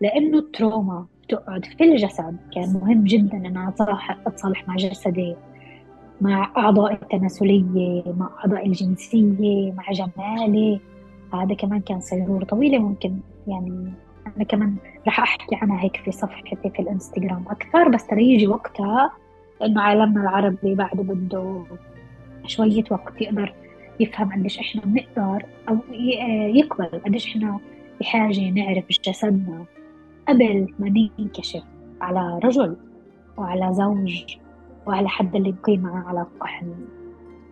لأنه 0.00 0.38
ال 0.38 0.48
trauma 0.48 1.06
بتقعد 1.22 1.64
في 1.64 1.84
الجسد 1.84 2.36
كان 2.54 2.72
مهم 2.82 3.04
جدا 3.04 3.36
أن 3.36 3.72
أتصالح 4.26 4.68
مع 4.68 4.76
جسدي 4.76 5.36
مع 6.20 6.52
أعضاء 6.56 6.92
التناسلية 6.92 8.02
مع 8.06 8.30
أعضاء 8.38 8.66
الجنسية 8.66 9.72
مع 9.72 9.92
جمالي. 9.92 10.80
هذا 11.34 11.54
كمان 11.54 11.80
كان 11.80 12.00
سيرورة 12.00 12.44
طويلة 12.44 12.78
ممكن 12.78 13.16
يعني 13.46 13.92
أنا 14.36 14.44
كمان 14.44 14.76
رح 15.06 15.20
أحكي 15.20 15.56
عنها 15.56 15.84
هيك 15.84 15.96
في 15.96 16.12
صفحتي 16.12 16.70
في 16.70 16.82
الإنستغرام 16.82 17.44
أكثر 17.50 17.88
بس 17.88 18.06
ترى 18.06 18.34
يجي 18.34 18.46
وقتها 18.46 19.10
لأنه 19.60 19.80
عالمنا 19.80 20.20
العربي 20.20 20.74
بعده 20.74 21.02
بده 21.02 21.64
شوية 22.48 22.84
وقت 22.90 23.20
يقدر 23.20 23.54
يفهم 24.00 24.32
قديش 24.32 24.58
إحنا 24.58 24.82
بنقدر 24.84 25.46
أو 25.68 25.78
يقبل 26.54 27.00
قديش 27.06 27.26
إحنا 27.26 27.60
بحاجة 28.00 28.50
نعرف 28.50 28.84
جسدنا 29.04 29.64
قبل 30.28 30.74
ما 30.78 31.08
ننكشف 31.18 31.62
على 32.00 32.40
رجل 32.44 32.76
وعلى 33.36 33.72
زوج 33.72 34.36
وعلى 34.86 35.08
حد 35.08 35.36
اللي 35.36 35.54
بقيم 35.62 35.82
معه 35.82 36.08
علاقة 36.08 36.46
حميمة 36.46 36.98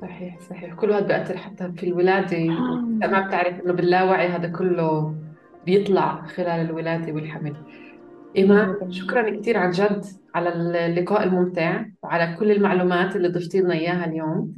صحيح 0.03 0.40
صحيح. 0.40 0.74
كل 0.74 0.92
هذا 0.92 1.07
بيأثر 1.07 1.36
حتى 1.36 1.72
في 1.72 1.86
الولادة. 1.86 2.36
آه. 2.36 2.80
ما 3.07 3.26
بتعرف 3.26 3.61
إنه 3.61 3.72
باللاوعي 3.72 4.28
هذا 4.28 4.49
كله 4.49 5.14
بيطلع 5.66 6.22
خلال 6.22 6.61
الولادة 6.61 7.12
والحمل. 7.12 7.57
إيمان 8.36 8.74
شكرا 8.90 9.30
كثير 9.30 9.59
عن 9.59 9.70
جد 9.70 10.05
على 10.34 10.49
اللقاء 10.86 11.24
الممتع 11.24 11.84
وعلى 12.03 12.36
كل 12.38 12.51
المعلومات 12.51 13.16
اللي 13.16 13.28
ضفتي 13.28 13.61
لنا 13.61 13.74
إياها 13.74 14.07
اليوم. 14.07 14.55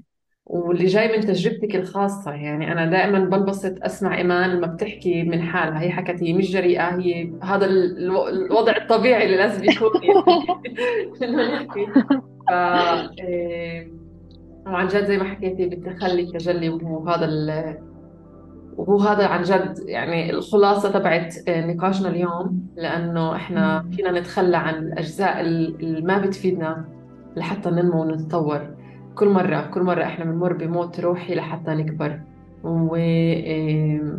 واللي 0.48 0.86
جاي 0.86 1.16
من 1.16 1.26
تجربتك 1.26 1.76
الخاصة. 1.76 2.32
يعني 2.32 2.72
أنا 2.72 2.86
دائما 2.86 3.18
بنبسط 3.18 3.74
أسمع 3.82 4.18
إيمان 4.18 4.50
لما 4.50 4.66
بتحكي 4.66 5.22
من 5.22 5.42
حالها. 5.42 5.80
هي 5.80 5.90
حكت 5.90 6.22
هي 6.22 6.32
مش 6.32 6.52
جريئة 6.52 6.96
هي 6.96 7.32
هذا 7.42 7.66
الوضع 7.66 8.76
الطبيعي 8.76 9.24
اللي 9.24 9.36
لازم 9.36 9.64
يكون. 9.64 9.90
يعني 12.50 13.92
وعن 14.66 14.88
جد 14.88 15.04
زي 15.04 15.18
ما 15.18 15.24
حكيتي 15.24 15.68
بالتخلي 15.68 16.22
التجلي 16.22 16.68
وهو 16.68 17.08
هذا 17.08 17.28
وهو 18.76 18.98
هذا 18.98 19.26
عن 19.26 19.42
جد 19.42 19.78
يعني 19.86 20.30
الخلاصة 20.30 20.90
تبعت 20.90 21.34
نقاشنا 21.48 22.08
اليوم. 22.08 22.66
لأنه 22.76 23.36
إحنا 23.36 23.84
فينا 23.96 24.20
نتخلى 24.20 24.56
عن 24.56 24.74
الأجزاء 24.74 25.40
اللي 25.40 26.00
ما 26.00 26.18
بتفيدنا 26.18 26.84
لحتى 27.36 27.70
ننمو 27.70 28.02
ونتطور. 28.02 28.77
كل 29.18 29.28
مرة 29.28 29.60
كل 29.60 29.82
مرة 29.82 30.02
إحنا 30.02 30.24
بنمر 30.24 30.52
بموت 30.52 31.00
روحي 31.00 31.34
لحتى 31.34 31.70
نكبر 31.70 32.20
و... 32.64 32.96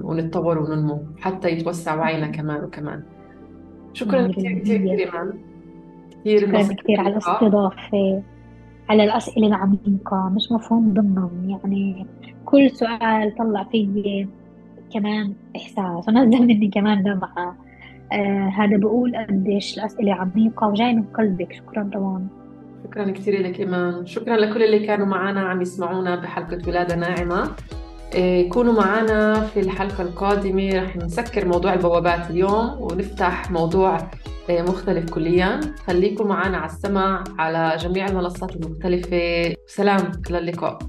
ونتطور 0.04 0.58
وننمو 0.58 1.04
حتى 1.20 1.50
يتوسع 1.50 1.96
وعينا 1.96 2.28
كمان 2.28 2.64
وكمان. 2.64 3.04
شكرا 3.94 4.28
كثير 4.28 4.60
كثير 4.60 4.78
كثير 4.78 5.00
إيمان 5.00 5.34
كثير 6.22 6.40
شكرا 6.40 6.76
كثير 6.76 7.00
على 7.00 7.10
الاستضافة 7.10 8.24
على 8.90 9.04
الأسئلة 9.04 9.48
العميقة 9.48 10.30
مش 10.36 10.52
مفهوم 10.52 10.94
ضمنهم 10.94 11.50
يعني 11.50 12.06
كل 12.46 12.72
سؤال 12.72 13.36
طلع 13.36 13.64
فيي 13.64 14.28
كمان 14.94 15.34
إحساس 15.56 16.10
ونزل 16.10 16.42
مني 16.42 16.68
كمان 16.68 17.04
دمعة. 17.04 17.56
آه 18.12 18.48
هذا 18.48 18.78
بقول 18.78 19.16
قديش 19.16 19.78
الأسئلة 19.78 20.14
عميقة 20.14 20.68
وجاي 20.68 20.94
من 20.94 21.04
قلبك. 21.04 21.54
شكرا 21.54 21.90
روان. 21.96 22.28
شكرا 22.90 23.12
كثير 23.12 23.42
لك 23.42 23.60
إيمان. 23.60 24.06
شكرا 24.06 24.38
لكل 24.38 24.64
اللي 24.64 24.88
كانوا 24.88 25.06
معنا 25.06 25.42
عم 25.42 25.62
يسمعونا 25.62 26.16
بحلقة 26.16 26.60
ولادة 26.68 26.96
ناعمة. 26.96 27.52
إيه، 28.14 28.50
كونوا 28.50 28.74
معنا 28.74 29.42
في 29.42 29.60
الحلقة 29.60 30.02
القادمة. 30.02 30.70
رح 30.84 30.98
نسكر 30.98 31.48
موضوع 31.48 31.74
البوابات 31.74 32.30
اليوم 32.30 32.82
ونفتح 32.82 33.52
موضوع 33.52 33.98
إيه، 34.50 34.62
مختلف 34.62 35.10
كليا. 35.10 35.60
خليكم 35.88 36.28
معنا 36.28 36.58
على 36.58 36.72
السمع 36.72 37.24
على 37.40 37.78
جميع 37.78 38.08
المنصات 38.08 38.56
المختلفة. 38.56 39.54
سلام 39.68 40.12
إلى 40.30 40.38
اللقاء. 40.38 40.80